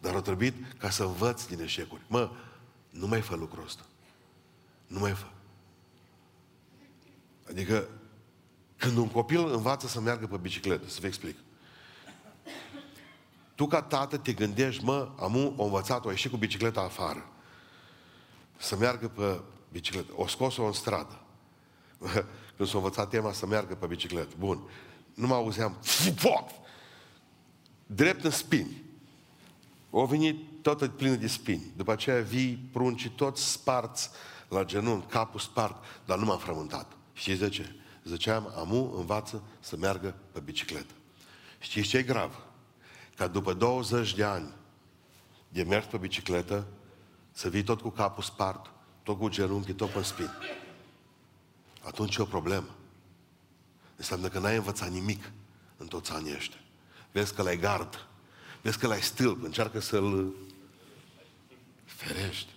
Dar 0.00 0.14
a 0.14 0.20
trebuit 0.20 0.54
ca 0.78 0.90
să 0.90 1.02
învăț 1.02 1.44
din 1.44 1.60
eșecuri. 1.60 2.00
Mă, 2.06 2.30
nu 2.90 3.06
mai 3.06 3.20
fă 3.20 3.34
lucrul 3.36 3.64
ăsta. 3.64 3.82
Nu 4.86 4.98
mai 4.98 5.10
fă. 5.10 5.26
Adică, 7.48 7.88
când 8.76 8.96
un 8.96 9.08
copil 9.08 9.52
învață 9.52 9.86
să 9.86 10.00
meargă 10.00 10.26
pe 10.26 10.36
bicicletă, 10.36 10.88
să 10.88 10.98
vă 11.00 11.06
explic. 11.06 11.36
Tu 13.54 13.66
ca 13.66 13.82
tată 13.82 14.16
te 14.16 14.32
gândești, 14.32 14.84
mă, 14.84 15.08
am 15.18 15.54
o 15.56 15.64
învățat, 15.64 16.04
o 16.04 16.10
ieșit 16.10 16.30
cu 16.30 16.36
bicicleta 16.36 16.80
afară. 16.80 17.28
Să 18.56 18.76
meargă 18.76 19.08
pe 19.08 19.40
bicicletă. 19.72 20.12
O 20.16 20.26
scos-o 20.26 20.64
în 20.64 20.72
stradă. 20.72 21.20
când 22.56 22.68
s-a 22.68 22.76
învățat 22.76 23.08
tema 23.08 23.32
să 23.32 23.46
meargă 23.46 23.74
pe 23.74 23.86
bicicletă. 23.86 24.34
Bun. 24.38 24.62
Nu 25.14 25.26
mă 25.26 25.34
auzeam, 25.34 25.76
foc! 26.14 26.48
Drept 27.86 28.24
în 28.24 28.30
spini. 28.30 28.82
O 29.90 30.06
venit 30.06 30.62
toată 30.62 30.88
plină 30.88 31.14
de 31.14 31.26
spini. 31.26 31.72
După 31.76 31.92
aceea 31.92 32.20
vii 32.20 32.68
prunci 32.72 33.10
toți 33.10 33.50
sparți 33.50 34.10
la 34.48 34.64
genunchi, 34.64 35.06
capul 35.06 35.40
spart, 35.40 35.84
dar 36.04 36.18
nu 36.18 36.24
m-am 36.24 36.38
frământat. 36.38 36.92
Știți 37.12 37.40
de 37.40 37.48
ce? 37.48 37.74
Ziceam, 38.04 38.52
amu 38.56 38.94
învață 38.96 39.42
să 39.60 39.76
meargă 39.76 40.14
pe 40.32 40.40
bicicletă. 40.40 40.92
Știți 41.58 41.88
ce 41.88 41.96
e 41.96 42.02
grav? 42.02 42.38
Ca 43.16 43.26
după 43.26 43.52
20 43.52 44.14
de 44.14 44.24
ani 44.24 44.52
de 45.48 45.62
mers 45.62 45.86
pe 45.86 45.96
bicicletă, 45.96 46.66
să 47.32 47.48
vii 47.48 47.62
tot 47.62 47.80
cu 47.80 47.88
capul 47.88 48.22
spart, 48.22 48.70
tot 49.02 49.18
cu 49.18 49.28
genunchii, 49.28 49.74
tot 49.74 49.90
pe 49.90 50.02
spini 50.02 50.30
atunci 51.82 52.16
e 52.16 52.22
o 52.22 52.24
problemă. 52.24 52.68
Înseamnă 53.96 54.28
că 54.28 54.38
n-ai 54.38 54.56
învățat 54.56 54.90
nimic 54.90 55.30
în 55.76 55.86
toți 55.86 56.12
anii 56.12 56.34
ăștia. 56.34 56.60
Vezi 57.12 57.34
că 57.34 57.42
l-ai 57.42 57.58
gard. 57.58 58.06
Vezi 58.62 58.78
că 58.78 58.86
l-ai 58.86 59.02
stâlp. 59.02 59.44
Încearcă 59.44 59.80
să-l 59.80 60.34
ferești. 61.84 62.52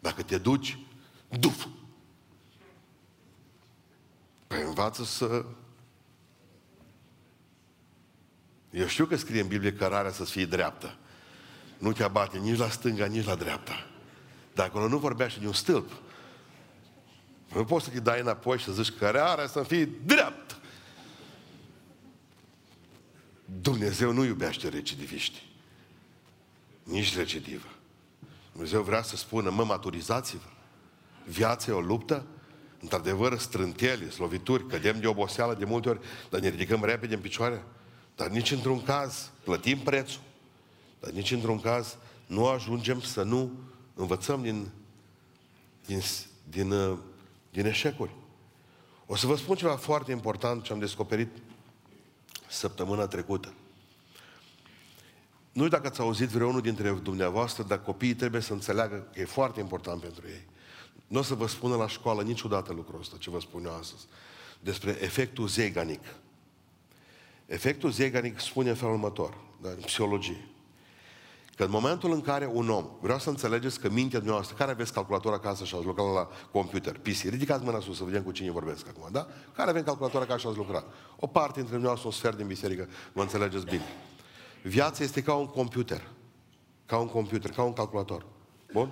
Dacă 0.00 0.22
te 0.22 0.38
duci, 0.38 0.78
duf! 1.28 1.66
Păi 4.46 4.62
învață 4.62 5.04
să... 5.04 5.44
Eu 8.70 8.86
știu 8.86 9.06
că 9.06 9.16
scrie 9.16 9.40
în 9.40 9.48
Biblie 9.48 9.72
cărarea 9.72 10.12
să 10.12 10.24
fie 10.24 10.46
dreaptă. 10.46 10.96
Nu 11.78 11.92
te 11.92 12.02
abate 12.02 12.38
nici 12.38 12.58
la 12.58 12.68
stânga, 12.68 13.06
nici 13.06 13.24
la 13.24 13.34
dreapta. 13.34 13.86
Dar 14.54 14.66
acolo 14.66 14.88
nu 14.88 14.98
vorbea 14.98 15.28
și 15.28 15.40
de 15.40 15.46
un 15.46 15.52
stâlp. 15.52 15.90
Nu 17.54 17.64
poți 17.64 17.84
să 17.84 17.90
te 17.90 18.00
dai 18.00 18.20
înapoi 18.20 18.58
și 18.58 18.64
să 18.64 18.72
zici 18.72 18.90
că 18.90 19.06
are 19.06 19.46
să 19.46 19.62
fie 19.62 19.88
drept. 20.04 20.58
Dumnezeu 23.60 24.12
nu 24.12 24.24
iubește 24.24 24.68
recidiviști. 24.68 25.46
Nici 26.82 27.16
recidivă. 27.16 27.66
Dumnezeu 28.52 28.82
vrea 28.82 29.02
să 29.02 29.16
spună, 29.16 29.50
mă, 29.50 29.64
maturizați-vă. 29.64 30.48
Viața 31.26 31.70
e 31.70 31.74
o 31.74 31.80
luptă, 31.80 32.26
într-adevăr, 32.80 33.38
strânteli, 33.38 34.10
slovituri, 34.10 34.66
cădem 34.66 35.00
de 35.00 35.06
oboseală 35.06 35.54
de 35.54 35.64
multe 35.64 35.88
ori, 35.88 36.00
dar 36.30 36.40
ne 36.40 36.48
ridicăm 36.48 36.84
repede 36.84 37.14
în 37.14 37.20
picioare. 37.20 37.64
Dar 38.16 38.28
nici 38.28 38.50
într-un 38.50 38.82
caz 38.82 39.30
plătim 39.44 39.78
prețul. 39.78 40.20
Dar 41.00 41.10
nici 41.10 41.30
într-un 41.30 41.60
caz 41.60 41.96
nu 42.26 42.46
ajungem 42.46 43.00
să 43.00 43.22
nu 43.22 43.52
învățăm 43.94 44.42
din, 44.42 44.68
din, 45.86 46.00
din 46.48 46.70
uh, 46.70 46.98
din 47.50 47.66
eșecuri. 47.66 48.10
O 49.06 49.16
să 49.16 49.26
vă 49.26 49.36
spun 49.36 49.56
ceva 49.56 49.76
foarte 49.76 50.10
important 50.10 50.62
ce 50.62 50.72
am 50.72 50.78
descoperit 50.78 51.28
săptămâna 52.48 53.06
trecută. 53.06 53.54
Nu 55.52 55.64
știu 55.64 55.76
dacă 55.76 55.86
ați 55.86 56.00
auzit 56.00 56.28
vreunul 56.28 56.60
dintre 56.60 56.90
dumneavoastră, 56.90 57.62
dar 57.62 57.82
copiii 57.82 58.14
trebuie 58.14 58.40
să 58.40 58.52
înțeleagă 58.52 59.08
că 59.12 59.20
e 59.20 59.24
foarte 59.24 59.60
important 59.60 60.00
pentru 60.00 60.24
ei. 60.28 60.46
Nu 61.06 61.18
o 61.18 61.22
să 61.22 61.34
vă 61.34 61.46
spună 61.46 61.76
la 61.76 61.88
școală 61.88 62.22
niciodată 62.22 62.72
lucrul 62.72 63.00
ăsta, 63.00 63.16
ce 63.18 63.30
vă 63.30 63.40
spun 63.40 63.64
eu 63.64 63.76
astăzi. 63.76 64.06
Despre 64.60 64.98
efectul 65.00 65.48
zeganic. 65.48 66.02
Efectul 67.46 67.90
zeganic 67.90 68.40
spune 68.40 68.68
în 68.68 68.74
felul 68.74 68.94
următor, 68.94 69.36
da, 69.62 69.68
în 69.68 69.80
psihologie. 69.80 70.48
Că 71.60 71.66
în 71.66 71.72
momentul 71.72 72.12
în 72.12 72.20
care 72.20 72.50
un 72.52 72.68
om, 72.68 72.86
vreau 73.00 73.18
să 73.18 73.28
înțelegeți 73.28 73.80
că 73.80 73.88
mintea 73.88 74.18
dumneavoastră, 74.18 74.56
care 74.56 74.70
aveți 74.70 74.92
calculator 74.92 75.32
acasă 75.32 75.64
și 75.64 75.74
ați 75.74 75.84
lucrat 75.84 76.14
la 76.14 76.28
computer, 76.50 76.98
PC, 76.98 77.22
ridicați 77.22 77.64
mâna 77.64 77.80
sus 77.80 77.96
să 77.96 78.04
vedem 78.04 78.22
cu 78.22 78.30
cine 78.30 78.50
vorbesc 78.50 78.88
acum, 78.88 79.08
da? 79.12 79.26
Care 79.56 79.70
avem 79.70 79.82
calculator 79.82 80.22
acasă 80.22 80.38
și 80.38 80.46
ați 80.46 80.56
lucrat? 80.56 80.84
O 81.18 81.26
parte 81.26 81.52
dintre 81.52 81.70
dumneavoastră, 81.70 82.08
un 82.08 82.14
sfert 82.14 82.36
din 82.36 82.46
biserică, 82.46 82.88
vă 83.12 83.22
înțelegeți 83.22 83.64
bine. 83.64 83.84
Viața 84.62 85.04
este 85.04 85.22
ca 85.22 85.34
un 85.34 85.46
computer. 85.46 86.08
Ca 86.86 86.98
un 86.98 87.08
computer, 87.08 87.50
ca 87.50 87.62
un 87.62 87.72
calculator. 87.72 88.26
Bun? 88.72 88.90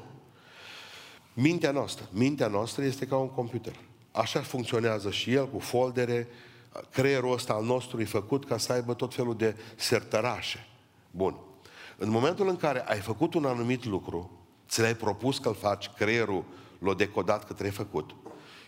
Mintea 1.32 1.70
noastră, 1.70 2.08
mintea 2.12 2.48
noastră 2.48 2.84
este 2.84 3.06
ca 3.06 3.16
un 3.16 3.30
computer. 3.30 3.74
așa 4.12 4.40
funcționează 4.40 5.10
și 5.10 5.32
el 5.32 5.48
cu 5.48 5.58
foldere, 5.58 6.28
creierul 6.92 7.32
ăsta 7.32 7.52
al 7.52 7.64
nostru 7.64 8.00
e 8.00 8.04
făcut 8.04 8.44
ca 8.44 8.58
să 8.58 8.72
aibă 8.72 8.94
tot 8.94 9.14
felul 9.14 9.36
de 9.36 9.56
sertărașe. 9.76 10.66
Bun. 11.10 11.47
În 12.00 12.10
momentul 12.10 12.48
în 12.48 12.56
care 12.56 12.84
ai 12.88 13.00
făcut 13.00 13.34
un 13.34 13.44
anumit 13.44 13.84
lucru, 13.84 14.30
ți 14.68 14.80
l-ai 14.80 14.94
propus 14.94 15.38
că-l 15.38 15.54
faci, 15.54 15.88
creierul 15.88 16.44
l-a 16.78 16.94
decodat 16.94 17.38
că 17.38 17.52
trebuie 17.52 17.70
făcut 17.70 18.14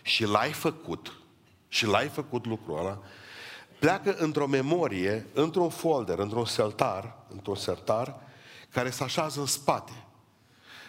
și 0.01 0.25
l-ai 0.25 0.51
făcut, 0.51 1.19
și 1.67 1.85
l-ai 1.85 2.07
făcut 2.07 2.45
lucrul 2.45 2.77
ăla, 2.77 3.01
pleacă 3.79 4.15
într-o 4.17 4.47
memorie, 4.47 5.25
într-un 5.33 5.69
folder, 5.69 6.19
într-un 6.19 6.45
sertar, 6.45 7.17
într-un 7.29 7.55
sertar, 7.55 8.19
care 8.69 8.89
se 8.89 9.03
așează 9.03 9.39
în 9.39 9.45
spate. 9.45 10.05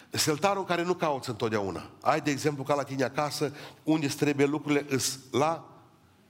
Seltarul 0.09 0.65
care 0.65 0.83
nu 0.83 0.93
cauți 0.93 1.29
întotdeauna. 1.29 1.89
Ai, 2.01 2.21
de 2.21 2.31
exemplu, 2.31 2.63
ca 2.63 2.75
la 2.75 2.83
tine 2.83 3.03
acasă, 3.03 3.53
unde 3.83 4.05
îți 4.05 4.17
trebuie 4.17 4.45
lucrurile, 4.45 4.85
îs 4.89 5.19
la 5.31 5.67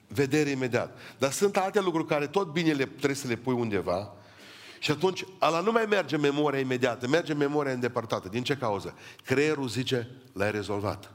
vedere 0.07 0.49
imediat. 0.49 0.97
Dar 1.17 1.31
sunt 1.31 1.57
alte 1.57 1.81
lucruri 1.81 2.07
care 2.07 2.27
tot 2.27 2.51
bine 2.51 2.71
le, 2.71 2.85
trebuie 2.85 3.15
să 3.15 3.27
le 3.27 3.35
pui 3.35 3.53
undeva 3.53 4.13
și 4.83 4.91
atunci 4.91 5.25
ala 5.39 5.59
nu 5.59 5.71
mai 5.71 5.85
merge 5.85 6.17
memoria 6.17 6.59
imediată, 6.59 7.07
merge 7.07 7.33
memoria 7.33 7.71
îndepărtată. 7.71 8.29
Din 8.29 8.43
ce 8.43 8.57
cauză? 8.57 8.97
Creierul 9.25 9.67
zice, 9.67 10.09
l-ai 10.33 10.51
rezolvat. 10.51 11.11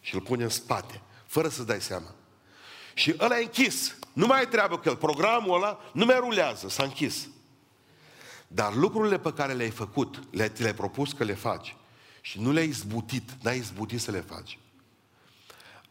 Și 0.00 0.14
îl 0.14 0.20
pune 0.20 0.42
în 0.42 0.48
spate, 0.48 1.00
fără 1.26 1.48
să 1.48 1.62
dai 1.62 1.80
seama. 1.80 2.14
Și 2.94 3.14
ăla 3.18 3.38
e 3.38 3.42
închis. 3.42 3.96
Nu 4.12 4.26
mai 4.26 4.38
ai 4.38 4.48
treabă 4.48 4.78
cu 4.78 4.88
el. 4.88 4.96
Programul 4.96 5.54
ăla 5.54 5.78
nu 5.92 6.04
mai 6.04 6.16
rulează, 6.18 6.68
s-a 6.68 6.82
închis. 6.82 7.28
Dar 8.46 8.74
lucrurile 8.74 9.18
pe 9.18 9.32
care 9.32 9.52
le-ai 9.52 9.70
făcut, 9.70 10.22
le, 10.30 10.48
ți 10.48 10.60
le-ai 10.60 10.74
propus 10.74 11.12
că 11.12 11.24
le 11.24 11.34
faci 11.34 11.76
și 12.20 12.40
nu 12.40 12.52
le-ai 12.52 12.68
izbutit, 12.68 13.30
n-ai 13.42 13.56
izbutit 13.56 14.00
să 14.00 14.10
le 14.10 14.20
faci, 14.20 14.58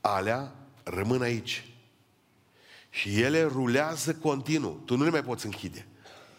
alea 0.02 0.56
rămân 0.84 1.22
aici. 1.22 1.68
Și 2.90 3.22
ele 3.22 3.44
rulează 3.44 4.16
continuu. 4.16 4.82
Tu 4.86 4.98
nu 4.98 5.04
le 5.04 5.10
mai 5.10 5.24
poți 5.24 5.46
închide. 5.46 5.89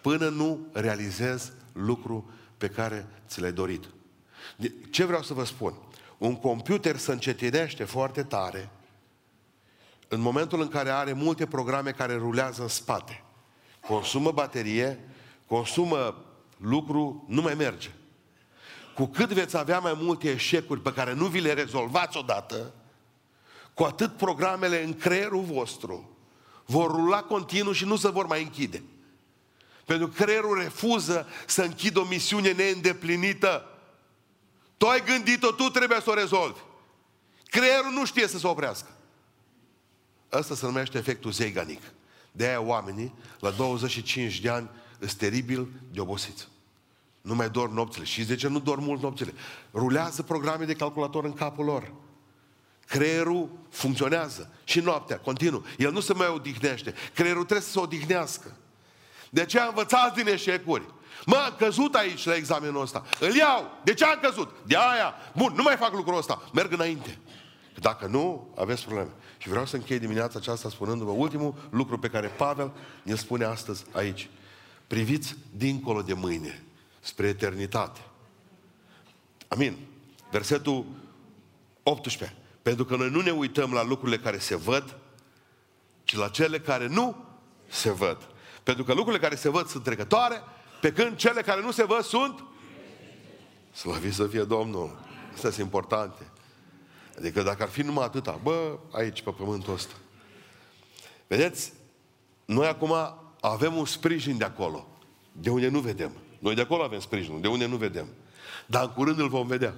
Până 0.01 0.29
nu 0.29 0.67
realizezi 0.73 1.53
lucru 1.73 2.31
pe 2.59 2.69
care 2.69 3.07
ți 3.29 3.41
l-ai 3.41 3.53
dorit. 3.53 3.85
Ce 4.91 5.05
vreau 5.05 5.23
să 5.23 5.35
vă 5.35 5.45
spun? 5.45 5.75
Un 6.19 6.37
computer 6.37 6.97
se 6.97 7.13
încetinește 7.13 7.85
foarte 7.85 8.23
tare 8.23 8.71
în 10.13 10.21
momentul 10.21 10.61
în 10.61 10.69
care 10.69 10.91
are 10.91 11.13
multe 11.13 11.47
programe 11.47 11.91
care 11.91 12.15
rulează 12.15 12.63
în 12.63 12.69
spate. 12.69 13.25
Consumă 13.87 14.33
baterie, 14.33 14.99
consumă 15.47 16.25
lucru, 16.57 17.25
nu 17.29 17.43
mai 17.43 17.55
merge. 17.55 17.91
Cu 18.95 19.07
cât 19.07 19.33
veți 19.33 19.57
avea 19.57 19.79
mai 19.79 19.99
multe 20.01 20.31
eșecuri 20.31 20.81
pe 20.81 20.93
care 20.93 21.15
nu 21.15 21.27
vi 21.27 21.41
le 21.41 21.53
rezolvați 21.53 22.17
odată, 22.17 22.75
cu 23.75 23.83
atât 23.83 24.17
programele 24.17 24.85
în 24.85 24.95
creierul 24.95 25.43
vostru 25.43 26.11
vor 26.67 26.91
rula 26.91 27.23
continuu 27.23 27.73
și 27.73 27.85
nu 27.85 27.97
se 27.97 28.11
vor 28.11 28.27
mai 28.27 28.43
închide. 28.43 28.83
Pentru 29.91 30.09
că 30.09 30.23
creierul 30.23 30.59
refuză 30.59 31.27
să 31.47 31.63
închidă 31.63 31.99
o 32.01 32.05
misiune 32.05 32.53
neîndeplinită. 32.53 33.65
Tu 34.77 34.87
ai 34.87 35.05
gândit-o, 35.05 35.51
tu 35.51 35.69
trebuie 35.69 36.01
să 36.01 36.11
o 36.11 36.15
rezolvi. 36.15 36.59
Creierul 37.45 37.93
nu 37.93 38.05
știe 38.05 38.27
să 38.27 38.39
se 38.39 38.47
oprească. 38.47 38.89
Asta 40.29 40.55
se 40.55 40.67
numește 40.67 40.99
efectul 40.99 41.31
zeiganic. 41.31 41.83
De 42.33 42.47
aia 42.47 42.61
oamenii, 42.61 43.15
la 43.41 43.51
25 43.51 44.41
de 44.41 44.49
ani, 44.49 44.71
sunt 44.99 45.13
teribil 45.13 45.69
de 45.93 46.01
obosiți. 46.01 46.49
Nu 47.21 47.35
mai 47.35 47.51
dorm 47.51 47.75
nopțile. 47.75 48.05
Și 48.05 48.25
de 48.25 48.35
ce 48.35 48.49
nu 48.49 48.61
dorm 48.61 48.83
mult 48.83 49.03
nopțile? 49.03 49.35
Rulează 49.73 50.23
programe 50.23 50.65
de 50.65 50.75
calculator 50.75 51.25
în 51.25 51.33
capul 51.33 51.65
lor. 51.65 51.93
Creierul 52.87 53.51
funcționează 53.71 54.53
și 54.65 54.81
noaptea, 54.81 55.19
continuu. 55.19 55.65
El 55.79 55.93
nu 55.93 56.01
se 56.01 56.13
mai 56.13 56.29
odihnește. 56.29 56.95
Creierul 57.15 57.45
trebuie 57.45 57.67
să 57.67 57.73
se 57.73 57.79
odihnească. 57.79 58.57
De 59.31 59.45
ce 59.45 59.61
învățați 59.61 60.15
din 60.15 60.27
eșecuri? 60.27 60.85
Mă, 61.27 61.37
am 61.37 61.55
căzut 61.59 61.95
aici 61.95 62.25
la 62.25 62.35
examenul 62.35 62.81
ăsta. 62.81 63.05
Îl 63.21 63.35
iau. 63.35 63.81
De 63.85 63.95
ce 63.95 64.05
am 64.05 64.19
căzut? 64.23 64.51
De 64.67 64.77
aia. 64.77 65.15
Bun, 65.37 65.53
nu 65.57 65.63
mai 65.63 65.77
fac 65.77 65.93
lucrul 65.93 66.19
ăsta. 66.19 66.43
Merg 66.53 66.73
înainte. 66.73 67.19
Dacă 67.75 68.07
nu, 68.07 68.53
aveți 68.57 68.85
probleme. 68.85 69.11
Și 69.39 69.49
vreau 69.49 69.67
să 69.67 69.77
închei 69.77 69.99
dimineața 69.99 70.39
aceasta 70.39 70.69
spunându-vă 70.69 71.11
ultimul 71.11 71.55
lucru 71.71 71.99
pe 71.99 72.09
care 72.09 72.27
Pavel 72.27 72.73
ne 73.03 73.15
spune 73.15 73.45
astăzi 73.45 73.85
aici. 73.93 74.29
Priviți 74.87 75.37
dincolo 75.57 76.03
de 76.03 76.13
mâine, 76.13 76.65
spre 77.01 77.27
eternitate. 77.27 78.01
Amin. 79.49 79.77
Versetul 80.31 80.85
18. 81.83 82.37
Pentru 82.63 82.85
că 82.85 82.97
noi 82.97 83.11
nu 83.11 83.21
ne 83.21 83.31
uităm 83.31 83.73
la 83.73 83.85
lucrurile 83.85 84.19
care 84.19 84.39
se 84.39 84.57
văd, 84.57 84.97
ci 86.05 86.17
la 86.17 86.29
cele 86.29 86.61
care 86.61 86.87
nu 86.87 87.25
se 87.69 87.91
văd. 87.91 88.30
Pentru 88.71 88.89
că 88.89 88.95
lucrurile 88.95 89.23
care 89.23 89.35
se 89.35 89.49
văd 89.49 89.67
sunt 89.67 89.83
trecătoare, 89.83 90.43
pe 90.81 90.93
când 90.93 91.17
cele 91.17 91.43
care 91.43 91.61
nu 91.61 91.71
se 91.71 91.85
văd 91.85 92.03
sunt 92.03 92.45
Slăvit 93.73 94.13
să 94.13 94.27
fie 94.27 94.43
Domnul. 94.43 94.99
Astea 95.35 95.51
sunt 95.51 95.65
importante. 95.65 96.27
Adică 97.19 97.43
dacă 97.43 97.63
ar 97.63 97.69
fi 97.69 97.83
numai 97.83 98.05
atâta, 98.05 98.41
bă, 98.43 98.79
aici, 98.93 99.23
pe 99.23 99.31
pământul 99.31 99.73
ăsta. 99.73 99.95
Vedeți? 101.27 101.73
Noi 102.45 102.67
acum 102.67 102.95
avem 103.41 103.77
un 103.77 103.85
sprijin 103.85 104.39
de 104.39 104.45
acolo, 104.45 104.87
de 105.33 105.51
unde 105.51 105.69
nu 105.69 105.79
vedem. 105.79 106.13
Noi 106.39 106.55
de 106.55 106.61
acolo 106.61 106.83
avem 106.83 107.01
sprijinul, 107.01 107.41
de 107.41 107.49
unde 107.49 107.67
nu 107.67 107.77
vedem. 107.77 108.07
Dar 108.67 108.83
în 108.83 108.93
curând 108.93 109.19
îl 109.19 109.29
vom 109.29 109.47
vedea. 109.47 109.75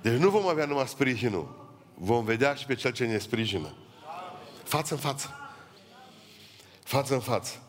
Deci 0.00 0.18
nu 0.18 0.30
vom 0.30 0.46
avea 0.46 0.66
numai 0.66 0.88
sprijinul, 0.88 1.70
vom 1.94 2.24
vedea 2.24 2.54
și 2.54 2.66
pe 2.66 2.74
cel 2.74 2.92
ce 2.92 3.06
ne 3.06 3.18
sprijină. 3.18 3.74
Față 4.64 4.94
în 4.94 5.00
față. 5.00 5.34
Față 6.90 7.14
în 7.14 7.20
față. 7.20 7.62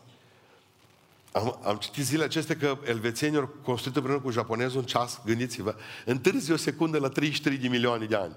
Am, 1.32 1.58
am 1.64 1.76
citit 1.76 2.04
zilele 2.04 2.24
acestea 2.24 2.56
că 2.56 2.78
elvețienii 2.84 3.38
au 3.38 3.46
construit 3.46 3.96
împreună 3.96 4.22
cu 4.22 4.30
japonezul 4.30 4.78
un 4.78 4.84
ceas, 4.84 5.20
gândiți-vă, 5.24 5.76
întârzi 6.04 6.52
o 6.52 6.56
secundă 6.56 6.98
la 6.98 7.08
33 7.08 7.58
de 7.58 7.68
milioane 7.68 8.06
de 8.06 8.16
ani. 8.16 8.36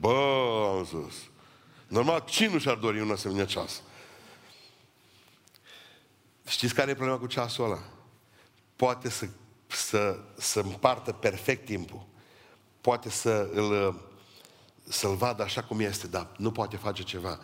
Bă, 0.00 0.76
am 0.76 0.84
zis. 0.84 1.16
Normal, 1.88 2.24
cine 2.26 2.52
nu 2.52 2.58
și-ar 2.58 2.76
dori 2.76 3.00
un 3.00 3.10
asemenea 3.10 3.44
ceas? 3.44 3.82
Știți 6.46 6.74
care 6.74 6.90
e 6.90 6.94
problema 6.94 7.18
cu 7.18 7.26
ceasul 7.26 7.64
ăla? 7.64 7.82
Poate 8.76 9.10
să, 9.10 9.28
să, 9.66 10.18
să 10.36 10.60
împartă 10.60 11.12
perfect 11.12 11.64
timpul. 11.64 12.06
Poate 12.80 13.10
să 13.10 13.50
îl, 13.52 14.00
să-l 14.88 15.14
vadă 15.14 15.42
așa 15.42 15.62
cum 15.62 15.80
este, 15.80 16.06
dar 16.06 16.28
nu 16.36 16.52
poate 16.52 16.76
face 16.76 17.02
ceva. 17.02 17.38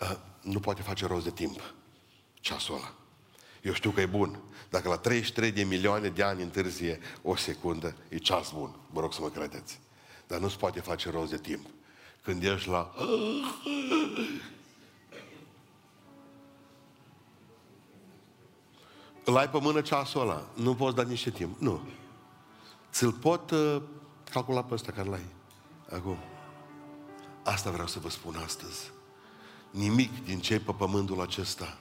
Uh, 0.00 0.16
nu 0.40 0.60
poate 0.60 0.82
face 0.82 1.06
rost 1.06 1.24
de 1.24 1.30
timp. 1.30 1.60
Ceasul 2.46 2.74
ăla. 2.74 2.92
Eu 3.62 3.72
știu 3.72 3.90
că 3.90 4.00
e 4.00 4.06
bun. 4.06 4.40
Dacă 4.70 4.88
la 4.88 4.96
33 4.96 5.50
de 5.52 5.62
milioane 5.62 6.08
de 6.08 6.22
ani 6.22 6.42
întârzie 6.42 7.00
o 7.22 7.36
secundă, 7.36 7.96
e 8.08 8.16
ceas 8.16 8.52
bun. 8.52 8.76
Vă 8.90 9.00
rog 9.00 9.12
să 9.12 9.20
mă 9.20 9.28
credeți. 9.28 9.80
Dar 10.26 10.38
nu 10.38 10.48
se 10.48 10.56
poate 10.56 10.80
face 10.80 11.10
rost 11.10 11.30
de 11.30 11.38
timp. 11.38 11.66
Când 12.22 12.42
ești 12.42 12.68
la... 12.68 12.94
Îl 19.24 19.36
ai 19.36 19.50
pe 19.50 19.58
mână 19.60 19.80
ceasul 19.80 20.20
ăla. 20.20 20.48
Nu 20.54 20.74
poți 20.74 20.96
da 20.96 21.02
niște 21.02 21.30
timp. 21.30 21.60
Nu. 21.60 21.80
Ți-l 22.92 23.12
pot 23.12 23.50
uh, 23.50 23.82
calcula 24.30 24.64
pe 24.64 24.74
ăsta 24.74 24.92
care 24.92 25.08
l-ai. 25.08 25.26
Acum. 25.90 26.18
Asta 27.44 27.70
vreau 27.70 27.86
să 27.86 27.98
vă 27.98 28.08
spun 28.08 28.36
astăzi. 28.44 28.90
Nimic 29.70 30.24
din 30.24 30.40
ce 30.40 30.60
pe 30.60 30.72
pământul 30.72 31.20
acesta 31.20 31.78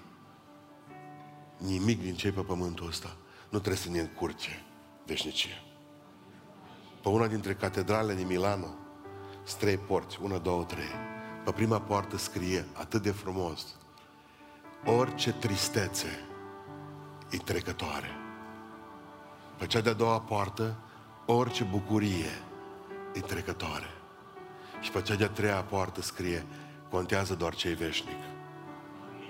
nimic 1.57 2.01
din 2.01 2.15
ce 2.15 2.31
pe 2.31 2.41
pământul 2.41 2.87
ăsta 2.87 3.15
nu 3.49 3.59
trebuie 3.59 3.81
să 3.81 3.89
ne 3.89 3.99
încurce 3.99 4.63
veșnicie. 5.05 5.63
Pe 7.01 7.09
una 7.09 7.27
dintre 7.27 7.53
catedralele 7.53 8.15
din 8.15 8.27
Milano, 8.27 8.67
sunt 9.43 9.59
trei 9.59 9.77
porți, 9.77 10.19
una, 10.21 10.37
două, 10.37 10.63
trei. 10.63 10.91
Pe 11.43 11.51
prima 11.51 11.81
poartă 11.81 12.17
scrie 12.17 12.65
atât 12.73 13.01
de 13.01 13.11
frumos, 13.11 13.75
orice 14.85 15.33
tristețe 15.33 16.25
e 17.29 17.37
trecătoare. 17.37 18.09
Pe 19.57 19.65
cea 19.65 19.81
de-a 19.81 19.93
doua 19.93 20.19
poartă, 20.19 20.75
orice 21.25 21.63
bucurie 21.63 22.41
e 23.13 23.19
trecătoare. 23.19 23.89
Și 24.81 24.91
pe 24.91 25.01
cea 25.01 25.15
de-a 25.15 25.29
treia 25.29 25.63
poartă 25.63 26.01
scrie, 26.01 26.45
contează 26.89 27.35
doar 27.35 27.55
ce 27.55 27.67
e 27.67 27.73
veșnic. 27.73 28.19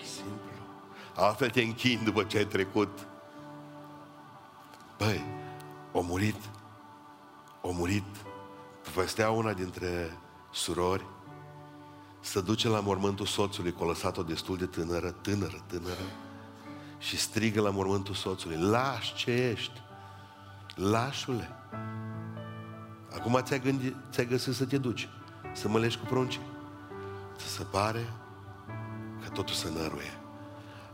Simplu. 0.03 0.34
Altfel 1.15 1.49
te 1.49 1.61
închin 1.61 2.03
după 2.03 2.23
ce 2.23 2.37
ai 2.37 2.45
trecut. 2.45 3.07
Băi, 4.97 5.23
o 5.91 6.01
murit, 6.01 6.49
o 7.61 7.71
murit, 7.71 8.03
povestea 8.83 9.29
una 9.29 9.53
dintre 9.53 10.17
surori, 10.51 11.05
să 12.19 12.41
duce 12.41 12.67
la 12.67 12.79
mormântul 12.79 13.25
soțului, 13.25 13.73
că 13.73 13.83
a 13.83 13.85
lăsat-o 13.85 14.23
destul 14.23 14.57
de 14.57 14.65
tânără, 14.65 15.11
tânără, 15.11 15.63
tânără, 15.67 16.05
și 16.97 17.17
strigă 17.17 17.61
la 17.61 17.69
mormântul 17.69 18.13
soțului, 18.13 18.57
lași 18.57 19.15
ce 19.15 19.31
ești, 19.31 19.81
lașule. 20.75 21.49
Acum 23.15 23.39
ți-ai, 23.43 23.59
gândit, 23.59 23.95
ți-ai 24.11 24.27
găsit 24.27 24.53
să 24.53 24.65
te 24.65 24.77
duci, 24.77 25.09
să 25.53 25.67
mă 25.67 25.79
leși 25.79 25.97
cu 25.97 26.05
pruncii. 26.05 26.41
să 27.37 27.47
se 27.47 27.63
pare 27.63 28.13
că 29.23 29.29
totul 29.29 29.55
se 29.55 29.69
năruie. 29.69 30.24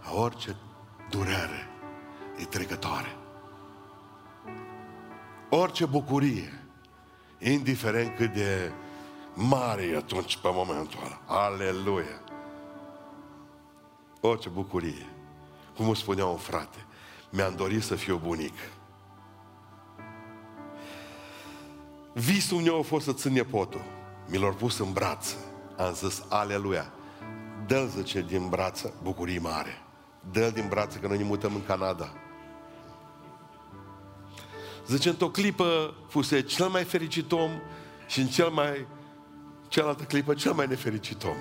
A 0.01 0.15
orice 0.15 0.55
durere 1.09 1.69
e 2.37 2.45
trecătoare. 2.45 3.15
Orice 5.49 5.85
bucurie, 5.85 6.63
indiferent 7.39 8.15
cât 8.15 8.33
de 8.33 8.71
mare 9.33 9.83
e 9.83 9.97
atunci 9.97 10.37
pe 10.37 10.49
momentul 10.51 10.99
ăla. 11.05 11.43
Aleluia! 11.45 12.21
Orice 14.21 14.49
bucurie. 14.49 15.09
Cum 15.75 15.85
îmi 15.85 15.95
spunea 15.95 16.25
un 16.25 16.37
frate, 16.37 16.85
mi-am 17.29 17.55
dorit 17.55 17.83
să 17.83 17.95
fiu 17.95 18.17
bunic. 18.23 18.53
Visul 22.13 22.61
meu 22.61 22.79
a 22.79 22.81
fost 22.81 23.05
să 23.05 23.13
țin 23.13 23.33
nepotul. 23.33 23.81
Mi 24.27 24.37
l-au 24.37 24.53
pus 24.53 24.79
în 24.79 24.93
braț. 24.93 25.35
Am 25.77 25.93
zis, 25.93 26.23
aleluia. 26.29 26.93
Dă-l, 27.67 27.87
zice, 27.87 28.21
din 28.21 28.49
brață, 28.49 28.93
bucurii 29.03 29.39
mare. 29.39 29.81
Dă-l 30.31 30.51
din 30.51 30.67
brață 30.67 30.97
că 30.97 31.07
noi 31.07 31.17
ne 31.17 31.23
mutăm 31.23 31.55
în 31.55 31.65
Canada. 31.65 32.13
Zice, 34.87 35.09
într-o 35.09 35.29
clipă 35.29 35.93
fuse 36.07 36.41
cel 36.41 36.67
mai 36.67 36.83
fericit 36.83 37.31
om 37.31 37.51
și 38.07 38.19
în 38.19 38.27
cel 38.27 38.49
mai, 38.49 38.87
cealaltă 39.67 40.03
clipă 40.03 40.33
cel 40.33 40.53
mai 40.53 40.67
nefericit 40.67 41.23
om. 41.23 41.37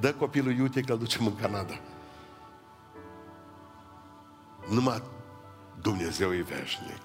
Dă 0.00 0.14
copilul 0.14 0.56
iute 0.56 0.80
că 0.80 0.92
îl 0.92 0.98
ducem 0.98 1.26
în 1.26 1.36
Canada. 1.36 1.80
Numai 4.70 5.02
Dumnezeu 5.80 6.34
e 6.34 6.42
veșnic. 6.42 7.00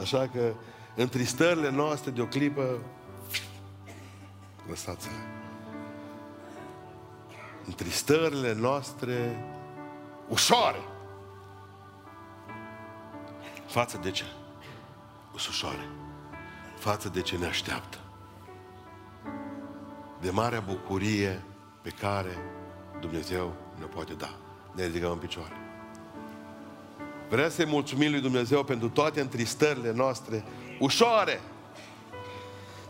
Așa 0.00 0.28
că 0.32 0.54
în 0.96 1.08
tristările 1.08 1.70
noastre 1.70 2.10
de 2.10 2.20
o 2.20 2.26
clipă, 2.26 2.78
lăsați-le. 4.68 5.33
În 7.66 7.72
tristările 7.74 8.54
noastre 8.54 9.44
ușoare. 10.28 10.78
Față 13.66 13.98
de 14.02 14.10
ce? 14.10 14.24
Ușoare. 15.34 15.88
Față 16.78 17.08
de 17.08 17.20
ce 17.20 17.36
ne 17.36 17.46
așteaptă. 17.46 17.98
De 20.20 20.30
marea 20.30 20.60
bucurie 20.60 21.42
pe 21.82 21.90
care 21.90 22.38
Dumnezeu 23.00 23.54
ne 23.78 23.84
poate 23.84 24.12
da. 24.12 24.34
Ne 24.74 24.86
ridicăm 24.86 25.10
în 25.10 25.18
picioare. 25.18 25.52
Vreau 27.28 27.48
să-i 27.48 27.66
mulțumim 27.66 28.10
lui 28.10 28.20
Dumnezeu 28.20 28.64
pentru 28.64 28.88
toate 28.88 29.20
întristările 29.20 29.92
noastre 29.92 30.44
ușoare. 30.78 31.40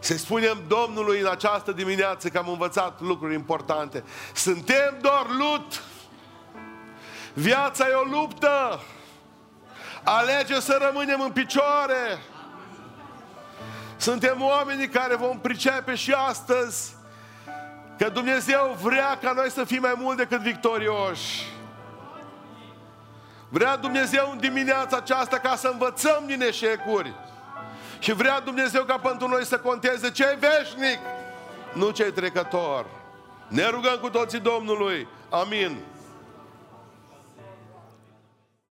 Să 0.05 0.17
spunem 0.17 0.63
Domnului 0.69 1.21
în 1.21 1.27
această 1.27 1.73
dimineață 1.73 2.29
că 2.29 2.39
am 2.39 2.49
învățat 2.49 3.01
lucruri 3.01 3.35
importante. 3.35 4.05
Suntem 4.35 4.99
doar 5.01 5.27
lut. 5.39 5.83
Viața 7.33 7.89
e 7.89 7.93
o 7.93 8.03
luptă. 8.03 8.81
Alege 10.03 10.61
să 10.61 10.79
rămânem 10.87 11.21
în 11.21 11.31
picioare. 11.31 12.23
Suntem 13.97 14.43
oamenii 14.43 14.89
care 14.89 15.17
vom 15.17 15.41
pricepe 15.41 15.95
și 15.95 16.13
astăzi 16.13 16.95
că 17.99 18.09
Dumnezeu 18.09 18.77
vrea 18.83 19.19
ca 19.23 19.33
noi 19.33 19.51
să 19.51 19.65
fim 19.65 19.81
mai 19.81 19.95
mult 19.97 20.17
decât 20.17 20.41
victorioși. 20.41 21.45
Vrea 23.49 23.77
Dumnezeu 23.77 24.31
în 24.31 24.39
dimineața 24.39 24.97
aceasta 24.97 25.39
ca 25.39 25.57
să 25.57 25.69
învățăm 25.69 26.23
din 26.27 26.41
eșecuri. 26.41 27.15
Și 28.05 28.13
vrea 28.13 28.41
Dumnezeu 28.41 28.85
ca 28.85 28.99
pentru 28.99 29.29
noi 29.29 29.45
să 29.45 29.59
conteze 29.59 30.11
ce 30.11 30.23
e 30.25 30.39
veșnic, 30.41 30.99
nu 31.73 31.91
ce 31.91 32.03
e 32.03 32.11
trecător. 32.11 32.87
Ne 33.49 33.67
rugăm 33.67 33.99
cu 34.01 34.11
toții 34.11 34.41
Domnului. 34.41 35.09
Amin. 35.31 35.77